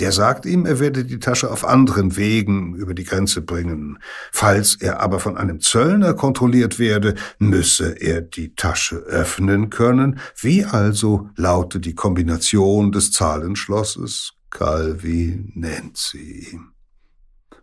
Der 0.01 0.11
sagt 0.11 0.47
ihm, 0.47 0.65
er 0.65 0.79
werde 0.79 1.05
die 1.05 1.19
Tasche 1.19 1.51
auf 1.51 1.63
anderen 1.63 2.17
Wegen 2.17 2.73
über 2.73 2.95
die 2.95 3.03
Grenze 3.03 3.41
bringen. 3.41 3.99
Falls 4.31 4.75
er 4.75 4.99
aber 4.99 5.19
von 5.19 5.37
einem 5.37 5.59
Zöllner 5.59 6.15
kontrolliert 6.15 6.79
werde, 6.79 7.13
müsse 7.37 8.01
er 8.01 8.21
die 8.21 8.55
Tasche 8.55 8.95
öffnen 8.95 9.69
können. 9.69 10.19
Wie 10.39 10.65
also 10.65 11.29
laute 11.35 11.79
die 11.79 11.93
Kombination 11.93 12.91
des 12.91 13.11
Zahlenschlosses? 13.11 14.33
Calvi 14.49 15.51
nennt 15.53 15.97
sie 15.97 16.47
ihm. 16.51 16.71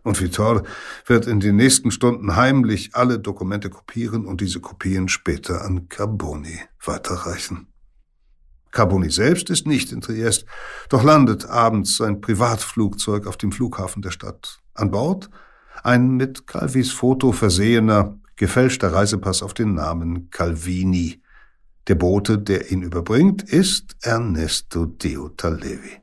Und 0.09 0.19
Vitor 0.19 0.63
wird 1.05 1.27
in 1.27 1.39
den 1.39 1.55
nächsten 1.55 1.91
Stunden 1.91 2.35
heimlich 2.35 2.95
alle 2.95 3.19
Dokumente 3.19 3.69
kopieren 3.69 4.25
und 4.25 4.41
diese 4.41 4.59
Kopien 4.59 5.07
später 5.07 5.63
an 5.63 5.87
Carboni 5.87 6.61
weiterreichen. 6.83 7.67
Carboni 8.71 9.11
selbst 9.11 9.51
ist 9.51 9.67
nicht 9.67 9.91
in 9.91 10.01
Triest, 10.01 10.47
doch 10.89 11.03
landet 11.03 11.45
abends 11.45 11.97
sein 11.97 12.21
Privatflugzeug 12.21 13.27
auf 13.27 13.37
dem 13.37 13.51
Flughafen 13.51 14.01
der 14.01 14.09
Stadt. 14.09 14.57
An 14.73 14.89
Bord 14.89 15.29
ein 15.83 16.17
mit 16.17 16.47
Calvis 16.47 16.91
Foto 16.91 17.31
versehener, 17.31 18.17
gefälschter 18.35 18.91
Reisepass 18.91 19.43
auf 19.43 19.53
den 19.53 19.75
Namen 19.75 20.31
Calvini. 20.31 21.21
Der 21.87 21.93
Bote, 21.93 22.39
der 22.39 22.71
ihn 22.71 22.81
überbringt, 22.81 23.43
ist 23.43 23.95
Ernesto 24.01 24.87
Deotalevi. 24.87 26.01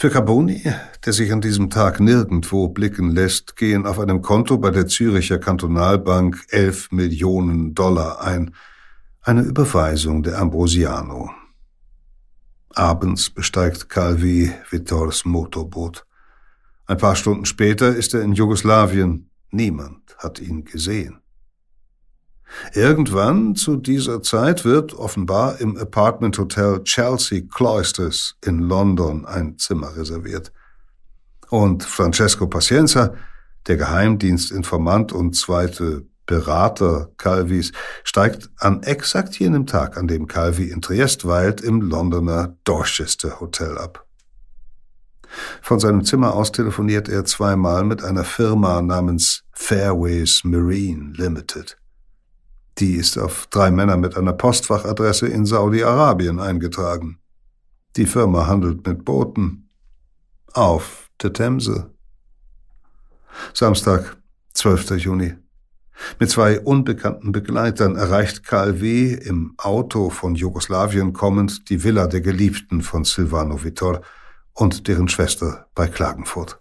Für 0.00 0.08
Carboni, 0.08 0.62
der 1.04 1.12
sich 1.12 1.30
an 1.30 1.42
diesem 1.42 1.68
Tag 1.68 2.00
nirgendwo 2.00 2.68
blicken 2.68 3.10
lässt, 3.10 3.54
gehen 3.56 3.84
auf 3.84 3.98
einem 3.98 4.22
Konto 4.22 4.56
bei 4.56 4.70
der 4.70 4.86
Züricher 4.86 5.38
Kantonalbank 5.38 6.42
elf 6.48 6.90
Millionen 6.90 7.74
Dollar 7.74 8.22
ein– 8.22 8.54
eine 9.20 9.42
Überweisung 9.42 10.22
der 10.22 10.38
Ambrosiano. 10.38 11.30
Abends 12.70 13.28
besteigt 13.28 13.90
Calvi 13.90 14.50
Vittors 14.70 15.26
Motorboot. 15.26 16.06
Ein 16.86 16.96
paar 16.96 17.14
Stunden 17.14 17.44
später 17.44 17.94
ist 17.94 18.14
er 18.14 18.22
in 18.22 18.32
Jugoslawien. 18.32 19.28
Niemand 19.50 20.16
hat 20.16 20.40
ihn 20.40 20.64
gesehen. 20.64 21.19
Irgendwann 22.74 23.54
zu 23.54 23.76
dieser 23.76 24.22
Zeit 24.22 24.64
wird 24.64 24.94
offenbar 24.94 25.60
im 25.60 25.76
Apartment 25.76 26.38
Hotel 26.38 26.82
Chelsea 26.84 27.42
Cloisters 27.52 28.36
in 28.44 28.60
London 28.60 29.24
ein 29.24 29.58
Zimmer 29.58 29.96
reserviert. 29.96 30.52
Und 31.48 31.84
Francesco 31.84 32.46
Pacienza, 32.46 33.14
der 33.66 33.76
Geheimdienstinformant 33.76 35.12
und 35.12 35.34
zweite 35.36 36.06
Berater 36.26 37.10
Calvis, 37.16 37.72
steigt 38.04 38.50
an 38.58 38.82
exakt 38.84 39.38
jenem 39.38 39.66
Tag, 39.66 39.96
an 39.96 40.06
dem 40.06 40.28
Calvi 40.28 40.70
in 40.70 40.80
Triest 40.80 41.26
weilt, 41.26 41.60
im 41.60 41.80
Londoner 41.80 42.56
Dorchester 42.64 43.40
Hotel 43.40 43.78
ab. 43.78 44.06
Von 45.62 45.78
seinem 45.80 46.04
Zimmer 46.04 46.34
aus 46.34 46.52
telefoniert 46.52 47.08
er 47.08 47.24
zweimal 47.24 47.84
mit 47.84 48.02
einer 48.02 48.24
Firma 48.24 48.82
namens 48.82 49.42
Fairways 49.52 50.42
Marine 50.44 51.12
Limited. 51.14 51.79
Die 52.80 52.94
ist 52.94 53.18
auf 53.18 53.46
drei 53.50 53.70
Männer 53.70 53.98
mit 53.98 54.16
einer 54.16 54.32
Postfachadresse 54.32 55.28
in 55.28 55.44
Saudi-Arabien 55.44 56.40
eingetragen. 56.40 57.18
Die 57.96 58.06
Firma 58.06 58.46
handelt 58.46 58.86
mit 58.86 59.04
Booten 59.04 59.68
auf 60.54 61.10
der 61.20 61.34
Themse. 61.34 61.90
Samstag, 63.52 64.16
12. 64.54 64.92
Juni. 64.92 65.34
Mit 66.18 66.30
zwei 66.30 66.58
unbekannten 66.58 67.32
Begleitern 67.32 67.96
erreicht 67.96 68.46
Karl 68.46 68.80
W. 68.80 69.12
im 69.12 69.52
Auto 69.58 70.08
von 70.08 70.34
Jugoslawien 70.34 71.12
kommend 71.12 71.68
die 71.68 71.84
Villa 71.84 72.06
der 72.06 72.22
Geliebten 72.22 72.80
von 72.80 73.04
Silvano 73.04 73.62
Vitor 73.62 74.00
und 74.54 74.88
deren 74.88 75.08
Schwester 75.08 75.66
bei 75.74 75.86
Klagenfurt. 75.88 76.58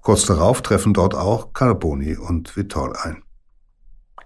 Kurz 0.00 0.24
darauf 0.24 0.62
treffen 0.62 0.94
dort 0.94 1.14
auch 1.14 1.52
Carboni 1.52 2.16
und 2.16 2.56
Vitor 2.56 3.04
ein. 3.04 3.22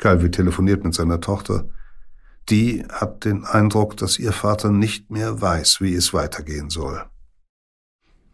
Calvi 0.03 0.32
telefoniert 0.32 0.82
mit 0.82 0.94
seiner 0.94 1.20
Tochter. 1.20 1.68
Die 2.48 2.84
hat 2.90 3.24
den 3.24 3.44
Eindruck, 3.44 3.96
dass 3.96 4.18
ihr 4.18 4.32
Vater 4.32 4.72
nicht 4.72 5.12
mehr 5.12 5.40
weiß, 5.40 5.80
wie 5.80 5.94
es 5.94 6.12
weitergehen 6.12 6.70
soll. 6.70 7.05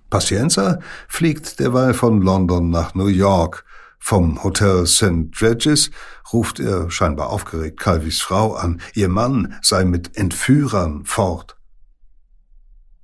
Pacienza 0.08 0.78
fliegt 1.08 1.60
derweil 1.60 1.92
von 1.92 2.22
London 2.22 2.70
nach 2.70 2.94
New 2.94 3.08
York, 3.08 3.66
vom 3.98 4.42
Hotel 4.42 4.86
St. 4.86 5.30
Regis 5.42 5.90
ruft 6.32 6.58
er 6.58 6.90
scheinbar 6.90 7.28
aufgeregt 7.28 7.78
Calvis 7.78 8.22
Frau 8.22 8.54
an. 8.54 8.80
Ihr 8.94 9.10
Mann 9.10 9.58
sei 9.60 9.84
mit 9.84 10.16
Entführern 10.16 11.04
fort. 11.04 11.57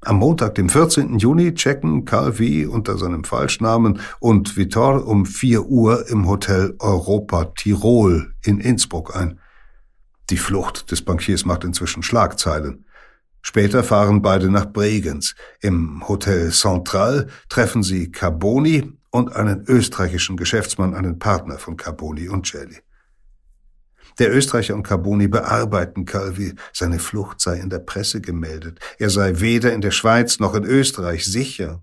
Am 0.05 0.16
Montag, 0.16 0.55
dem 0.57 0.68
14. 0.68 1.18
Juni, 1.18 1.55
checken 1.55 2.05
Calvi 2.05 2.66
unter 2.66 2.98
seinem 2.98 3.24
Falschnamen 3.24 4.00
und 4.20 4.55
Vitor 4.55 5.07
um 5.07 5.24
4 5.24 5.64
Uhr 5.64 6.09
im 6.09 6.28
Hotel 6.28 6.74
Europa 6.78 7.46
Tirol 7.57 8.34
in 8.42 8.61
Innsbruck 8.61 9.16
ein. 9.16 9.40
Die 10.28 10.36
Flucht 10.36 10.90
des 10.90 11.02
Bankiers 11.02 11.46
macht 11.46 11.64
inzwischen 11.64 12.02
Schlagzeilen. 12.02 12.84
Später 13.40 13.82
fahren 13.82 14.20
beide 14.20 14.50
nach 14.50 14.66
Bregenz. 14.66 15.34
Im 15.61 16.07
Hotel 16.07 16.50
Central 16.50 17.28
treffen 17.48 17.82
sie 17.82 18.11
Carboni 18.11 18.92
und 19.11 19.34
einen 19.34 19.64
österreichischen 19.66 20.36
Geschäftsmann, 20.36 20.94
einen 20.94 21.18
Partner 21.18 21.57
von 21.59 21.78
Carboni 21.78 22.28
und 22.28 22.46
Celli. 22.46 22.84
Der 24.18 24.32
Österreicher 24.34 24.74
und 24.74 24.84
Carboni 24.84 25.28
bearbeiten 25.28 26.04
Calvi. 26.04 26.54
Seine 26.72 26.98
Flucht 26.98 27.40
sei 27.40 27.58
in 27.58 27.70
der 27.70 27.80
Presse 27.80 28.20
gemeldet. 28.20 28.78
Er 28.98 29.10
sei 29.10 29.40
weder 29.40 29.72
in 29.72 29.80
der 29.80 29.90
Schweiz 29.90 30.38
noch 30.38 30.54
in 30.54 30.64
Österreich 30.64 31.24
sicher. 31.24 31.82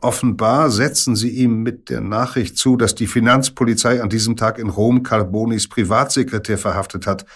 Offenbar 0.00 0.70
setzen 0.70 1.16
sie 1.16 1.30
ihm 1.30 1.64
mit 1.64 1.90
der 1.90 2.00
Nachricht 2.00 2.56
zu, 2.56 2.76
dass 2.76 2.94
die 2.94 3.08
Finanzpolizei 3.08 4.00
an 4.00 4.08
diesem 4.08 4.36
Tag 4.36 4.58
in 4.58 4.68
Rom 4.68 5.02
Carbonis 5.02 5.68
Privatsekretär 5.68 6.56
verhaftet 6.56 7.06
hat. 7.08 7.26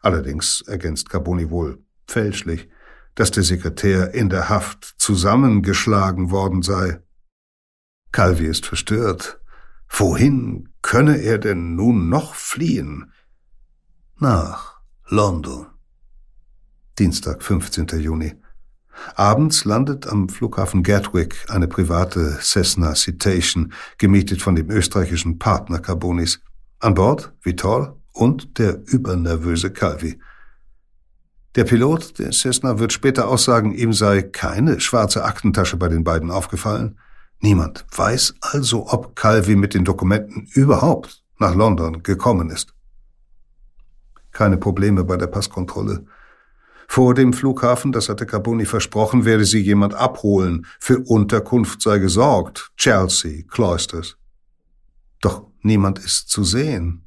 Allerdings 0.00 0.62
ergänzt 0.66 1.10
Carboni 1.10 1.50
wohl 1.50 1.78
fälschlich, 2.08 2.70
dass 3.14 3.30
der 3.32 3.42
Sekretär 3.42 4.14
in 4.14 4.30
der 4.30 4.48
Haft 4.48 4.94
zusammengeschlagen 4.96 6.30
worden 6.30 6.62
sei. 6.62 7.00
Calvi 8.12 8.46
ist 8.46 8.64
verstört. 8.64 9.38
Wohin 9.88 10.70
könne 10.80 11.18
er 11.18 11.36
denn 11.36 11.74
nun 11.74 12.08
noch 12.08 12.34
fliehen? 12.34 13.12
Nach 14.18 14.80
London. 15.08 15.66
Dienstag, 16.98 17.42
15. 17.42 17.86
Juni. 18.00 18.32
Abends 19.14 19.66
landet 19.66 20.06
am 20.06 20.30
Flughafen 20.30 20.82
Gatwick 20.82 21.44
eine 21.48 21.68
private 21.68 22.38
Cessna 22.40 22.94
Citation, 22.94 23.74
gemietet 23.98 24.40
von 24.40 24.54
dem 24.54 24.70
österreichischen 24.70 25.38
Partner 25.38 25.80
Carbonis. 25.80 26.40
An 26.78 26.94
Bord 26.94 27.34
Vitor 27.42 28.00
und 28.14 28.58
der 28.58 28.80
übernervöse 28.86 29.70
Calvi. 29.70 30.18
Der 31.54 31.64
Pilot 31.64 32.18
der 32.18 32.32
Cessna 32.32 32.78
wird 32.78 32.94
später 32.94 33.28
aussagen, 33.28 33.74
ihm 33.74 33.92
sei 33.92 34.22
keine 34.22 34.80
schwarze 34.80 35.24
Aktentasche 35.24 35.76
bei 35.76 35.88
den 35.88 36.04
beiden 36.04 36.30
aufgefallen. 36.30 36.98
Niemand 37.40 37.84
weiß 37.94 38.36
also, 38.40 38.90
ob 38.90 39.14
Calvi 39.14 39.56
mit 39.56 39.74
den 39.74 39.84
Dokumenten 39.84 40.48
überhaupt 40.54 41.22
nach 41.38 41.54
London 41.54 42.02
gekommen 42.02 42.48
ist. 42.48 42.75
Keine 44.36 44.58
Probleme 44.58 45.02
bei 45.02 45.16
der 45.16 45.28
Passkontrolle. 45.28 46.04
Vor 46.88 47.14
dem 47.14 47.32
Flughafen, 47.32 47.90
das 47.90 48.10
hatte 48.10 48.26
Carboni 48.26 48.66
versprochen, 48.66 49.24
werde 49.24 49.46
sie 49.46 49.60
jemand 49.60 49.94
abholen. 49.94 50.66
Für 50.78 50.98
Unterkunft 50.98 51.80
sei 51.80 51.96
gesorgt. 52.00 52.70
Chelsea, 52.76 53.44
Cloisters. 53.50 54.18
Doch 55.22 55.46
niemand 55.62 56.00
ist 56.00 56.28
zu 56.28 56.44
sehen. 56.44 57.05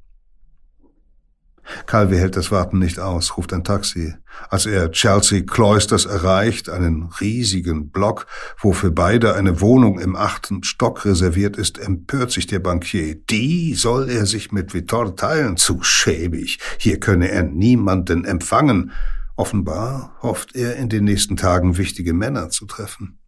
Calvi 1.85 2.17
hält 2.17 2.35
das 2.35 2.51
Warten 2.51 2.79
nicht 2.79 2.99
aus, 2.99 3.37
ruft 3.37 3.53
ein 3.53 3.63
Taxi. 3.63 4.13
Als 4.49 4.65
er 4.65 4.91
Chelsea 4.91 5.41
Cloisters 5.41 6.05
erreicht, 6.05 6.69
einen 6.69 7.09
riesigen 7.19 7.89
Block, 7.89 8.27
wo 8.59 8.73
für 8.73 8.91
beide 8.91 9.35
eine 9.35 9.61
Wohnung 9.61 9.99
im 9.99 10.15
achten 10.15 10.63
Stock 10.63 11.05
reserviert 11.05 11.57
ist, 11.57 11.77
empört 11.77 12.31
sich 12.31 12.47
der 12.47 12.59
Bankier. 12.59 13.15
Die 13.15 13.73
soll 13.75 14.09
er 14.09 14.25
sich 14.25 14.51
mit 14.51 14.73
Vittor 14.73 15.15
teilen. 15.15 15.57
Zu 15.57 15.81
schäbig. 15.81 16.59
Hier 16.77 16.99
könne 16.99 17.29
er 17.29 17.43
niemanden 17.43 18.25
empfangen. 18.25 18.91
Offenbar 19.35 20.17
hofft 20.21 20.55
er 20.55 20.75
in 20.75 20.89
den 20.89 21.05
nächsten 21.05 21.37
Tagen 21.37 21.77
wichtige 21.77 22.13
Männer 22.13 22.49
zu 22.49 22.65
treffen. 22.65 23.19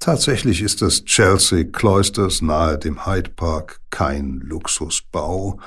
Tatsächlich 0.00 0.62
ist 0.62 0.80
das 0.80 1.04
Chelsea 1.04 1.64
Cloisters 1.64 2.40
nahe 2.40 2.78
dem 2.78 3.04
Hyde 3.04 3.30
Park 3.30 3.80
kein 3.90 4.40
Luxusbau, 4.44 5.58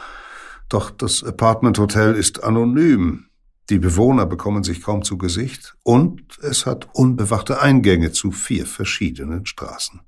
doch 0.74 0.90
das 0.90 1.24
Apartment 1.24 1.78
Hotel 1.80 2.16
ist 2.16 2.44
anonym. 2.44 3.28
Die 3.70 3.80
Bewohner 3.80 4.26
bekommen 4.26 4.64
sich 4.64 4.82
kaum 4.82 5.04
zu 5.04 5.18
Gesicht 5.18 5.76
und 5.84 6.40
es 6.40 6.66
hat 6.66 6.88
unbewachte 6.94 7.62
Eingänge 7.62 8.12
zu 8.12 8.32
vier 8.32 8.66
verschiedenen 8.66 9.46
Straßen. 9.46 10.02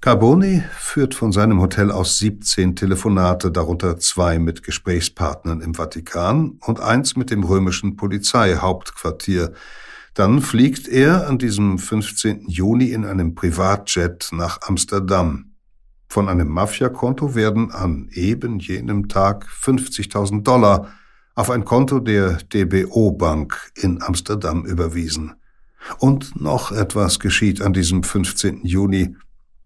Carboni 0.00 0.62
führt 0.78 1.14
von 1.14 1.32
seinem 1.32 1.60
Hotel 1.60 1.90
aus 1.90 2.18
17 2.18 2.76
Telefonate, 2.76 3.50
darunter 3.50 3.98
zwei 3.98 4.38
mit 4.38 4.62
Gesprächspartnern 4.62 5.60
im 5.60 5.74
Vatikan 5.74 6.58
und 6.64 6.78
eins 6.80 7.16
mit 7.16 7.30
dem 7.30 7.42
römischen 7.42 7.96
Polizeihauptquartier. 7.96 9.54
Dann 10.14 10.40
fliegt 10.40 10.86
er 10.86 11.26
an 11.26 11.38
diesem 11.38 11.78
15. 11.78 12.48
Juni 12.48 12.92
in 12.92 13.04
einem 13.04 13.34
Privatjet 13.34 14.28
nach 14.30 14.60
Amsterdam. 14.62 15.47
Von 16.08 16.28
einem 16.28 16.48
Mafia-Konto 16.48 17.34
werden 17.34 17.70
an 17.70 18.08
eben 18.12 18.58
jenem 18.58 19.08
Tag 19.08 19.46
50.000 19.46 20.42
Dollar 20.42 20.88
auf 21.34 21.50
ein 21.50 21.64
Konto 21.64 22.00
der 22.00 22.38
DBO 22.52 23.12
Bank 23.12 23.70
in 23.76 24.02
Amsterdam 24.02 24.64
überwiesen. 24.64 25.34
Und 25.98 26.40
noch 26.40 26.72
etwas 26.72 27.18
geschieht 27.20 27.60
an 27.60 27.74
diesem 27.74 28.02
15. 28.02 28.64
Juni. 28.64 29.16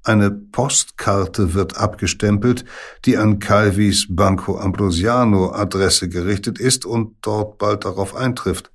Eine 0.05 0.32
Postkarte 0.32 1.55
wird 1.55 1.76
abgestempelt, 1.76 2.64
die 3.05 3.16
an 3.16 3.38
Calvis 3.38 4.07
Banco 4.11 4.59
Ambrosiano 4.59 5.53
Adresse 5.53 6.09
gerichtet 6.09 6.59
ist 6.59 6.84
und 6.84 7.14
dort 7.22 7.59
bald 7.59 7.84
darauf 7.84 8.16
eintrifft. 8.16 8.72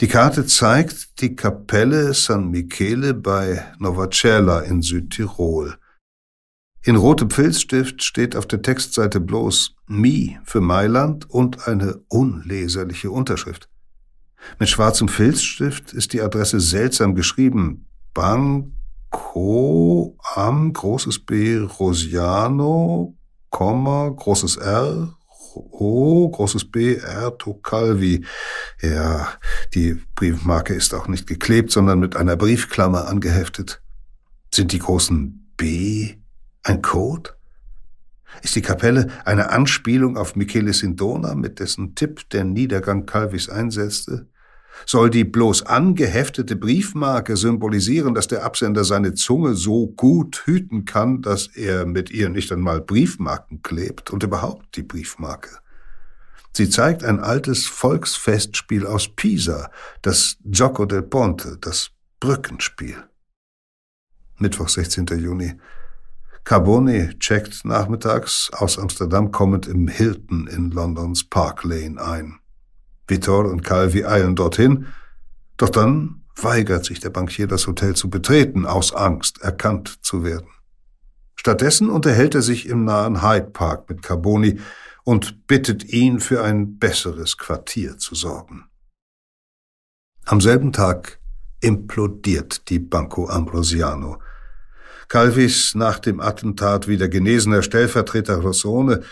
Die 0.00 0.08
Karte 0.08 0.44
zeigt 0.44 1.22
die 1.22 1.34
Kapelle 1.34 2.12
San 2.12 2.50
Michele 2.50 3.14
bei 3.14 3.64
Novacella 3.78 4.60
in 4.60 4.82
Südtirol. 4.82 5.78
In 6.86 6.94
rotem 6.94 7.30
Filzstift 7.30 8.04
steht 8.04 8.36
auf 8.36 8.46
der 8.46 8.62
Textseite 8.62 9.18
bloß 9.18 9.74
Mi 9.88 10.38
für 10.44 10.60
Mailand 10.60 11.28
und 11.28 11.66
eine 11.66 11.96
unleserliche 12.06 13.10
Unterschrift. 13.10 13.68
Mit 14.60 14.68
schwarzem 14.68 15.08
Filzstift 15.08 15.92
ist 15.92 16.12
die 16.12 16.20
Adresse 16.20 16.60
seltsam 16.60 17.16
geschrieben. 17.16 17.88
Banco 18.14 20.16
am 20.36 20.72
großes 20.72 21.26
B 21.26 21.56
Rosiano, 21.56 23.16
Komma, 23.50 24.08
großes 24.08 24.56
R, 24.58 25.12
O, 25.56 26.28
großes 26.28 26.70
B, 26.70 26.98
R, 26.98 27.36
Tocalvi. 27.36 28.24
Ja, 28.80 29.26
die 29.74 30.00
Briefmarke 30.14 30.72
ist 30.72 30.94
auch 30.94 31.08
nicht 31.08 31.26
geklebt, 31.26 31.72
sondern 31.72 31.98
mit 31.98 32.14
einer 32.14 32.36
Briefklammer 32.36 33.08
angeheftet. 33.08 33.82
Sind 34.54 34.70
die 34.70 34.78
großen 34.78 35.52
B, 35.56 36.14
ein 36.66 36.82
Code? 36.82 37.30
Ist 38.42 38.56
die 38.56 38.62
Kapelle 38.62 39.08
eine 39.24 39.50
Anspielung 39.50 40.16
auf 40.16 40.36
Michele 40.36 40.72
Sindona, 40.72 41.34
mit 41.34 41.60
dessen 41.60 41.94
Tipp 41.94 42.28
der 42.30 42.44
Niedergang 42.44 43.06
Calvis 43.06 43.48
einsetzte? 43.48 44.26
Soll 44.84 45.08
die 45.08 45.24
bloß 45.24 45.64
angeheftete 45.64 46.54
Briefmarke 46.54 47.36
symbolisieren, 47.36 48.14
dass 48.14 48.28
der 48.28 48.44
Absender 48.44 48.84
seine 48.84 49.14
Zunge 49.14 49.54
so 49.54 49.86
gut 49.86 50.42
hüten 50.44 50.84
kann, 50.84 51.22
dass 51.22 51.46
er 51.46 51.86
mit 51.86 52.10
ihr 52.10 52.28
nicht 52.28 52.52
einmal 52.52 52.82
Briefmarken 52.82 53.62
klebt 53.62 54.10
und 54.10 54.22
überhaupt 54.22 54.76
die 54.76 54.82
Briefmarke? 54.82 55.48
Sie 56.52 56.68
zeigt 56.68 57.04
ein 57.04 57.20
altes 57.20 57.66
Volksfestspiel 57.66 58.86
aus 58.86 59.08
Pisa, 59.08 59.70
das 60.02 60.36
Gioco 60.44 60.84
del 60.84 61.02
Ponte, 61.02 61.58
das 61.60 61.90
Brückenspiel. 62.20 62.96
Mittwoch, 64.38 64.68
16. 64.68 65.06
Juni. 65.06 65.54
Carbone 66.46 67.18
checkt 67.18 67.64
nachmittags 67.64 68.50
aus 68.52 68.78
Amsterdam 68.78 69.32
kommend 69.32 69.66
im 69.66 69.88
Hilton 69.88 70.46
in 70.46 70.70
Londons 70.70 71.24
Park 71.24 71.64
Lane 71.64 72.00
ein. 72.00 72.38
Vitor 73.08 73.46
und 73.46 73.64
Calvi 73.64 74.04
eilen 74.04 74.36
dorthin, 74.36 74.86
doch 75.56 75.70
dann 75.70 76.22
weigert 76.36 76.84
sich 76.84 77.00
der 77.00 77.10
Bankier, 77.10 77.48
das 77.48 77.66
Hotel 77.66 77.96
zu 77.96 78.10
betreten, 78.10 78.64
aus 78.64 78.94
Angst, 78.94 79.42
erkannt 79.42 79.98
zu 80.02 80.22
werden. 80.22 80.46
Stattdessen 81.34 81.90
unterhält 81.90 82.36
er 82.36 82.42
sich 82.42 82.68
im 82.68 82.84
nahen 82.84 83.22
Hyde 83.22 83.50
Park 83.50 83.90
mit 83.90 84.02
Carboni 84.02 84.60
und 85.02 85.48
bittet 85.48 85.82
ihn, 85.92 86.20
für 86.20 86.44
ein 86.44 86.78
besseres 86.78 87.38
Quartier 87.38 87.98
zu 87.98 88.14
sorgen. 88.14 88.66
Am 90.24 90.40
selben 90.40 90.72
Tag 90.72 91.18
implodiert 91.60 92.68
die 92.70 92.78
Banco 92.78 93.28
Ambrosiano. 93.28 94.20
Calvis 95.08 95.74
nach 95.74 95.98
dem 95.98 96.20
Attentat 96.20 96.88
wieder 96.88 97.08
genesener 97.08 97.62
Stellvertreter 97.62 98.36
Rossone 98.36 99.02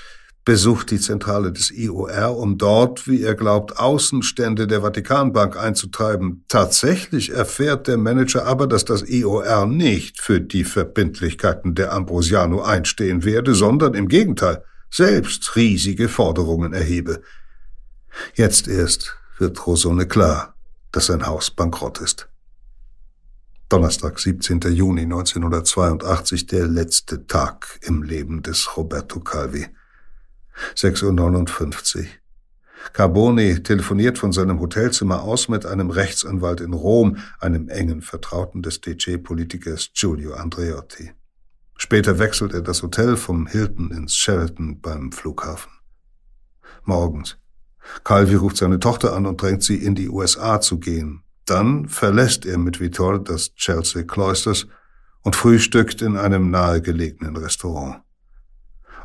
besucht 0.45 0.91
die 0.91 1.01
Zentrale 1.01 1.53
des 1.53 1.71
IOR, 1.71 2.37
um 2.37 2.59
dort, 2.59 3.09
wie 3.09 3.23
er 3.23 3.35
glaubt, 3.35 3.79
Außenstände 3.79 4.67
der 4.67 4.83
Vatikanbank 4.83 5.57
einzutreiben. 5.57 6.45
Tatsächlich 6.49 7.31
erfährt 7.31 7.89
der 7.89 7.97
Manager 7.97 8.45
aber, 8.45 8.67
dass 8.67 8.85
das 8.85 9.03
IOR 9.09 9.67
nicht 9.67 10.21
für 10.21 10.41
die 10.41 10.65
Verbindlichkeiten 10.65 11.75
der 11.75 11.93
Ambrosiano 11.93 12.63
einstehen 12.63 13.25
werde, 13.25 13.55
sondern 13.55 13.95
im 13.95 14.09
Gegenteil 14.09 14.63
selbst 14.91 15.57
riesige 15.57 16.09
Forderungen 16.09 16.75
erhebe. 16.75 17.23
Jetzt 18.35 18.69
erst 18.69 19.17
wird 19.39 19.67
Rosone 19.67 20.07
klar, 20.07 20.55
dass 20.93 21.07
sein 21.07 21.27
Haus 21.27 21.51
bankrott 21.51 22.01
ist. 22.01 22.29
Donnerstag, 23.75 24.21
17. 24.21 24.61
Juni 24.73 25.01
1982, 25.01 26.47
der 26.47 26.69
letzte 26.69 27.27
Tag 27.27 27.81
im 27.83 28.05
Leben 28.05 28.41
des 28.41 28.77
Roberto 28.77 29.19
Calvi. 29.19 29.67
6.59 30.77 31.99
Uhr. 31.99 32.05
Carboni 32.93 33.65
telefoniert 33.65 34.17
von 34.17 34.31
seinem 34.31 34.61
Hotelzimmer 34.61 35.25
aus 35.25 35.49
mit 35.49 35.67
einem 35.67 35.91
Rechtsanwalt 35.91 36.61
in 36.61 36.73
Rom, 36.73 37.17
einem 37.41 37.69
engen 37.69 38.01
Vertrauten 38.01 38.63
des 38.63 38.81
DC-Politikers 38.81 39.91
Giulio 39.93 40.35
Andreotti. 40.35 41.11
Später 41.77 42.21
wechselt 42.21 42.55
er 42.55 42.63
das 42.63 42.81
Hotel 42.81 43.17
vom 43.17 43.49
Hilton 43.49 43.91
ins 43.91 44.15
Sheraton 44.15 44.81
beim 44.81 45.11
Flughafen. 45.11 45.73
Morgens. 46.85 47.39
Calvi 48.05 48.37
ruft 48.37 48.59
seine 48.59 48.79
Tochter 48.79 49.17
an 49.17 49.27
und 49.27 49.43
drängt 49.43 49.65
sie, 49.65 49.79
in 49.79 49.97
die 49.97 50.09
USA 50.09 50.61
zu 50.61 50.79
gehen, 50.79 51.24
dann 51.47 51.89
verlässt 51.89 52.47
er 52.47 52.59
mit 52.59 52.81
Vittor 52.81 53.23
das 53.23 53.55
Chelsea 53.55 54.03
Cloisters 54.03 54.67
und 55.23 55.37
frühstückt 55.37 56.03
in 56.03 56.17
einem 56.17 56.51
nahegelegenen 56.51 57.37
Restaurant. 57.37 58.03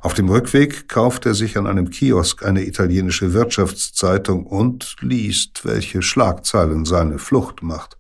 Auf 0.02 0.14
dem 0.14 0.30
Rückweg 0.30 0.88
kauft 0.88 1.26
er 1.26 1.34
sich 1.34 1.58
an 1.58 1.68
einem 1.68 1.90
Kiosk 1.90 2.46
eine 2.46 2.66
italienische 2.66 3.34
Wirtschaftszeitung 3.34 4.46
und 4.46 4.96
liest, 5.02 5.66
welche 5.66 6.02
Schlagzeilen 6.02 6.86
seine 6.86 7.20
Flucht 7.20 7.62
macht. 7.62 7.98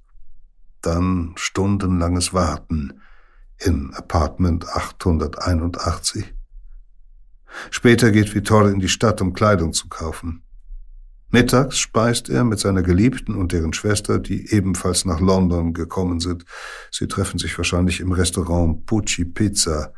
Dann 0.81 1.33
stundenlanges 1.35 2.33
Warten 2.33 3.01
in 3.57 3.93
Apartment 3.93 4.65
881. 4.69 6.33
Später 7.69 8.11
geht 8.11 8.33
Vittor 8.33 8.69
in 8.69 8.79
die 8.79 8.87
Stadt, 8.87 9.21
um 9.21 9.33
Kleidung 9.33 9.73
zu 9.73 9.89
kaufen. 9.89 10.43
Mittags 11.31 11.77
speist 11.77 12.27
er 12.29 12.43
mit 12.43 12.59
seiner 12.59 12.81
Geliebten 12.81 13.35
und 13.35 13.51
deren 13.51 13.73
Schwester, 13.73 14.17
die 14.17 14.51
ebenfalls 14.51 15.05
nach 15.05 15.19
London 15.19 15.73
gekommen 15.73 16.19
sind. 16.19 16.43
Sie 16.89 17.07
treffen 17.07 17.37
sich 17.37 17.55
wahrscheinlich 17.57 17.99
im 17.99 18.11
Restaurant 18.11 18.87
Pucci 18.87 19.25
Pizza, 19.25 19.93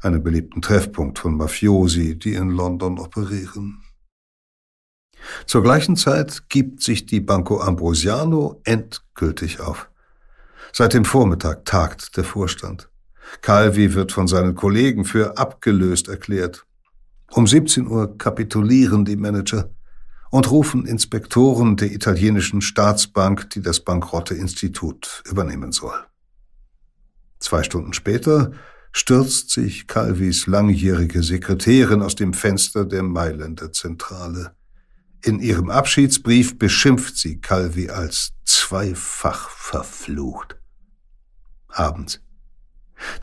einem 0.00 0.22
beliebten 0.22 0.60
Treffpunkt 0.60 1.18
von 1.18 1.36
Mafiosi, 1.36 2.18
die 2.18 2.34
in 2.34 2.50
London 2.50 2.98
operieren. 2.98 3.82
Zur 5.46 5.62
gleichen 5.62 5.96
Zeit 5.96 6.50
gibt 6.50 6.82
sich 6.82 7.06
die 7.06 7.20
Banco 7.20 7.60
Ambrosiano 7.60 8.60
endgültig 8.64 9.60
auf. 9.60 9.88
Seit 10.72 10.92
dem 10.92 11.06
Vormittag 11.06 11.64
tagt 11.64 12.16
der 12.18 12.24
Vorstand. 12.24 12.90
Calvi 13.40 13.94
wird 13.94 14.12
von 14.12 14.28
seinen 14.28 14.54
Kollegen 14.54 15.06
für 15.06 15.38
abgelöst 15.38 16.08
erklärt. 16.08 16.66
Um 17.30 17.46
17 17.46 17.86
Uhr 17.86 18.18
kapitulieren 18.18 19.06
die 19.06 19.16
Manager 19.16 19.70
und 20.34 20.50
rufen 20.50 20.84
Inspektoren 20.84 21.76
der 21.76 21.92
italienischen 21.92 22.60
Staatsbank, 22.60 23.50
die 23.50 23.62
das 23.62 23.78
bankrotte 23.78 24.34
Institut 24.34 25.22
übernehmen 25.30 25.70
soll. 25.70 25.94
Zwei 27.38 27.62
Stunden 27.62 27.92
später 27.92 28.50
stürzt 28.90 29.50
sich 29.50 29.86
Calvis 29.86 30.48
langjährige 30.48 31.22
Sekretärin 31.22 32.02
aus 32.02 32.16
dem 32.16 32.34
Fenster 32.34 32.84
der 32.84 33.04
Mailänder 33.04 33.72
Zentrale. 33.72 34.56
In 35.22 35.38
ihrem 35.38 35.70
Abschiedsbrief 35.70 36.58
beschimpft 36.58 37.16
sie 37.16 37.40
Calvi 37.40 37.90
als 37.90 38.32
zweifach 38.44 39.50
verflucht. 39.50 40.56
Abends. 41.68 42.20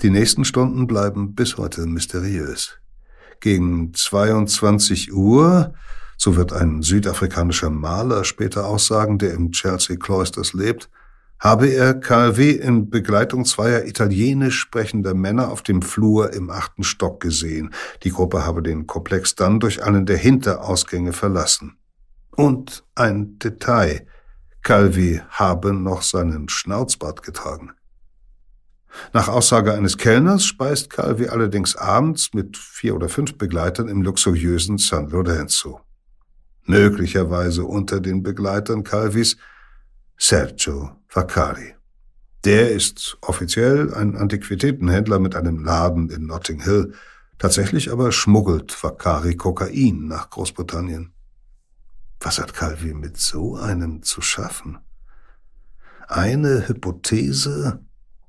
Die 0.01 0.11
nächsten 0.11 0.45
Stunden 0.45 0.87
bleiben 0.87 1.35
bis 1.35 1.57
heute 1.57 1.87
mysteriös. 1.87 2.79
Gegen 3.41 3.93
22 3.93 5.11
Uhr, 5.11 5.73
so 6.23 6.35
wird 6.35 6.53
ein 6.53 6.83
südafrikanischer 6.83 7.71
Maler 7.71 8.25
später 8.25 8.67
aussagen, 8.67 9.17
der 9.17 9.33
im 9.33 9.51
Chelsea 9.53 9.95
Cloisters 9.95 10.53
lebt, 10.53 10.87
habe 11.39 11.65
er 11.65 11.95
KW 11.95 12.51
in 12.51 12.91
Begleitung 12.91 13.43
zweier 13.43 13.85
italienisch 13.85 14.59
sprechender 14.59 15.15
Männer 15.15 15.51
auf 15.51 15.63
dem 15.63 15.81
Flur 15.81 16.31
im 16.31 16.51
achten 16.51 16.83
Stock 16.83 17.21
gesehen. 17.21 17.73
Die 18.03 18.11
Gruppe 18.11 18.45
habe 18.45 18.61
den 18.61 18.85
Komplex 18.85 19.33
dann 19.33 19.59
durch 19.59 19.83
einen 19.83 20.05
der 20.05 20.17
Hinterausgänge 20.17 21.11
verlassen. 21.11 21.77
Und 22.35 22.83
ein 22.93 23.39
Detail. 23.39 24.05
Calvi 24.61 25.23
habe 25.31 25.73
noch 25.73 26.03
seinen 26.03 26.49
Schnauzbart 26.49 27.23
getragen. 27.23 27.71
Nach 29.11 29.27
Aussage 29.27 29.73
eines 29.73 29.97
Kellners 29.97 30.45
speist 30.45 30.91
Calvi 30.91 31.29
allerdings 31.29 31.75
abends 31.75 32.35
mit 32.35 32.57
vier 32.57 32.93
oder 32.93 33.09
fünf 33.09 33.39
Begleitern 33.39 33.87
im 33.87 34.03
luxuriösen 34.03 34.77
San 34.77 35.09
Lorenzo. 35.09 35.81
Möglicherweise 36.65 37.65
unter 37.65 37.99
den 37.99 38.23
Begleitern 38.23 38.83
Calvis 38.83 39.37
Sergio 40.17 40.91
Vaccari. 41.09 41.75
Der 42.43 42.71
ist 42.71 43.17
offiziell 43.21 43.93
ein 43.93 44.15
Antiquitätenhändler 44.15 45.19
mit 45.19 45.35
einem 45.35 45.63
Laden 45.63 46.09
in 46.09 46.25
Notting 46.25 46.61
Hill. 46.63 46.93
Tatsächlich 47.37 47.91
aber 47.91 48.11
schmuggelt 48.11 48.83
Vaccari 48.83 49.35
Kokain 49.35 50.07
nach 50.07 50.29
Großbritannien. 50.29 51.13
Was 52.19 52.39
hat 52.39 52.53
Calvi 52.53 52.93
mit 52.93 53.17
so 53.17 53.55
einem 53.55 54.03
zu 54.03 54.21
schaffen? 54.21 54.77
Eine 56.07 56.67
Hypothese 56.67 57.79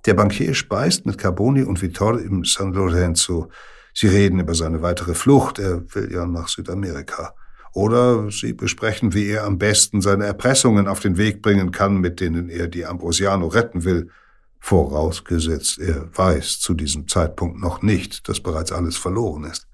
der 0.05 0.15
Bankier 0.15 0.55
speist 0.55 1.07
mit 1.07 1.17
Carboni 1.17 1.63
und 1.63 1.81
Vittor 1.81 2.21
im 2.21 2.45
San 2.45 2.73
Lorenzo. 2.73 3.51
Sie 3.95 4.09
reden 4.09 4.41
über 4.41 4.55
seine 4.55 4.83
weitere 4.83 5.15
Flucht. 5.15 5.61
Er 5.61 5.83
will 5.95 6.11
ja 6.13 6.27
nach 6.27 6.49
Südamerika. 6.49 7.35
Oder 7.73 8.31
sie 8.31 8.53
besprechen, 8.53 9.15
wie 9.15 9.29
er 9.29 9.45
am 9.45 9.59
besten 9.59 10.01
seine 10.01 10.27
Erpressungen 10.27 10.87
auf 10.87 11.01
den 11.01 11.17
Weg 11.17 11.41
bringen 11.43 11.73
kann, 11.73 11.97
mit 11.97 12.21
denen 12.21 12.49
er 12.49 12.69
die 12.69 12.85
Ambrosiano 12.85 13.47
retten 13.47 13.85
will. 13.85 14.11
Vorausgesetzt, 14.61 15.79
er 15.79 16.09
weiß 16.17 16.61
zu 16.61 16.75
diesem 16.75 17.09
Zeitpunkt 17.09 17.59
noch 17.59 17.83
nicht, 17.83 18.29
dass 18.29 18.41
bereits 18.41 18.73
alles 18.73 18.97
verloren 18.97 19.45
ist. 19.45 19.67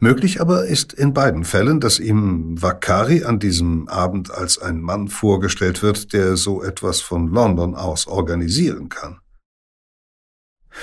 Möglich 0.00 0.40
aber 0.40 0.66
ist 0.66 0.92
in 0.92 1.12
beiden 1.12 1.44
Fällen, 1.44 1.80
dass 1.80 1.98
ihm 1.98 2.54
Vakari 2.62 3.24
an 3.24 3.40
diesem 3.40 3.88
Abend 3.88 4.30
als 4.30 4.58
ein 4.58 4.80
Mann 4.80 5.08
vorgestellt 5.08 5.82
wird, 5.82 6.12
der 6.12 6.36
so 6.36 6.62
etwas 6.62 7.00
von 7.00 7.26
London 7.26 7.74
aus 7.74 8.06
organisieren 8.06 8.88
kann. 8.88 9.18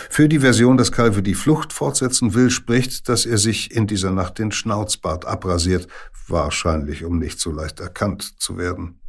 Für 0.10 0.30
die 0.30 0.40
Version, 0.40 0.78
dass 0.78 0.92
Calvi 0.92 1.22
die 1.22 1.36
Flucht 1.36 1.74
fortsetzen 1.74 2.34
will, 2.34 2.50
spricht, 2.50 3.10
dass 3.10 3.26
er 3.26 3.38
sich 3.38 3.76
in 3.76 3.88
dieser 3.88 4.12
Nacht 4.12 4.40
den 4.40 4.52
Schnauzbart 4.52 5.26
abrasiert, 5.26 5.88
wahrscheinlich 6.28 7.04
um 7.04 7.20
nicht 7.20 7.40
so 7.40 7.52
leicht 7.52 7.80
erkannt 7.80 8.40
zu 8.40 8.58
werden. 8.58 9.00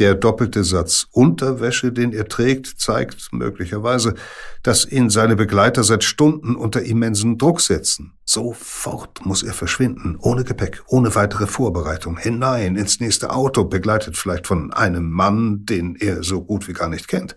Der 0.00 0.14
doppelte 0.14 0.64
Satz 0.64 1.08
Unterwäsche, 1.10 1.92
den 1.92 2.14
er 2.14 2.26
trägt, 2.26 2.80
zeigt 2.80 3.28
möglicherweise, 3.32 4.14
dass 4.62 4.86
ihn 4.86 5.10
seine 5.10 5.36
Begleiter 5.36 5.84
seit 5.84 6.04
Stunden 6.04 6.56
unter 6.56 6.82
immensen 6.82 7.36
Druck 7.36 7.60
setzen. 7.60 8.14
Sofort 8.24 9.26
muss 9.26 9.42
er 9.42 9.52
verschwinden, 9.52 10.16
ohne 10.18 10.44
Gepäck, 10.44 10.82
ohne 10.86 11.14
weitere 11.14 11.46
Vorbereitung, 11.46 12.16
hinein 12.16 12.76
ins 12.76 12.98
nächste 13.00 13.28
Auto, 13.30 13.64
begleitet 13.64 14.16
vielleicht 14.16 14.46
von 14.46 14.72
einem 14.72 15.10
Mann, 15.10 15.66
den 15.66 15.96
er 15.96 16.22
so 16.22 16.40
gut 16.40 16.66
wie 16.66 16.72
gar 16.72 16.88
nicht 16.88 17.06
kennt. 17.06 17.36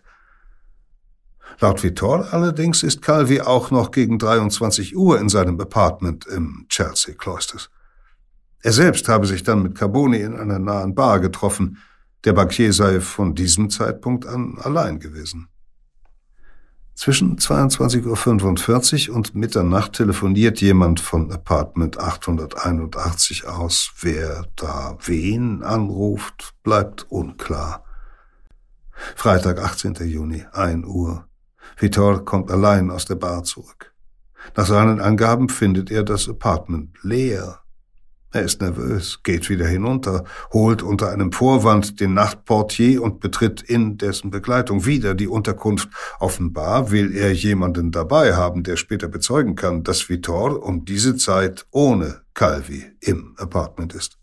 Laut 1.59 1.83
Vittor 1.83 2.33
allerdings 2.33 2.83
ist 2.83 3.01
Calvi 3.01 3.41
auch 3.41 3.71
noch 3.71 3.91
gegen 3.91 4.19
23 4.19 4.95
Uhr 4.95 5.19
in 5.19 5.29
seinem 5.29 5.59
Apartment 5.59 6.25
im 6.25 6.65
Chelsea 6.69 7.13
Cloisters. 7.15 7.69
Er 8.61 8.71
selbst 8.71 9.09
habe 9.09 9.27
sich 9.27 9.43
dann 9.43 9.61
mit 9.61 9.75
Carboni 9.75 10.19
in 10.19 10.35
einer 10.35 10.59
nahen 10.59 10.95
Bar 10.95 11.19
getroffen. 11.19 11.77
Der 12.23 12.33
Bankier 12.33 12.71
sei 12.71 13.01
von 13.01 13.35
diesem 13.35 13.69
Zeitpunkt 13.69 14.25
an 14.25 14.57
allein 14.61 14.99
gewesen. 14.99 15.49
Zwischen 16.95 17.37
22.45 17.37 19.09
Uhr 19.09 19.15
und 19.15 19.35
Mitternacht 19.35 19.93
telefoniert 19.93 20.61
jemand 20.61 20.99
von 20.99 21.31
Apartment 21.31 21.99
881 21.99 23.47
aus. 23.47 23.91
Wer 23.99 24.45
da 24.55 24.95
wen 25.03 25.63
anruft, 25.63 26.53
bleibt 26.63 27.11
unklar. 27.11 27.83
Freitag, 29.15 29.59
18. 29.59 29.95
Juni, 30.05 30.45
1 30.53 30.85
Uhr. 30.85 31.27
Vitor 31.77 32.25
kommt 32.25 32.51
allein 32.51 32.91
aus 32.91 33.05
der 33.05 33.15
Bar 33.15 33.43
zurück. 33.43 33.93
Nach 34.55 34.65
seinen 34.65 34.99
Angaben 34.99 35.49
findet 35.49 35.89
er 35.91 36.03
das 36.03 36.27
Apartment 36.27 36.97
leer. 37.01 37.59
Er 38.31 38.41
ist 38.41 38.61
nervös, 38.61 39.19
geht 39.21 39.47
wieder 39.49 39.67
hinunter, 39.67 40.23
holt 40.51 40.81
unter 40.81 41.11
einem 41.11 41.31
Vorwand 41.31 41.99
den 41.99 42.15
Nachtportier 42.15 43.03
und 43.03 43.19
betritt 43.19 43.61
in 43.61 43.99
dessen 43.99 44.31
Begleitung 44.31 44.87
wieder 44.87 45.13
die 45.13 45.27
Unterkunft. 45.27 45.87
Offenbar 46.19 46.89
will 46.89 47.15
er 47.15 47.31
jemanden 47.31 47.91
dabei 47.91 48.33
haben, 48.33 48.63
der 48.63 48.75
später 48.75 49.07
bezeugen 49.07 49.55
kann, 49.55 49.83
dass 49.83 50.09
Vitor 50.09 50.63
um 50.63 50.83
diese 50.83 51.15
Zeit 51.15 51.67
ohne 51.69 52.21
Calvi 52.33 52.85
im 53.01 53.35
Apartment 53.37 53.93
ist. 53.93 54.17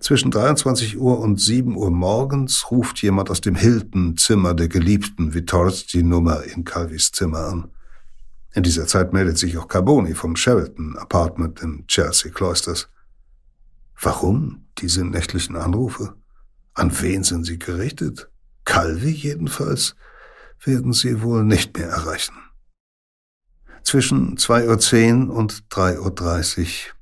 Zwischen 0.00 0.30
23 0.30 0.98
Uhr 0.98 1.18
und 1.18 1.40
7 1.40 1.76
Uhr 1.76 1.90
morgens 1.90 2.70
ruft 2.70 3.02
jemand 3.02 3.30
aus 3.30 3.40
dem 3.40 3.54
Hilton-Zimmer 3.54 4.54
der 4.54 4.68
Geliebten 4.68 5.34
Vittors 5.34 5.86
die 5.86 6.02
Nummer 6.02 6.42
in 6.44 6.64
Calvis 6.64 7.12
Zimmer 7.12 7.46
an. 7.46 7.70
In 8.52 8.62
dieser 8.62 8.86
Zeit 8.86 9.12
meldet 9.12 9.38
sich 9.38 9.58
auch 9.58 9.68
Carboni 9.68 10.14
vom 10.14 10.34
Sheraton 10.34 10.96
Apartment 10.96 11.60
in 11.62 11.86
Chelsea 11.86 12.32
Cloisters. 12.32 12.88
Warum 14.00 14.66
diese 14.78 15.04
nächtlichen 15.04 15.56
Anrufe? 15.56 16.14
An 16.74 16.90
wen 17.00 17.22
sind 17.22 17.44
sie 17.44 17.58
gerichtet? 17.58 18.30
Calvi 18.64 19.10
jedenfalls 19.10 19.94
werden 20.64 20.92
sie 20.92 21.22
wohl 21.22 21.44
nicht 21.44 21.76
mehr 21.76 21.88
erreichen. 21.88 22.34
Zwischen 23.82 24.36
2.10 24.36 25.28
Uhr 25.28 25.34
und 25.34 25.64
3.30 25.70 26.60
Uhr 26.60 26.94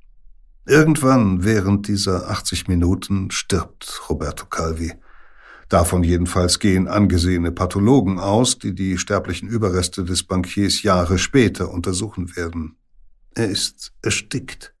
Irgendwann 0.65 1.43
während 1.43 1.87
dieser 1.87 2.29
80 2.29 2.67
Minuten 2.67 3.31
stirbt 3.31 4.01
Roberto 4.09 4.45
Calvi. 4.45 4.93
Davon 5.67 6.03
jedenfalls 6.03 6.59
gehen 6.59 6.87
angesehene 6.87 7.51
Pathologen 7.51 8.19
aus, 8.19 8.57
die 8.57 8.73
die 8.73 8.97
sterblichen 8.97 9.47
Überreste 9.47 10.03
des 10.03 10.23
Bankiers 10.23 10.81
Jahre 10.81 11.19
später 11.19 11.71
untersuchen 11.71 12.35
werden. 12.35 12.75
Er 13.35 13.49
ist 13.49 13.93
erstickt. 14.01 14.73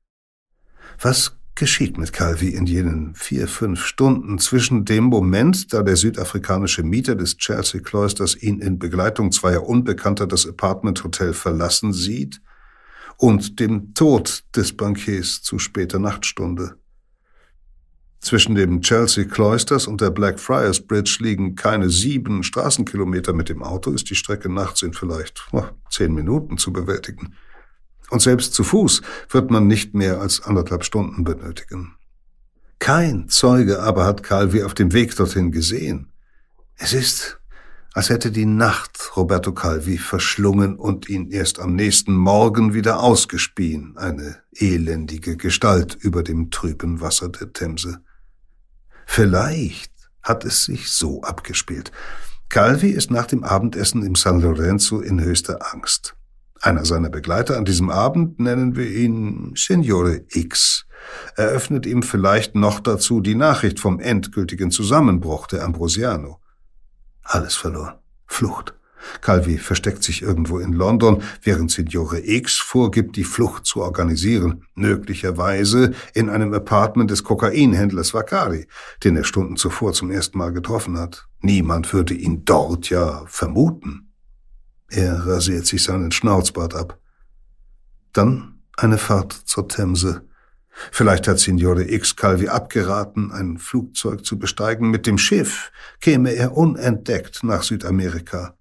Was 0.99 1.37
geschieht 1.53 1.97
mit 1.97 2.13
Calvi 2.13 2.49
in 2.49 2.65
jenen 2.65 3.13
vier, 3.15 3.47
fünf 3.47 3.83
Stunden 3.85 4.39
zwischen 4.39 4.85
dem 4.85 5.05
Moment, 5.05 5.73
da 5.73 5.83
der 5.83 5.95
südafrikanische 5.95 6.83
Mieter 6.83 7.15
des 7.15 7.37
Chelsea 7.37 7.81
Cloisters 7.81 8.35
ihn 8.35 8.59
in 8.59 8.79
Begleitung 8.79 9.31
zweier 9.31 9.67
Unbekannter 9.67 10.25
das 10.25 10.47
Apartment 10.47 11.03
Hotel 11.03 11.33
verlassen 11.33 11.93
sieht 11.93 12.41
und 13.19 13.59
dem 13.59 13.93
Tod 13.93 14.45
des 14.55 14.75
Bankiers 14.75 15.41
zu 15.41 15.59
später 15.59 15.99
Nachtstunde. 15.99 16.77
Zwischen 18.21 18.55
dem 18.55 18.81
Chelsea 18.81 19.25
Cloisters 19.25 19.87
und 19.87 19.99
der 19.99 20.09
Blackfriars 20.09 20.87
Bridge 20.87 21.17
liegen 21.19 21.55
keine 21.55 21.89
sieben 21.89 22.43
Straßenkilometer. 22.43 23.33
Mit 23.33 23.49
dem 23.49 23.61
Auto 23.61 23.91
ist 23.91 24.09
die 24.09 24.15
Strecke 24.15 24.49
nachts 24.49 24.83
in 24.83 24.93
vielleicht 24.93 25.47
oh, 25.51 25.65
zehn 25.89 26.13
Minuten 26.13 26.57
zu 26.57 26.71
bewältigen. 26.71 27.35
Und 28.09 28.21
selbst 28.21 28.53
zu 28.53 28.63
Fuß 28.63 29.01
wird 29.29 29.51
man 29.51 29.67
nicht 29.67 29.93
mehr 29.93 30.21
als 30.21 30.41
anderthalb 30.41 30.85
Stunden 30.85 31.25
benötigen. 31.25 31.95
Kein 32.79 33.27
Zeuge 33.27 33.81
aber 33.81 34.05
hat 34.05 34.23
Calvi 34.23 34.63
auf 34.63 34.73
dem 34.73 34.93
Weg 34.93 35.15
dorthin 35.15 35.51
gesehen. 35.51 36.13
Es 36.75 36.93
ist, 36.93 37.38
als 37.93 38.09
hätte 38.09 38.31
die 38.31 38.45
Nacht 38.45 39.17
Roberto 39.17 39.51
Calvi 39.51 39.97
verschlungen 39.97 40.75
und 40.75 41.09
ihn 41.09 41.31
erst 41.31 41.59
am 41.59 41.75
nächsten 41.75 42.13
Morgen 42.13 42.73
wieder 42.73 43.01
ausgespien, 43.01 43.97
eine 43.97 44.37
elendige 44.55 45.37
Gestalt 45.37 45.95
über 45.95 46.23
dem 46.23 46.51
trüben 46.51 47.01
Wasser 47.01 47.29
der 47.29 47.51
Themse. 47.51 48.01
Vielleicht 49.05 49.91
hat 50.21 50.45
es 50.45 50.65
sich 50.65 50.89
so 50.89 51.23
abgespielt. 51.23 51.91
Calvi 52.49 52.89
ist 52.89 53.09
nach 53.09 53.25
dem 53.25 53.43
Abendessen 53.43 54.03
im 54.03 54.15
San 54.15 54.41
Lorenzo 54.41 55.01
in 55.01 55.21
höchster 55.21 55.73
Angst. 55.73 56.15
Einer 56.61 56.85
seiner 56.85 57.09
Begleiter 57.09 57.57
an 57.57 57.65
diesem 57.65 57.89
Abend, 57.89 58.39
nennen 58.39 58.75
wir 58.75 58.89
ihn 58.89 59.53
Signore 59.55 60.25
X, 60.29 60.85
eröffnet 61.35 61.85
ihm 61.85 62.03
vielleicht 62.03 62.53
noch 62.55 62.79
dazu 62.79 63.21
die 63.21 63.35
Nachricht 63.35 63.79
vom 63.79 63.99
endgültigen 63.99 64.69
Zusammenbruch 64.69 65.47
der 65.47 65.63
Ambrosiano. 65.63 66.39
Alles 67.29 67.55
verloren. 67.55 67.93
Flucht. 68.25 68.73
Calvi 69.21 69.59
versteckt 69.59 70.03
sich 70.03 70.23
irgendwo 70.23 70.57
in 70.57 70.73
London, 70.73 71.21
während 71.43 71.69
Signore 71.69 72.19
X 72.25 72.57
vorgibt, 72.57 73.15
die 73.15 73.23
Flucht 73.23 73.67
zu 73.67 73.81
organisieren, 73.81 74.65
möglicherweise 74.73 75.93
in 76.15 76.29
einem 76.29 76.53
Apartment 76.55 77.11
des 77.11 77.23
Kokainhändlers 77.23 78.15
Vakari, 78.15 78.67
den 79.03 79.15
er 79.15 79.23
Stunden 79.23 79.57
zuvor 79.57 79.93
zum 79.93 80.09
ersten 80.09 80.39
Mal 80.39 80.51
getroffen 80.51 80.97
hat. 80.97 81.27
Niemand 81.39 81.93
würde 81.93 82.15
ihn 82.15 82.45
dort 82.45 82.89
ja 82.89 83.23
vermuten. 83.27 84.11
Er 84.89 85.27
rasiert 85.27 85.67
sich 85.67 85.83
seinen 85.83 86.11
Schnauzbart 86.11 86.73
ab. 86.73 86.99
Dann 88.11 88.59
eine 88.75 88.97
Fahrt 88.97 89.33
zur 89.33 89.67
Themse. 89.67 90.27
Vielleicht 90.91 91.27
hat 91.27 91.39
Signore 91.39 91.89
X 91.89 92.15
Calvi 92.15 92.47
abgeraten, 92.47 93.31
ein 93.31 93.57
Flugzeug 93.57 94.25
zu 94.25 94.39
besteigen. 94.39 94.89
Mit 94.89 95.07
dem 95.07 95.17
Schiff 95.17 95.71
käme 95.99 96.31
er 96.31 96.55
unentdeckt 96.55 97.43
nach 97.43 97.63
Südamerika. 97.63 98.55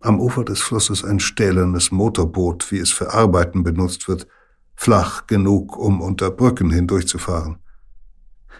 Am 0.00 0.20
Ufer 0.20 0.44
des 0.44 0.60
Flusses 0.60 1.04
ein 1.04 1.20
stählernes 1.20 1.90
Motorboot, 1.90 2.70
wie 2.72 2.78
es 2.78 2.90
für 2.90 3.12
Arbeiten 3.12 3.62
benutzt 3.62 4.08
wird, 4.08 4.26
flach 4.74 5.26
genug, 5.26 5.76
um 5.76 6.00
unter 6.00 6.30
Brücken 6.30 6.70
hindurchzufahren. 6.70 7.58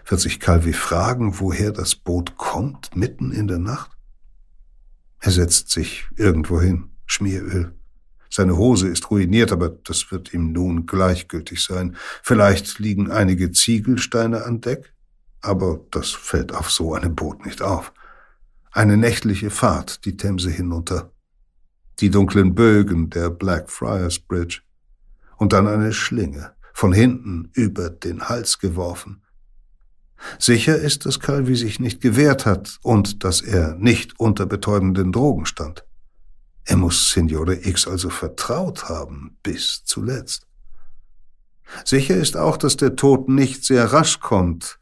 Wird 0.07 0.21
sich 0.21 0.41
Calvi 0.41 0.73
fragen, 0.73 1.41
woher 1.41 1.73
das 1.73 1.95
Boot 1.95 2.37
kommt, 2.37 2.95
mitten 2.95 3.33
in 3.33 3.47
der 3.47 3.59
Nacht? 3.59 3.91
Er 5.19 5.31
setzt 5.31 5.71
sich 5.71 6.09
irgendwo 6.17 6.61
hin, 6.61 6.91
Schmieröl. 7.07 7.75
Seine 8.31 8.57
Hose 8.57 8.89
ist 8.89 9.11
ruiniert, 9.11 9.51
aber 9.51 9.69
das 9.69 10.13
wird 10.13 10.33
ihm 10.33 10.53
nun 10.53 10.87
gleichgültig 10.87 11.65
sein. 11.65 11.97
Vielleicht 12.23 12.79
liegen 12.79 13.11
einige 13.11 13.51
Ziegelsteine 13.51 14.45
an 14.45 14.61
Deck, 14.61 14.95
aber 15.41 15.81
das 15.91 16.11
fällt 16.11 16.55
auf 16.55 16.71
so 16.71 16.95
einem 16.95 17.17
Boot 17.17 17.45
nicht 17.45 17.61
auf. 17.61 17.93
Eine 18.71 18.97
nächtliche 18.97 19.51
Fahrt 19.51 20.05
die 20.05 20.17
Themse 20.17 20.49
hinunter. 20.49 21.11
Die 21.99 22.11
dunklen 22.11 22.55
Bögen 22.55 23.11
der 23.11 23.31
Blackfriars 23.31 24.21
Bridge. 24.21 24.61
Und 25.37 25.53
dann 25.53 25.67
eine 25.67 25.93
Schlinge, 25.93 26.53
von 26.73 26.93
hinten 26.93 27.51
über 27.55 27.91
den 27.91 28.29
Hals 28.29 28.59
geworfen. 28.59 29.23
Sicher 30.39 30.77
ist, 30.77 31.07
dass 31.07 31.19
Calvi 31.19 31.57
sich 31.57 31.81
nicht 31.81 32.01
gewehrt 32.01 32.47
hat 32.47 32.79
und 32.83 33.25
dass 33.25 33.41
er 33.41 33.75
nicht 33.77 34.21
unter 34.21 34.47
betäubenden 34.47 35.13
Drogen 35.13 35.47
stand. 35.47 35.85
Er 36.71 36.77
muss 36.77 37.11
Signore 37.11 37.67
X 37.67 37.89
also 37.89 38.11
vertraut 38.11 38.89
haben, 38.89 39.37
bis 39.43 39.83
zuletzt. 39.85 40.47
Sicher 41.85 42.15
ist 42.15 42.37
auch, 42.37 42.57
dass 42.57 42.77
der 42.77 42.95
Tod 42.95 43.29
nicht 43.29 43.65
sehr 43.65 43.93
rasch 43.93 44.21
kommt. 44.21 44.79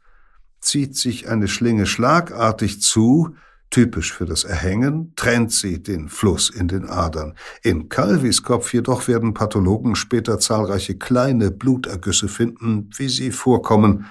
Zieht 0.61 0.95
sich 0.95 1.29
eine 1.29 1.47
Schlinge 1.47 1.87
schlagartig 1.87 2.79
zu, 2.79 3.35
typisch 3.71 4.13
für 4.13 4.25
das 4.25 4.43
Erhängen, 4.43 5.13
trennt 5.15 5.51
sie 5.51 5.81
den 5.81 6.09
Fluss 6.09 6.51
in 6.51 6.67
den 6.67 6.87
Adern. 6.87 7.33
In 7.63 7.89
Calvis 7.89 8.43
Kopf 8.43 8.71
jedoch 8.71 9.07
werden 9.07 9.33
Pathologen 9.33 9.95
später 9.95 10.37
zahlreiche 10.37 10.95
kleine 10.95 11.49
Blutergüsse 11.49 12.27
finden, 12.27 12.91
wie 12.97 13.09
sie 13.09 13.31
vorkommen, 13.31 14.05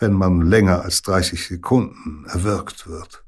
wenn 0.00 0.14
man 0.14 0.40
länger 0.40 0.82
als 0.82 1.02
30 1.02 1.46
Sekunden 1.46 2.24
erwürgt 2.26 2.88
wird. 2.88 3.24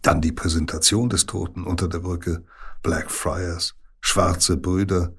Dann 0.00 0.22
die 0.22 0.32
Präsentation 0.32 1.10
des 1.10 1.26
Toten 1.26 1.64
unter 1.64 1.86
der 1.86 1.98
Brücke. 1.98 2.42
Blackfriars, 2.82 3.74
schwarze 4.00 4.56
Brüder, 4.56 5.14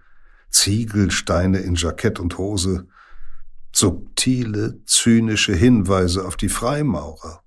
Ziegelsteine 0.49 1.59
in 1.59 1.75
Jackett 1.75 2.19
und 2.19 2.37
Hose, 2.37 2.87
subtile, 3.71 4.83
zynische 4.85 5.53
Hinweise 5.53 6.25
auf 6.25 6.35
die 6.35 6.49
Freimaurer. 6.49 7.43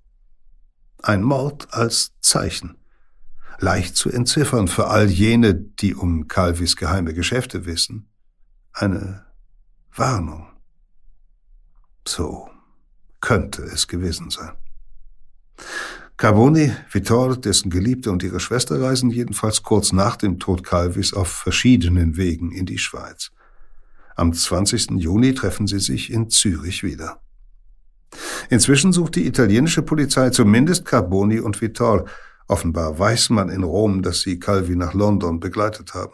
Ein 1.01 1.21
Mord 1.21 1.73
als 1.73 2.13
Zeichen. 2.19 2.77
Leicht 3.59 3.95
zu 3.95 4.09
entziffern 4.09 4.67
für 4.67 4.87
all 4.87 5.07
jene, 5.07 5.53
die 5.53 5.95
um 5.95 6.27
Calvis 6.27 6.75
geheime 6.75 7.13
Geschäfte 7.13 7.65
wissen. 7.65 8.09
Eine 8.73 9.25
Warnung. 9.93 10.47
So 12.07 12.49
könnte 13.21 13.63
es 13.63 13.87
gewesen 13.87 14.29
sein. 14.29 14.51
Carboni, 16.17 16.71
Vittor, 16.89 17.35
dessen 17.35 17.69
Geliebte 17.69 18.09
und 18.09 18.23
ihre 18.23 18.39
Schwester 18.39 18.81
reisen 18.81 19.09
jedenfalls 19.09 19.63
kurz 19.63 19.91
nach 19.91 20.15
dem 20.15 20.39
Tod 20.39 20.63
Calvis 20.63 21.13
auf 21.13 21.27
verschiedenen 21.27 22.15
Wegen 22.15 22.53
in 22.53 22.65
die 22.65 22.77
Schweiz. 22.77 23.31
Am 24.15 24.31
20. 24.31 24.91
Juni 24.91 25.33
treffen 25.33 25.67
sie 25.67 25.79
sich 25.79 26.09
in 26.11 26.29
Zürich 26.29 26.83
wieder. 26.83 27.19
Inzwischen 28.49 28.93
sucht 28.93 29.17
die 29.17 29.27
italienische 29.27 29.81
Polizei 29.81 30.29
zumindest 30.29 30.85
Carboni 30.85 31.41
und 31.41 31.61
Vittor. 31.61 32.05
Offenbar 32.47 32.97
weiß 32.97 33.31
man 33.31 33.49
in 33.49 33.63
Rom, 33.63 34.01
dass 34.01 34.21
sie 34.21 34.39
Calvi 34.39 34.77
nach 34.77 34.93
London 34.93 35.41
begleitet 35.41 35.93
haben. 35.95 36.13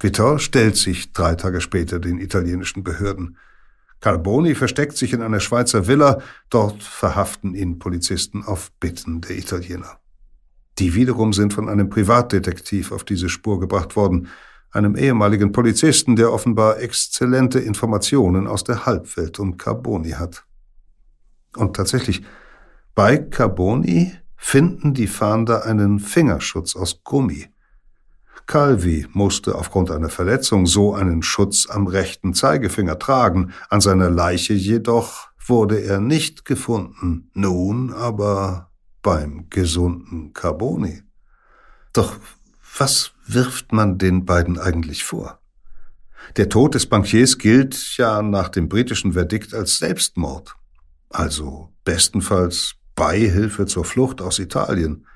Vittor 0.00 0.40
stellt 0.40 0.76
sich 0.76 1.12
drei 1.12 1.36
Tage 1.36 1.60
später 1.60 2.00
den 2.00 2.18
italienischen 2.18 2.82
Behörden. 2.82 3.36
Carboni 4.04 4.54
versteckt 4.54 4.98
sich 4.98 5.14
in 5.14 5.22
einer 5.22 5.40
Schweizer 5.40 5.86
Villa, 5.86 6.20
dort 6.50 6.82
verhaften 6.82 7.54
ihn 7.54 7.78
Polizisten 7.78 8.44
auf 8.44 8.70
Bitten 8.78 9.22
der 9.22 9.38
Italiener. 9.38 9.98
Die 10.78 10.94
wiederum 10.94 11.32
sind 11.32 11.54
von 11.54 11.70
einem 11.70 11.88
Privatdetektiv 11.88 12.92
auf 12.92 13.04
diese 13.04 13.30
Spur 13.30 13.58
gebracht 13.60 13.96
worden, 13.96 14.28
einem 14.70 14.94
ehemaligen 14.94 15.52
Polizisten, 15.52 16.16
der 16.16 16.34
offenbar 16.34 16.80
exzellente 16.80 17.60
Informationen 17.60 18.46
aus 18.46 18.62
der 18.62 18.84
Halbwelt 18.84 19.38
um 19.38 19.56
Carboni 19.56 20.10
hat. 20.10 20.44
Und 21.56 21.74
tatsächlich, 21.74 22.26
bei 22.94 23.16
Carboni 23.16 24.12
finden 24.36 24.92
die 24.92 25.06
Fahnder 25.06 25.64
einen 25.64 25.98
Fingerschutz 25.98 26.76
aus 26.76 27.02
Gummi. 27.04 27.46
Calvi 28.46 29.06
musste 29.12 29.54
aufgrund 29.54 29.90
einer 29.90 30.10
Verletzung 30.10 30.66
so 30.66 30.94
einen 30.94 31.22
Schutz 31.22 31.66
am 31.68 31.86
rechten 31.86 32.34
Zeigefinger 32.34 32.98
tragen, 32.98 33.52
an 33.70 33.80
seiner 33.80 34.10
Leiche 34.10 34.54
jedoch 34.54 35.28
wurde 35.46 35.80
er 35.80 36.00
nicht 36.00 36.44
gefunden, 36.44 37.30
nun 37.34 37.92
aber 37.92 38.70
beim 39.02 39.48
gesunden 39.50 40.32
Carboni. 40.32 41.02
Doch 41.92 42.16
was 42.78 43.12
wirft 43.26 43.72
man 43.72 43.98
den 43.98 44.24
beiden 44.24 44.58
eigentlich 44.58 45.04
vor? 45.04 45.38
Der 46.36 46.48
Tod 46.48 46.74
des 46.74 46.86
Bankiers 46.86 47.38
gilt 47.38 47.96
ja 47.96 48.22
nach 48.22 48.48
dem 48.48 48.68
britischen 48.68 49.12
Verdikt 49.12 49.54
als 49.54 49.78
Selbstmord, 49.78 50.54
also 51.10 51.72
bestenfalls 51.84 52.74
Beihilfe 52.96 53.66
zur 53.66 53.84
Flucht 53.84 54.22
aus 54.22 54.38
Italien. 54.38 55.06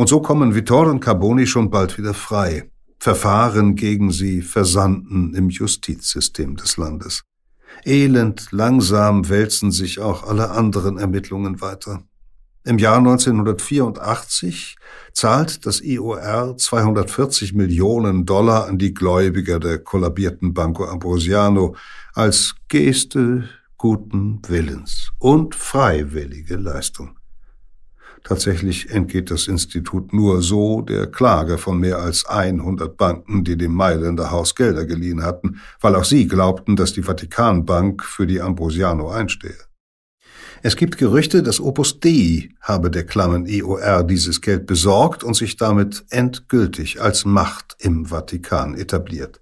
Und 0.00 0.08
so 0.08 0.22
kommen 0.22 0.54
Vittor 0.54 0.86
und 0.86 1.00
Carboni 1.00 1.46
schon 1.46 1.68
bald 1.68 1.98
wieder 1.98 2.14
frei. 2.14 2.70
Verfahren 2.98 3.76
gegen 3.76 4.10
sie 4.10 4.40
versanden 4.40 5.34
im 5.34 5.50
Justizsystem 5.50 6.56
des 6.56 6.78
Landes. 6.78 7.24
Elend 7.84 8.50
langsam 8.50 9.28
wälzen 9.28 9.70
sich 9.70 10.00
auch 10.00 10.26
alle 10.26 10.52
anderen 10.52 10.96
Ermittlungen 10.96 11.60
weiter. 11.60 12.02
Im 12.64 12.78
Jahr 12.78 12.96
1984 12.96 14.76
zahlt 15.12 15.66
das 15.66 15.82
IOR 15.82 16.56
240 16.56 17.52
Millionen 17.52 18.24
Dollar 18.24 18.68
an 18.68 18.78
die 18.78 18.94
Gläubiger 18.94 19.60
der 19.60 19.80
kollabierten 19.80 20.54
Banco 20.54 20.86
Ambrosiano 20.86 21.76
als 22.14 22.54
Geste 22.68 23.50
guten 23.76 24.40
Willens 24.48 25.10
und 25.18 25.54
freiwillige 25.54 26.56
Leistung. 26.56 27.19
Tatsächlich 28.22 28.90
entgeht 28.90 29.30
das 29.30 29.48
Institut 29.48 30.12
nur 30.12 30.42
so 30.42 30.82
der 30.82 31.06
Klage 31.06 31.58
von 31.58 31.78
mehr 31.78 31.98
als 31.98 32.26
100 32.26 32.96
Banken, 32.96 33.44
die 33.44 33.56
dem 33.56 33.74
Mailänder 33.74 34.30
Haus 34.30 34.54
Gelder 34.54 34.84
geliehen 34.84 35.22
hatten, 35.22 35.60
weil 35.80 35.96
auch 35.96 36.04
sie 36.04 36.28
glaubten, 36.28 36.76
dass 36.76 36.92
die 36.92 37.02
Vatikanbank 37.02 38.04
für 38.04 38.26
die 38.26 38.40
Ambrosiano 38.40 39.10
einstehe. 39.10 39.56
Es 40.62 40.76
gibt 40.76 40.98
Gerüchte, 40.98 41.42
dass 41.42 41.58
Opus 41.58 42.00
Dei 42.00 42.50
habe 42.60 42.90
der 42.90 43.06
klammen 43.06 43.46
IOR 43.46 44.04
dieses 44.04 44.42
Geld 44.42 44.66
besorgt 44.66 45.24
und 45.24 45.34
sich 45.34 45.56
damit 45.56 46.04
endgültig 46.10 47.00
als 47.00 47.24
Macht 47.24 47.76
im 47.78 48.06
Vatikan 48.06 48.74
etabliert. 48.74 49.40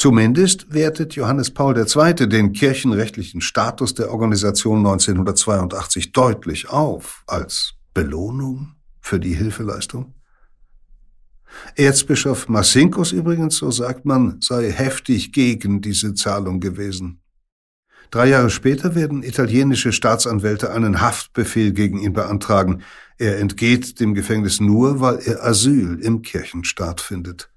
Zumindest 0.00 0.72
wertet 0.72 1.14
Johannes 1.14 1.50
Paul 1.50 1.76
II. 1.76 2.14
den 2.26 2.54
kirchenrechtlichen 2.54 3.42
Status 3.42 3.92
der 3.92 4.10
Organisation 4.10 4.78
1982 4.78 6.12
deutlich 6.12 6.70
auf 6.70 7.22
als 7.26 7.74
Belohnung 7.92 8.76
für 9.02 9.20
die 9.20 9.34
Hilfeleistung? 9.34 10.14
Erzbischof 11.76 12.48
Marcinkus 12.48 13.12
übrigens, 13.12 13.58
so 13.58 13.70
sagt 13.70 14.06
man, 14.06 14.40
sei 14.40 14.70
heftig 14.70 15.34
gegen 15.34 15.82
diese 15.82 16.14
Zahlung 16.14 16.60
gewesen. 16.60 17.20
Drei 18.10 18.28
Jahre 18.28 18.48
später 18.48 18.94
werden 18.94 19.22
italienische 19.22 19.92
Staatsanwälte 19.92 20.72
einen 20.72 21.02
Haftbefehl 21.02 21.74
gegen 21.74 22.00
ihn 22.00 22.14
beantragen. 22.14 22.84
Er 23.18 23.38
entgeht 23.38 24.00
dem 24.00 24.14
Gefängnis 24.14 24.60
nur, 24.60 25.00
weil 25.00 25.18
er 25.18 25.44
Asyl 25.44 26.00
im 26.00 26.22
Kirchenstaat 26.22 27.02
findet. 27.02 27.50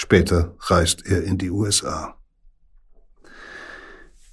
Später 0.00 0.54
reist 0.60 1.04
er 1.06 1.24
in 1.24 1.38
die 1.38 1.50
USA. 1.50 2.14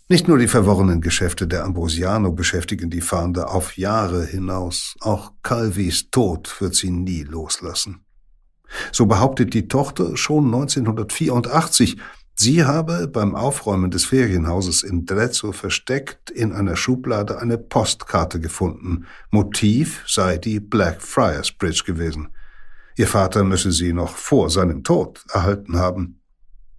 Nicht 0.07 0.27
nur 0.27 0.37
die 0.37 0.47
verworrenen 0.47 1.01
Geschäfte 1.01 1.47
der 1.47 1.63
Ambrosiano 1.63 2.31
beschäftigen 2.31 2.91
die 2.91 3.01
Fahnder 3.01 3.51
auf 3.51 3.75
Jahre 3.75 4.23
hinaus. 4.23 4.95
Auch 4.99 5.31
Calvis 5.41 6.11
Tod 6.11 6.61
wird 6.61 6.75
sie 6.75 6.91
nie 6.91 7.23
loslassen. 7.23 8.05
So 8.91 9.07
behauptet 9.07 9.55
die 9.55 9.67
Tochter 9.67 10.15
schon 10.15 10.45
1984, 10.45 11.97
sie 12.35 12.63
habe 12.63 13.07
beim 13.07 13.33
Aufräumen 13.33 13.89
des 13.89 14.05
Ferienhauses 14.05 14.83
in 14.83 15.07
Drezzo 15.07 15.51
versteckt 15.51 16.29
in 16.29 16.51
einer 16.51 16.75
Schublade 16.75 17.39
eine 17.39 17.57
Postkarte 17.57 18.39
gefunden. 18.39 19.07
Motiv 19.31 20.03
sei 20.07 20.37
die 20.37 20.59
Blackfriars 20.59 21.51
Bridge 21.51 21.81
gewesen. 21.87 22.29
Ihr 22.97 23.07
Vater 23.07 23.43
müsse 23.43 23.71
sie 23.71 23.93
noch 23.93 24.15
vor 24.15 24.49
seinem 24.49 24.83
Tod 24.83 25.25
erhalten 25.31 25.77
haben. 25.77 26.21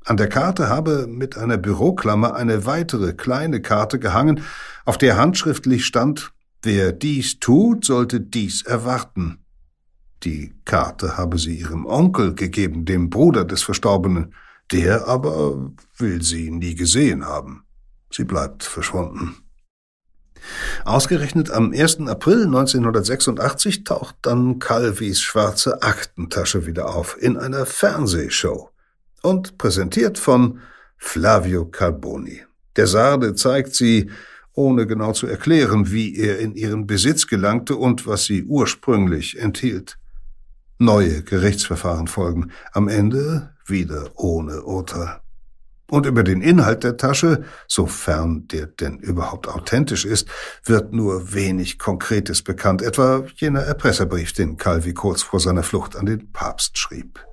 An 0.04 0.16
der 0.16 0.28
Karte 0.28 0.68
habe 0.68 1.06
mit 1.08 1.36
einer 1.36 1.58
Büroklammer 1.58 2.34
eine 2.34 2.64
weitere 2.64 3.12
kleine 3.12 3.60
Karte 3.60 3.98
gehangen, 3.98 4.42
auf 4.84 4.98
der 4.98 5.16
handschriftlich 5.16 5.84
stand 5.84 6.32
Wer 6.62 6.92
dies 6.92 7.38
tut, 7.38 7.84
sollte 7.84 8.20
dies 8.20 8.62
erwarten. 8.62 9.38
Die 10.24 10.52
Karte 10.64 11.16
habe 11.16 11.38
sie 11.38 11.54
ihrem 11.54 11.86
Onkel 11.86 12.34
gegeben, 12.34 12.84
dem 12.84 13.08
Bruder 13.08 13.44
des 13.44 13.62
Verstorbenen. 13.62 14.34
Der 14.72 15.06
aber 15.06 15.72
will 15.96 16.22
sie 16.22 16.50
nie 16.50 16.74
gesehen 16.74 17.24
haben. 17.24 17.62
Sie 18.10 18.24
bleibt 18.24 18.64
verschwunden. 18.64 19.36
Ausgerechnet 20.84 21.50
am 21.50 21.72
1. 21.72 22.00
April 22.08 22.44
1986 22.44 23.84
taucht 23.84 24.16
dann 24.22 24.58
Calvis 24.58 25.20
schwarze 25.20 25.82
Aktentasche 25.82 26.66
wieder 26.66 26.94
auf 26.94 27.16
in 27.20 27.36
einer 27.36 27.66
Fernsehshow 27.66 28.70
und 29.22 29.58
präsentiert 29.58 30.18
von 30.18 30.60
Flavio 30.96 31.66
Carboni. 31.66 32.42
Der 32.76 32.86
Sarde 32.86 33.34
zeigt 33.34 33.74
sie, 33.74 34.10
ohne 34.52 34.86
genau 34.86 35.12
zu 35.12 35.26
erklären, 35.26 35.90
wie 35.90 36.16
er 36.16 36.38
in 36.38 36.54
ihren 36.54 36.86
Besitz 36.86 37.26
gelangte 37.26 37.76
und 37.76 38.06
was 38.06 38.24
sie 38.24 38.44
ursprünglich 38.44 39.38
enthielt. 39.38 39.98
Neue 40.78 41.22
Gerichtsverfahren 41.22 42.06
folgen, 42.06 42.50
am 42.72 42.88
Ende 42.88 43.54
wieder 43.66 44.10
ohne 44.14 44.62
Urteil. 44.62 45.20
Und 45.88 46.04
über 46.04 46.24
den 46.24 46.40
Inhalt 46.40 46.82
der 46.82 46.96
Tasche, 46.96 47.44
sofern 47.68 48.48
der 48.48 48.66
denn 48.66 48.98
überhaupt 48.98 49.46
authentisch 49.48 50.04
ist, 50.04 50.28
wird 50.64 50.92
nur 50.92 51.32
wenig 51.32 51.78
Konkretes 51.78 52.42
bekannt, 52.42 52.82
etwa 52.82 53.24
jener 53.36 53.60
Erpresserbrief, 53.60 54.32
den 54.32 54.56
Calvi 54.56 54.94
kurz 54.94 55.22
vor 55.22 55.38
seiner 55.38 55.62
Flucht 55.62 55.94
an 55.94 56.06
den 56.06 56.32
Papst 56.32 56.76
schrieb. 56.76 57.24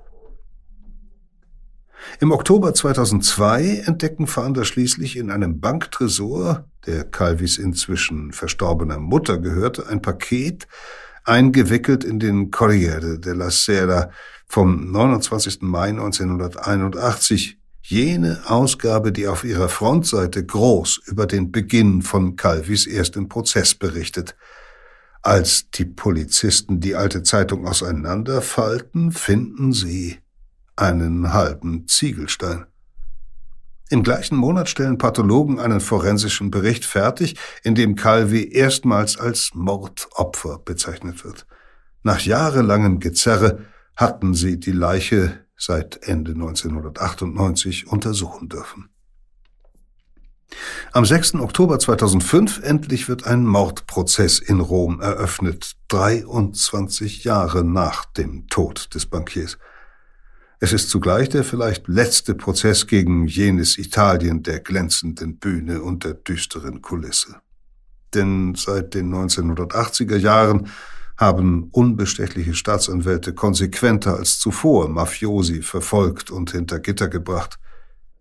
Im 2.20 2.30
Oktober 2.30 2.74
2002 2.74 3.82
entdecken 3.86 4.26
Fahnder 4.26 4.64
schließlich 4.64 5.16
in 5.16 5.30
einem 5.30 5.60
Banktresor, 5.60 6.68
der 6.86 7.04
Calvis 7.04 7.58
inzwischen 7.58 8.32
verstorbener 8.32 8.98
Mutter 8.98 9.38
gehörte, 9.38 9.88
ein 9.88 10.02
Paket, 10.02 10.68
eingewickelt 11.24 12.04
in 12.04 12.18
den 12.18 12.50
Corriere 12.50 13.18
della 13.18 13.50
Sera 13.50 14.10
vom 14.46 14.92
29. 14.92 15.62
Mai 15.62 15.88
1981, 15.88 17.58
jene 17.86 18.40
Ausgabe, 18.46 19.12
die 19.12 19.28
auf 19.28 19.44
ihrer 19.44 19.68
Frontseite 19.68 20.44
groß 20.44 21.02
über 21.06 21.26
den 21.26 21.52
Beginn 21.52 22.00
von 22.00 22.34
Calvis 22.34 22.86
erstem 22.86 23.28
Prozess 23.28 23.74
berichtet. 23.74 24.36
Als 25.20 25.70
die 25.70 25.84
Polizisten 25.84 26.80
die 26.80 26.96
alte 26.96 27.22
Zeitung 27.22 27.66
auseinanderfalten, 27.66 29.12
finden 29.12 29.72
sie 29.72 30.18
einen 30.76 31.32
halben 31.34 31.86
Ziegelstein. 31.86 32.66
Im 33.90 34.02
gleichen 34.02 34.36
Monat 34.36 34.70
stellen 34.70 34.96
Pathologen 34.96 35.60
einen 35.60 35.80
forensischen 35.80 36.50
Bericht 36.50 36.86
fertig, 36.86 37.36
in 37.62 37.74
dem 37.74 37.96
Calvi 37.96 38.50
erstmals 38.50 39.18
als 39.18 39.50
Mordopfer 39.52 40.58
bezeichnet 40.64 41.22
wird. 41.24 41.46
Nach 42.02 42.20
jahrelangem 42.20 42.98
Gezerre 42.98 43.66
hatten 43.94 44.34
sie 44.34 44.58
die 44.58 44.72
Leiche 44.72 45.43
seit 45.64 46.06
Ende 46.06 46.32
1998 46.32 47.86
untersuchen 47.86 48.48
dürfen. 48.48 48.90
Am 50.92 51.04
6. 51.04 51.36
Oktober 51.36 51.78
2005 51.78 52.62
endlich 52.62 53.08
wird 53.08 53.26
ein 53.26 53.44
Mordprozess 53.44 54.38
in 54.38 54.60
Rom 54.60 55.00
eröffnet, 55.00 55.76
23 55.88 57.24
Jahre 57.24 57.64
nach 57.64 58.04
dem 58.04 58.46
Tod 58.48 58.94
des 58.94 59.06
Bankiers. 59.06 59.58
Es 60.60 60.72
ist 60.72 60.90
zugleich 60.90 61.28
der 61.28 61.44
vielleicht 61.44 61.88
letzte 61.88 62.34
Prozess 62.34 62.86
gegen 62.86 63.26
jenes 63.26 63.76
Italien 63.76 64.42
der 64.42 64.60
glänzenden 64.60 65.38
Bühne 65.38 65.82
und 65.82 66.04
der 66.04 66.14
düsteren 66.14 66.80
Kulisse. 66.80 67.36
Denn 68.14 68.54
seit 68.54 68.94
den 68.94 69.12
1980er 69.12 70.16
Jahren 70.16 70.68
haben 71.16 71.68
unbestechliche 71.70 72.54
Staatsanwälte 72.54 73.34
konsequenter 73.34 74.16
als 74.16 74.38
zuvor 74.38 74.88
Mafiosi 74.88 75.62
verfolgt 75.62 76.30
und 76.30 76.50
hinter 76.50 76.80
Gitter 76.80 77.08
gebracht. 77.08 77.58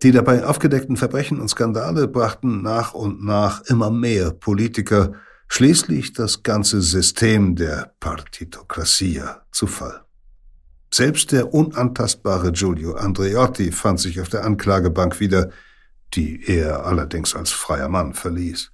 Die 0.04 0.12
dabei 0.12 0.46
aufgedeckten 0.46 0.98
Verbrechen 0.98 1.40
und 1.40 1.48
Skandale 1.48 2.08
brachten 2.08 2.62
nach 2.62 2.94
und 2.94 3.24
nach 3.24 3.62
immer 3.66 3.90
mehr 3.90 4.32
Politiker, 4.32 5.14
schließlich 5.48 6.14
das 6.14 6.44
ganze 6.44 6.82
System 6.82 7.56
der 7.56 7.94
Partitokratia 8.00 9.46
zu 9.52 9.68
Fall. 9.68 10.02
Selbst 10.94 11.32
der 11.32 11.54
unantastbare 11.54 12.52
Giulio 12.52 12.94
Andreotti 12.94 13.72
fand 13.72 14.00
sich 14.00 14.22
auf 14.22 14.30
der 14.30 14.44
Anklagebank 14.46 15.20
wieder, 15.20 15.50
die 16.14 16.44
er 16.46 16.86
allerdings 16.86 17.36
als 17.36 17.52
freier 17.52 17.90
Mann 17.90 18.14
verließ. 18.14 18.72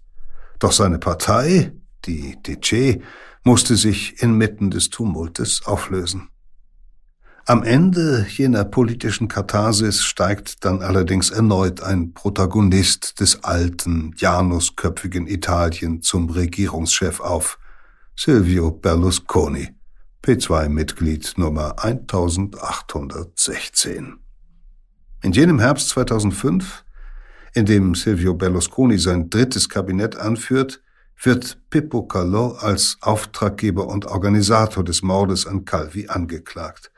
Doch 0.60 0.74
seine 0.74 1.00
Partei, 1.00 1.72
die 2.06 2.36
DC, 2.44 3.02
musste 3.44 3.76
sich 3.76 4.22
inmitten 4.22 4.72
des 4.72 4.90
Tumultes 4.90 5.66
auflösen. 5.66 6.30
Am 7.46 7.64
Ende 7.64 8.28
jener 8.30 8.64
politischen 8.64 9.28
Katharsis 9.28 10.04
steigt 10.04 10.64
dann 10.66 10.84
allerdings 10.84 11.32
erneut 11.32 11.82
ein 11.82 12.14
Protagonist 12.14 13.20
des 13.20 13.44
alten, 13.44 14.14
janusköpfigen 14.18 15.26
Italien 15.26 16.04
zum 16.04 16.30
Regierungschef 16.30 17.20
auf, 17.20 17.58
Silvio 18.16 18.70
Berlusconi. 18.70 19.70
P2-Mitglied 20.24 21.34
Nummer 21.38 21.84
1816. 21.84 24.20
In 25.24 25.32
jenem 25.32 25.60
Herbst 25.60 25.90
2005, 25.90 26.86
in 27.56 27.66
dem 27.66 27.96
Silvio 27.96 28.36
Berlusconi 28.36 29.00
sein 29.00 29.30
drittes 29.30 29.70
Kabinett 29.70 30.18
anführt, 30.18 30.82
wird 31.22 31.60
Pippo 31.70 32.08
Calò 32.08 32.56
als 32.58 32.98
Auftraggeber 33.02 33.88
und 33.88 34.06
Organisator 34.06 34.84
des 34.84 35.02
Mordes 35.02 35.46
an 35.46 35.66
Calvi 35.66 36.08
angeklagt. 36.08 36.92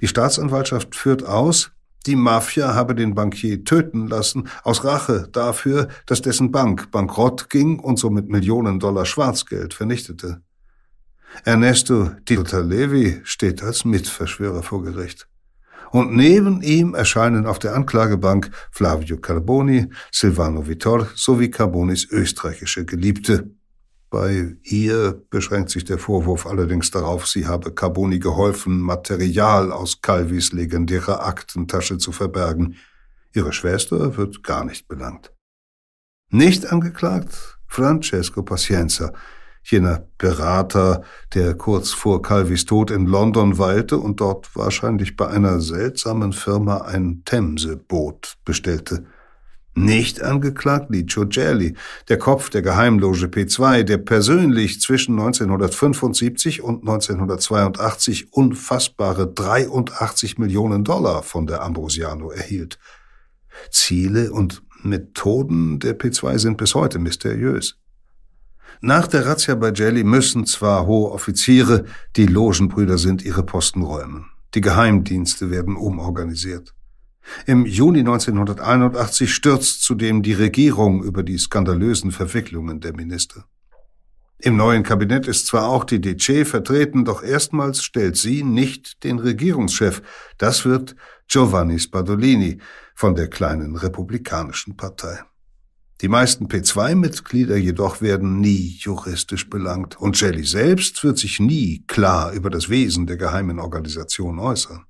Die 0.00 0.08
Staatsanwaltschaft 0.08 0.94
führt 0.94 1.24
aus, 1.24 1.70
die 2.06 2.16
Mafia 2.16 2.74
habe 2.74 2.94
den 2.94 3.14
Bankier 3.14 3.64
töten 3.64 4.06
lassen, 4.06 4.48
aus 4.62 4.84
Rache 4.84 5.28
dafür, 5.32 5.88
dass 6.06 6.22
dessen 6.22 6.50
Bank 6.50 6.90
bankrott 6.90 7.50
ging 7.50 7.78
und 7.78 7.98
somit 7.98 8.28
Millionen 8.28 8.78
Dollar 8.78 9.04
Schwarzgeld 9.04 9.74
vernichtete. 9.74 10.40
Ernesto 11.44 12.10
Levi 12.28 13.20
steht 13.24 13.62
als 13.62 13.84
Mitverschwörer 13.84 14.62
vor 14.62 14.82
Gericht. 14.82 15.28
Und 15.90 16.14
neben 16.14 16.62
ihm 16.62 16.94
erscheinen 16.94 17.46
auf 17.46 17.58
der 17.58 17.74
Anklagebank 17.74 18.50
Flavio 18.70 19.18
Carboni, 19.18 19.88
Silvano 20.12 20.66
Vittor 20.66 21.08
sowie 21.14 21.50
Carbonis 21.50 22.06
österreichische 22.10 22.84
Geliebte. 22.84 23.50
Bei 24.10 24.56
ihr 24.62 25.22
beschränkt 25.28 25.70
sich 25.70 25.84
der 25.84 25.98
Vorwurf 25.98 26.46
allerdings 26.46 26.90
darauf, 26.90 27.26
sie 27.26 27.46
habe 27.46 27.74
Carboni 27.74 28.18
geholfen, 28.18 28.80
Material 28.80 29.70
aus 29.70 30.00
Calvis 30.00 30.52
legendärer 30.52 31.26
Aktentasche 31.26 31.98
zu 31.98 32.12
verbergen. 32.12 32.76
Ihre 33.34 33.52
Schwester 33.52 34.16
wird 34.16 34.42
gar 34.42 34.64
nicht 34.64 34.88
belangt. 34.88 35.32
Nicht 36.30 36.72
angeklagt 36.72 37.58
Francesco 37.66 38.42
Pacienza, 38.42 39.12
jener 39.62 40.08
Berater, 40.16 41.02
der 41.34 41.54
kurz 41.54 41.90
vor 41.90 42.22
Calvis 42.22 42.64
Tod 42.64 42.90
in 42.90 43.04
London 43.04 43.58
weilte 43.58 43.98
und 43.98 44.20
dort 44.20 44.56
wahrscheinlich 44.56 45.16
bei 45.16 45.28
einer 45.28 45.60
seltsamen 45.60 46.32
Firma 46.32 46.78
ein 46.78 47.22
Themseboot 47.26 48.38
bestellte. 48.46 49.04
Nicht 49.74 50.22
angeklagt 50.22 50.90
Licio 50.90 51.26
Gelli, 51.26 51.74
der 52.08 52.18
Kopf 52.18 52.50
der 52.50 52.62
Geheimloge 52.62 53.26
P2, 53.26 53.84
der 53.84 53.98
persönlich 53.98 54.80
zwischen 54.80 55.12
1975 55.18 56.62
und 56.62 56.80
1982 56.80 58.32
unfassbare 58.32 59.32
83 59.32 60.38
Millionen 60.38 60.82
Dollar 60.82 61.22
von 61.22 61.46
der 61.46 61.62
Ambrosiano 61.62 62.30
erhielt. 62.30 62.78
Ziele 63.70 64.32
und 64.32 64.62
Methoden 64.82 65.78
der 65.78 65.98
P2 65.98 66.38
sind 66.38 66.56
bis 66.56 66.74
heute 66.74 66.98
mysteriös. 66.98 67.78
Nach 68.80 69.06
der 69.08 69.26
Razzia 69.26 69.54
bei 69.56 69.72
Jelly 69.72 70.04
müssen 70.04 70.46
zwar 70.46 70.86
hohe 70.86 71.10
Offiziere, 71.10 71.84
die 72.16 72.26
Logenbrüder 72.26 72.98
sind, 72.98 73.24
ihre 73.24 73.42
Posten 73.42 73.82
räumen. 73.82 74.26
Die 74.54 74.60
Geheimdienste 74.60 75.50
werden 75.50 75.76
umorganisiert. 75.76 76.74
Im 77.46 77.66
Juni 77.66 78.00
1981 78.00 79.32
stürzt 79.32 79.82
zudem 79.82 80.22
die 80.22 80.34
Regierung 80.34 81.02
über 81.02 81.22
die 81.22 81.38
skandalösen 81.38 82.12
Verwicklungen 82.12 82.80
der 82.80 82.94
Minister. 82.94 83.44
Im 84.40 84.56
neuen 84.56 84.84
Kabinett 84.84 85.26
ist 85.26 85.48
zwar 85.48 85.68
auch 85.68 85.82
die 85.82 86.00
DC 86.00 86.46
vertreten, 86.46 87.04
doch 87.04 87.24
erstmals 87.24 87.82
stellt 87.82 88.16
sie 88.16 88.44
nicht 88.44 89.02
den 89.02 89.18
Regierungschef. 89.18 90.00
Das 90.38 90.64
wird 90.64 90.94
Giovanni 91.26 91.80
Spadolini 91.80 92.58
von 92.94 93.16
der 93.16 93.28
kleinen 93.28 93.74
republikanischen 93.74 94.76
Partei. 94.76 95.20
Die 96.00 96.08
meisten 96.08 96.46
P2-Mitglieder 96.46 97.56
jedoch 97.56 98.00
werden 98.00 98.40
nie 98.40 98.76
juristisch 98.78 99.50
belangt 99.50 100.00
und 100.00 100.20
Jelly 100.20 100.44
selbst 100.44 101.02
wird 101.02 101.18
sich 101.18 101.40
nie 101.40 101.82
klar 101.88 102.32
über 102.32 102.50
das 102.50 102.68
Wesen 102.68 103.08
der 103.08 103.16
geheimen 103.16 103.58
Organisation 103.58 104.38
äußern. 104.38 104.84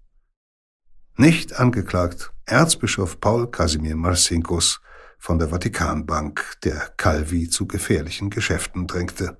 Nicht 1.20 1.58
angeklagt 1.58 2.32
Erzbischof 2.46 3.18
Paul 3.18 3.50
Casimir 3.50 3.96
Marcinkus 3.96 4.80
von 5.18 5.40
der 5.40 5.48
Vatikanbank, 5.48 6.60
der 6.62 6.92
Calvi 6.96 7.50
zu 7.50 7.66
gefährlichen 7.66 8.30
Geschäften 8.30 8.86
drängte. 8.86 9.36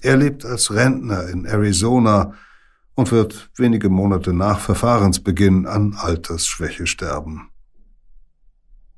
Er 0.00 0.16
lebt 0.16 0.46
als 0.46 0.72
Rentner 0.72 1.28
in 1.28 1.44
Arizona 1.44 2.32
und 2.94 3.12
wird 3.12 3.50
wenige 3.56 3.90
Monate 3.90 4.32
nach 4.32 4.58
Verfahrensbeginn 4.58 5.66
an 5.66 5.92
Altersschwäche 5.92 6.86
sterben. 6.86 7.50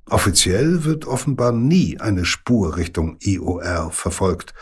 Offiziell 0.09 0.85
wird 0.85 1.05
offenbar 1.05 1.51
nie 1.51 1.99
eine 1.99 2.25
Spur 2.25 2.77
Richtung 2.77 3.17
IOR 3.19 3.91
verfolgt, 3.91 4.55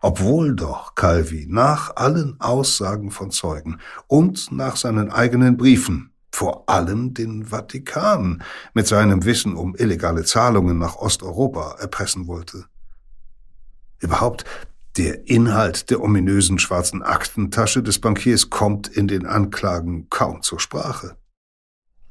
obwohl 0.00 0.56
doch 0.56 0.96
Calvi 0.96 1.46
nach 1.48 1.94
allen 1.94 2.40
Aussagen 2.40 3.12
von 3.12 3.30
Zeugen 3.30 3.78
und 4.08 4.50
nach 4.50 4.74
seinen 4.74 5.12
eigenen 5.12 5.56
Briefen 5.56 6.11
vor 6.32 6.68
allem 6.68 7.14
den 7.14 7.46
Vatikan 7.46 8.42
mit 8.74 8.86
seinem 8.86 9.24
Wissen 9.24 9.54
um 9.54 9.76
illegale 9.76 10.24
Zahlungen 10.24 10.78
nach 10.78 10.96
Osteuropa 10.96 11.76
erpressen 11.78 12.26
wollte. 12.26 12.64
Überhaupt 14.00 14.44
der 14.96 15.28
Inhalt 15.28 15.90
der 15.90 16.02
ominösen 16.02 16.58
schwarzen 16.58 17.02
Aktentasche 17.02 17.82
des 17.82 17.98
Bankiers 17.98 18.50
kommt 18.50 18.88
in 18.88 19.08
den 19.08 19.26
Anklagen 19.26 20.08
kaum 20.10 20.42
zur 20.42 20.60
Sprache. 20.60 21.16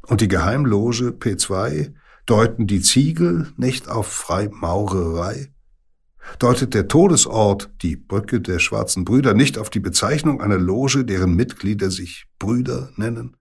Und 0.07 0.22
die 0.22 0.28
Geheimloge 0.28 1.09
P2 1.09 1.93
deuten 2.26 2.65
die 2.67 2.82
Ziegel 2.82 3.51
nicht 3.57 3.88
auf 3.89 4.07
Freimaurerei? 4.07 5.51
Deutet 6.39 6.74
der 6.74 6.88
Todesort, 6.88 7.72
die 7.82 7.95
Brücke 7.95 8.41
der 8.41 8.59
schwarzen 8.59 9.05
Brüder, 9.05 9.34
nicht 9.34 9.57
auf 9.57 9.69
die 9.69 9.80
Bezeichnung 9.80 10.41
einer 10.41 10.57
Loge, 10.57 11.03
deren 11.03 11.36
Mitglieder 11.36 11.91
sich 11.91 12.28
Brüder 12.39 12.91
nennen? 12.95 13.36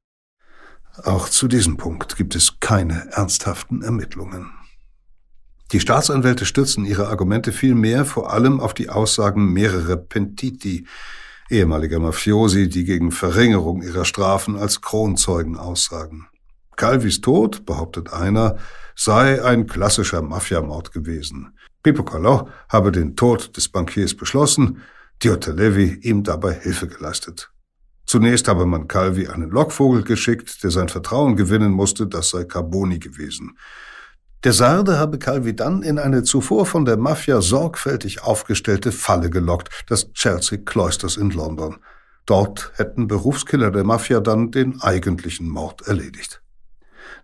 Auch 1.04 1.28
zu 1.28 1.48
diesem 1.48 1.76
Punkt 1.76 2.16
gibt 2.16 2.34
es 2.34 2.60
keine 2.60 3.08
ernsthaften 3.12 3.82
Ermittlungen. 3.82 4.50
Die 5.72 5.80
Staatsanwälte 5.80 6.46
stützen 6.46 6.84
ihre 6.84 7.08
Argumente 7.08 7.52
vielmehr 7.52 8.04
vor 8.04 8.32
allem 8.32 8.60
auf 8.60 8.74
die 8.74 8.88
Aussagen 8.88 9.52
mehrerer 9.52 9.96
Pentiti, 9.96 10.86
ehemaliger 11.48 12.00
Mafiosi, 12.00 12.68
die 12.68 12.84
gegen 12.84 13.12
Verringerung 13.12 13.82
ihrer 13.82 14.04
Strafen 14.04 14.56
als 14.56 14.80
Kronzeugen 14.80 15.56
aussagen. 15.56 16.26
Calvis 16.76 17.20
Tod, 17.20 17.66
behauptet 17.66 18.12
einer, 18.12 18.56
sei 18.96 19.44
ein 19.44 19.66
klassischer 19.66 20.22
Mafiamord 20.22 20.92
gewesen. 20.92 21.56
Pippo 21.82 22.02
Calò 22.02 22.48
habe 22.68 22.90
den 22.90 23.16
Tod 23.16 23.56
des 23.56 23.68
Bankiers 23.68 24.16
beschlossen, 24.16 24.82
Diotta 25.22 25.52
Levi 25.52 26.00
ihm 26.02 26.24
dabei 26.24 26.54
Hilfe 26.54 26.88
geleistet. 26.88 27.50
Zunächst 28.10 28.48
habe 28.48 28.66
man 28.66 28.88
Calvi 28.88 29.28
einen 29.28 29.50
Lockvogel 29.50 30.02
geschickt, 30.02 30.64
der 30.64 30.72
sein 30.72 30.88
Vertrauen 30.88 31.36
gewinnen 31.36 31.70
musste, 31.70 32.08
das 32.08 32.30
sei 32.30 32.42
Carboni 32.42 32.98
gewesen. 32.98 33.56
Der 34.42 34.52
Sarde 34.52 34.98
habe 34.98 35.20
Calvi 35.20 35.54
dann 35.54 35.84
in 35.84 35.96
eine 35.96 36.24
zuvor 36.24 36.66
von 36.66 36.84
der 36.84 36.96
Mafia 36.96 37.40
sorgfältig 37.40 38.24
aufgestellte 38.24 38.90
Falle 38.90 39.30
gelockt, 39.30 39.68
das 39.86 40.12
Chelsea 40.12 40.58
Cloisters 40.58 41.16
in 41.16 41.30
London. 41.30 41.76
Dort 42.26 42.72
hätten 42.74 43.06
Berufskiller 43.06 43.70
der 43.70 43.84
Mafia 43.84 44.18
dann 44.18 44.50
den 44.50 44.82
eigentlichen 44.82 45.48
Mord 45.48 45.86
erledigt. 45.86 46.42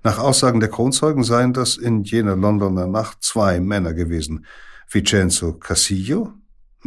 Nach 0.05 0.20
Aussagen 0.20 0.61
der 0.61 0.68
Kronzeugen 0.68 1.24
seien 1.24 1.53
das 1.53 1.76
in 1.76 2.05
jener 2.05 2.37
Londoner 2.37 2.87
Nacht 2.87 3.24
zwei 3.24 3.59
Männer 3.59 3.93
gewesen. 3.93 4.47
Vincenzo 4.89 5.55
Casillo, 5.55 6.32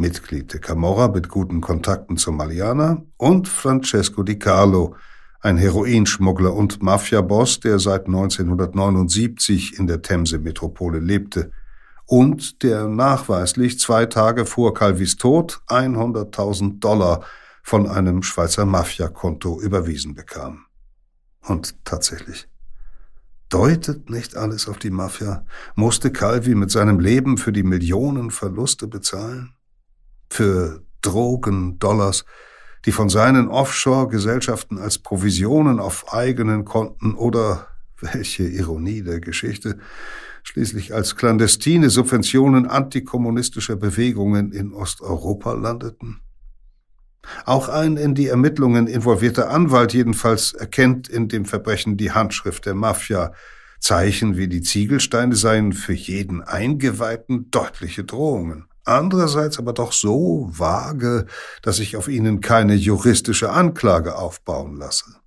Mitglied 0.00 0.52
der 0.52 0.60
Camorra 0.60 1.08
mit 1.08 1.28
guten 1.28 1.60
Kontakten 1.60 2.16
zur 2.16 2.32
Maliana, 2.32 3.02
und 3.16 3.46
Francesco 3.46 4.22
Di 4.22 4.38
Carlo, 4.38 4.96
ein 5.40 5.56
Heroinschmuggler 5.56 6.52
und 6.52 6.82
Mafiaboss, 6.82 7.60
der 7.60 7.78
seit 7.78 8.06
1979 8.06 9.78
in 9.78 9.86
der 9.86 10.02
Themse-Metropole 10.02 10.98
lebte 10.98 11.52
und 12.06 12.64
der 12.64 12.88
nachweislich 12.88 13.78
zwei 13.78 14.04
Tage 14.06 14.44
vor 14.44 14.74
Calvis 14.74 15.16
Tod 15.16 15.60
100.000 15.68 16.80
Dollar 16.80 17.24
von 17.62 17.88
einem 17.88 18.22
Schweizer 18.24 18.66
Mafiakonto 18.66 19.60
überwiesen 19.60 20.14
bekam. 20.14 20.64
Und 21.46 21.76
tatsächlich. 21.84 22.48
Deutet 23.48 24.10
nicht 24.10 24.36
alles 24.36 24.68
auf 24.68 24.78
die 24.78 24.90
Mafia? 24.90 25.44
Musste 25.74 26.10
Calvi 26.10 26.54
mit 26.54 26.70
seinem 26.70 27.00
Leben 27.00 27.38
für 27.38 27.52
die 27.52 27.62
Millionen 27.62 28.30
Verluste 28.30 28.86
bezahlen? 28.86 29.54
Für 30.30 30.82
Drogen, 31.02 31.78
Dollars, 31.78 32.24
die 32.86 32.92
von 32.92 33.08
seinen 33.08 33.48
Offshore-Gesellschaften 33.48 34.78
als 34.78 34.98
Provisionen 34.98 35.80
auf 35.80 36.14
eigenen 36.14 36.64
Konten 36.64 37.14
oder, 37.14 37.66
welche 38.00 38.44
Ironie 38.44 39.02
der 39.02 39.20
Geschichte, 39.20 39.78
schließlich 40.42 40.94
als 40.94 41.16
clandestine 41.16 41.90
Subventionen 41.90 42.66
antikommunistischer 42.66 43.76
Bewegungen 43.76 44.52
in 44.52 44.72
Osteuropa 44.72 45.52
landeten? 45.52 46.20
Auch 47.44 47.68
ein 47.68 47.98
in 47.98 48.14
die 48.14 48.28
Ermittlungen 48.28 48.86
involvierter 48.86 49.50
Anwalt 49.50 49.92
jedenfalls 49.92 50.54
erkennt 50.54 51.08
in 51.08 51.28
dem 51.28 51.44
Verbrechen 51.44 51.98
die 51.98 52.12
Handschrift 52.12 52.64
der 52.64 52.74
Mafia. 52.74 53.32
Zeichen 53.78 54.38
wie 54.38 54.48
die 54.48 54.62
Ziegelsteine 54.62 55.36
seien 55.36 55.74
für 55.74 55.92
jeden 55.92 56.42
Eingeweihten 56.42 57.50
deutliche 57.50 58.04
Drohungen 58.04 58.69
andererseits 58.90 59.58
aber 59.58 59.72
doch 59.72 59.92
so 59.92 60.48
vage, 60.52 61.26
dass 61.62 61.78
ich 61.78 61.96
auf 61.96 62.08
ihnen 62.08 62.40
keine 62.40 62.74
juristische 62.74 63.50
Anklage 63.50 64.16
aufbauen 64.16 64.76
lasse. 64.76 65.20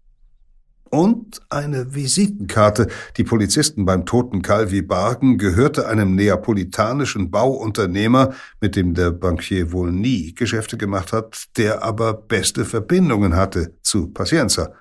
Und 0.94 1.42
eine 1.50 1.96
Visitenkarte, 1.96 2.88
die 3.18 3.24
Polizisten 3.24 3.84
beim 3.84 4.06
toten 4.06 4.44
Calvi 4.44 4.84
bargen, 4.84 5.40
gehörte 5.40 5.88
einem 5.88 6.14
neapolitanischen 6.14 7.32
Bauunternehmer, 7.32 8.36
mit 8.62 8.76
dem 8.76 8.94
der 8.94 9.10
Bankier 9.10 9.72
wohl 9.72 9.92
nie 9.92 10.36
Geschäfte 10.36 10.78
gemacht 10.78 11.12
hat, 11.12 11.46
der 11.58 11.82
aber 11.82 12.14
beste 12.14 12.64
Verbindungen 12.64 13.36
hatte 13.36 13.74
zu 13.82 14.10
Pacienza, 14.10 14.72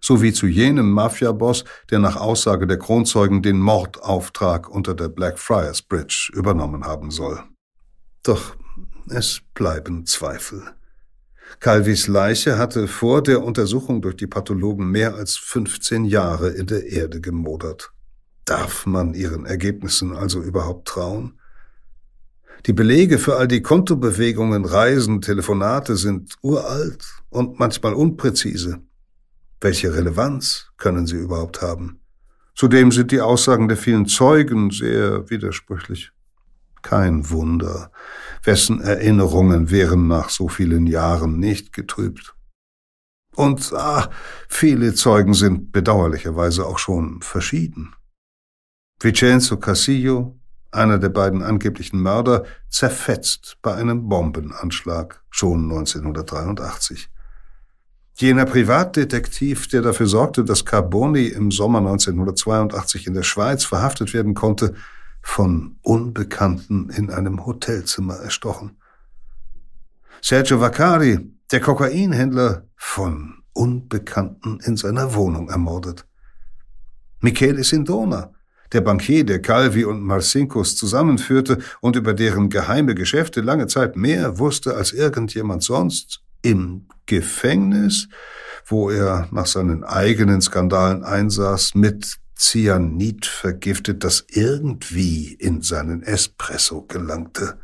sowie 0.00 0.32
zu 0.32 0.46
jenem 0.46 0.90
Mafiaboss, 0.90 1.66
der 1.90 1.98
nach 1.98 2.16
Aussage 2.16 2.66
der 2.66 2.78
Kronzeugen 2.78 3.42
den 3.42 3.60
Mordauftrag 3.60 4.70
unter 4.70 4.94
der 4.94 5.10
Blackfriars 5.10 5.82
Bridge 5.82 6.30
übernommen 6.32 6.86
haben 6.86 7.10
soll. 7.10 7.44
Doch 8.22 8.56
es 9.08 9.40
bleiben 9.54 10.06
Zweifel. 10.06 10.62
Calvis 11.60 12.06
Leiche 12.06 12.58
hatte 12.58 12.86
vor 12.88 13.22
der 13.22 13.42
Untersuchung 13.42 14.02
durch 14.02 14.16
die 14.16 14.26
Pathologen 14.26 14.90
mehr 14.90 15.14
als 15.14 15.36
15 15.36 16.04
Jahre 16.04 16.50
in 16.50 16.66
der 16.66 16.86
Erde 16.86 17.20
gemodert. 17.20 17.90
Darf 18.44 18.86
man 18.86 19.14
ihren 19.14 19.44
Ergebnissen 19.44 20.14
also 20.14 20.40
überhaupt 20.42 20.88
trauen? 20.88 21.38
Die 22.66 22.72
Belege 22.72 23.18
für 23.18 23.36
all 23.36 23.48
die 23.48 23.62
Kontobewegungen, 23.62 24.64
Reisen, 24.64 25.20
Telefonate 25.20 25.96
sind 25.96 26.34
uralt 26.42 27.04
und 27.30 27.58
manchmal 27.58 27.94
unpräzise. 27.94 28.80
Welche 29.60 29.94
Relevanz 29.94 30.70
können 30.76 31.06
sie 31.06 31.16
überhaupt 31.16 31.62
haben? 31.62 32.00
Zudem 32.54 32.90
sind 32.90 33.12
die 33.12 33.20
Aussagen 33.20 33.68
der 33.68 33.76
vielen 33.76 34.06
Zeugen 34.06 34.70
sehr 34.70 35.30
widersprüchlich. 35.30 36.10
Kein 36.82 37.30
Wunder, 37.30 37.90
wessen 38.42 38.80
Erinnerungen 38.80 39.70
wären 39.70 40.08
nach 40.08 40.30
so 40.30 40.48
vielen 40.48 40.86
Jahren 40.86 41.38
nicht 41.38 41.72
getrübt. 41.72 42.34
Und 43.34 43.72
ah, 43.72 44.10
viele 44.48 44.94
Zeugen 44.94 45.34
sind 45.34 45.70
bedauerlicherweise 45.70 46.66
auch 46.66 46.78
schon 46.78 47.22
verschieden. 47.22 47.94
Vincenzo 49.00 49.58
Casillo, 49.58 50.40
einer 50.72 50.98
der 50.98 51.10
beiden 51.10 51.42
angeblichen 51.42 52.00
Mörder, 52.00 52.44
zerfetzt 52.68 53.58
bei 53.62 53.74
einem 53.74 54.08
Bombenanschlag 54.08 55.22
schon 55.30 55.70
1983. 55.70 57.08
Jener 58.14 58.46
Privatdetektiv, 58.46 59.68
der 59.68 59.82
dafür 59.82 60.06
sorgte, 60.06 60.44
dass 60.44 60.64
Carboni 60.64 61.26
im 61.26 61.52
Sommer 61.52 61.78
1982 61.78 63.06
in 63.06 63.14
der 63.14 63.22
Schweiz 63.22 63.64
verhaftet 63.64 64.12
werden 64.12 64.34
konnte, 64.34 64.74
von 65.28 65.76
Unbekannten 65.82 66.88
in 66.88 67.10
einem 67.10 67.44
Hotelzimmer 67.44 68.14
erstochen. 68.14 68.78
Sergio 70.22 70.58
Vaccari, 70.58 71.30
der 71.52 71.60
Kokainhändler, 71.60 72.66
von 72.74 73.34
Unbekannten 73.52 74.58
in 74.64 74.78
seiner 74.78 75.14
Wohnung 75.14 75.50
ermordet. 75.50 76.06
Michele 77.20 77.62
Sindona, 77.62 78.32
der 78.72 78.80
Bankier, 78.80 79.24
der 79.24 79.42
Calvi 79.42 79.84
und 79.84 80.00
Marcinkus 80.00 80.76
zusammenführte 80.76 81.58
und 81.82 81.94
über 81.94 82.14
deren 82.14 82.48
geheime 82.48 82.94
Geschäfte 82.94 83.42
lange 83.42 83.66
Zeit 83.66 83.96
mehr 83.96 84.38
wusste 84.38 84.76
als 84.76 84.92
irgendjemand 84.92 85.62
sonst, 85.62 86.22
im 86.40 86.88
Gefängnis, 87.04 88.08
wo 88.64 88.88
er 88.90 89.28
nach 89.30 89.46
seinen 89.46 89.84
eigenen 89.84 90.40
Skandalen 90.40 91.04
einsaß, 91.04 91.74
mit 91.74 92.18
Cyanid 92.38 93.26
vergiftet, 93.26 94.04
das 94.04 94.24
irgendwie 94.28 95.34
in 95.34 95.60
seinen 95.60 96.02
Espresso 96.02 96.82
gelangte. 96.82 97.58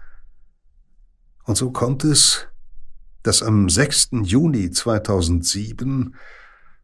Und 1.45 1.57
so 1.57 1.71
kommt 1.71 2.05
es, 2.05 2.49
dass 3.23 3.43
am 3.43 3.69
6. 3.69 4.11
Juni 4.23 4.71
2007, 4.71 6.17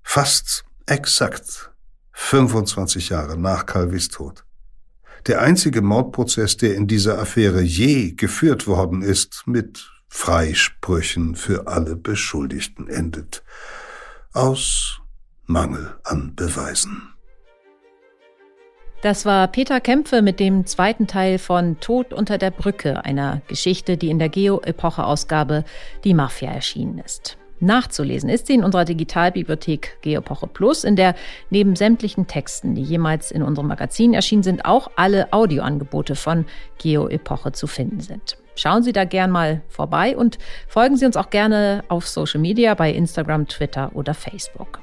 fast 0.02 0.64
exakt 0.86 1.72
25 2.12 3.08
Jahre 3.10 3.36
nach 3.36 3.66
Calvis 3.66 4.08
Tod, 4.08 4.44
der 5.26 5.42
einzige 5.42 5.82
Mordprozess, 5.82 6.56
der 6.56 6.76
in 6.76 6.86
dieser 6.86 7.18
Affäre 7.18 7.60
je 7.60 8.12
geführt 8.12 8.66
worden 8.66 9.02
ist, 9.02 9.42
mit 9.46 9.90
Freisprüchen 10.08 11.34
für 11.36 11.66
alle 11.66 11.96
Beschuldigten 11.96 12.88
endet. 12.88 13.42
Aus 14.32 15.00
Mangel 15.46 15.98
an 16.04 16.34
Beweisen. 16.34 17.09
Das 19.02 19.24
war 19.24 19.48
Peter 19.48 19.80
Kämpfe 19.80 20.20
mit 20.20 20.40
dem 20.40 20.66
zweiten 20.66 21.06
Teil 21.06 21.38
von 21.38 21.80
Tod 21.80 22.12
unter 22.12 22.36
der 22.36 22.50
Brücke, 22.50 23.02
einer 23.02 23.40
Geschichte, 23.48 23.96
die 23.96 24.10
in 24.10 24.18
der 24.18 24.28
Geo-Epoche-Ausgabe 24.28 25.64
Die 26.04 26.12
Mafia 26.12 26.50
erschienen 26.50 26.98
ist. 26.98 27.38
Nachzulesen 27.60 28.28
ist 28.28 28.46
sie 28.46 28.54
in 28.54 28.64
unserer 28.64 28.84
Digitalbibliothek 28.84 29.98
Geopoche 30.02 30.48
Plus, 30.48 30.84
in 30.84 30.96
der 30.96 31.14
neben 31.48 31.76
sämtlichen 31.76 32.26
Texten, 32.26 32.74
die 32.74 32.82
jemals 32.82 33.30
in 33.30 33.42
unserem 33.42 33.68
Magazin 33.68 34.12
erschienen 34.12 34.42
sind, 34.42 34.66
auch 34.66 34.90
alle 34.96 35.32
Audioangebote 35.32 36.14
von 36.14 36.44
Geoepoche 36.76 37.52
zu 37.52 37.66
finden 37.66 38.00
sind. 38.00 38.36
Schauen 38.54 38.82
Sie 38.82 38.92
da 38.92 39.04
gern 39.04 39.30
mal 39.30 39.62
vorbei 39.68 40.14
und 40.14 40.38
folgen 40.68 40.98
Sie 40.98 41.06
uns 41.06 41.16
auch 41.16 41.30
gerne 41.30 41.84
auf 41.88 42.06
Social 42.06 42.40
Media 42.40 42.74
bei 42.74 42.92
Instagram, 42.92 43.48
Twitter 43.48 43.92
oder 43.94 44.12
Facebook. 44.12 44.80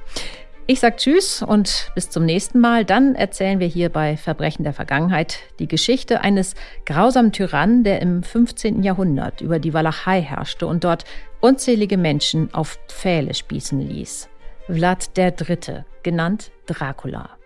Ich 0.69 0.81
sage 0.81 0.97
Tschüss 0.97 1.43
und 1.43 1.93
bis 1.95 2.09
zum 2.09 2.25
nächsten 2.25 2.59
Mal. 2.59 2.83
Dann 2.83 3.15
erzählen 3.15 3.61
wir 3.61 3.67
hier 3.67 3.87
bei 3.87 4.17
Verbrechen 4.17 4.65
der 4.65 4.73
Vergangenheit 4.73 5.39
die 5.59 5.67
Geschichte 5.69 6.19
eines 6.19 6.55
grausamen 6.85 7.31
Tyrannen, 7.31 7.85
der 7.85 8.01
im 8.01 8.21
15. 8.21 8.83
Jahrhundert 8.83 9.39
über 9.39 9.59
die 9.59 9.73
Walachei 9.73 10.21
herrschte 10.21 10.67
und 10.67 10.83
dort 10.83 11.05
unzählige 11.39 11.97
Menschen 11.97 12.53
auf 12.53 12.77
Pfähle 12.89 13.33
spießen 13.33 13.79
ließ. 13.79 14.27
Vlad 14.67 15.17
III., 15.17 15.85
genannt 16.03 16.51
Dracula. 16.65 17.36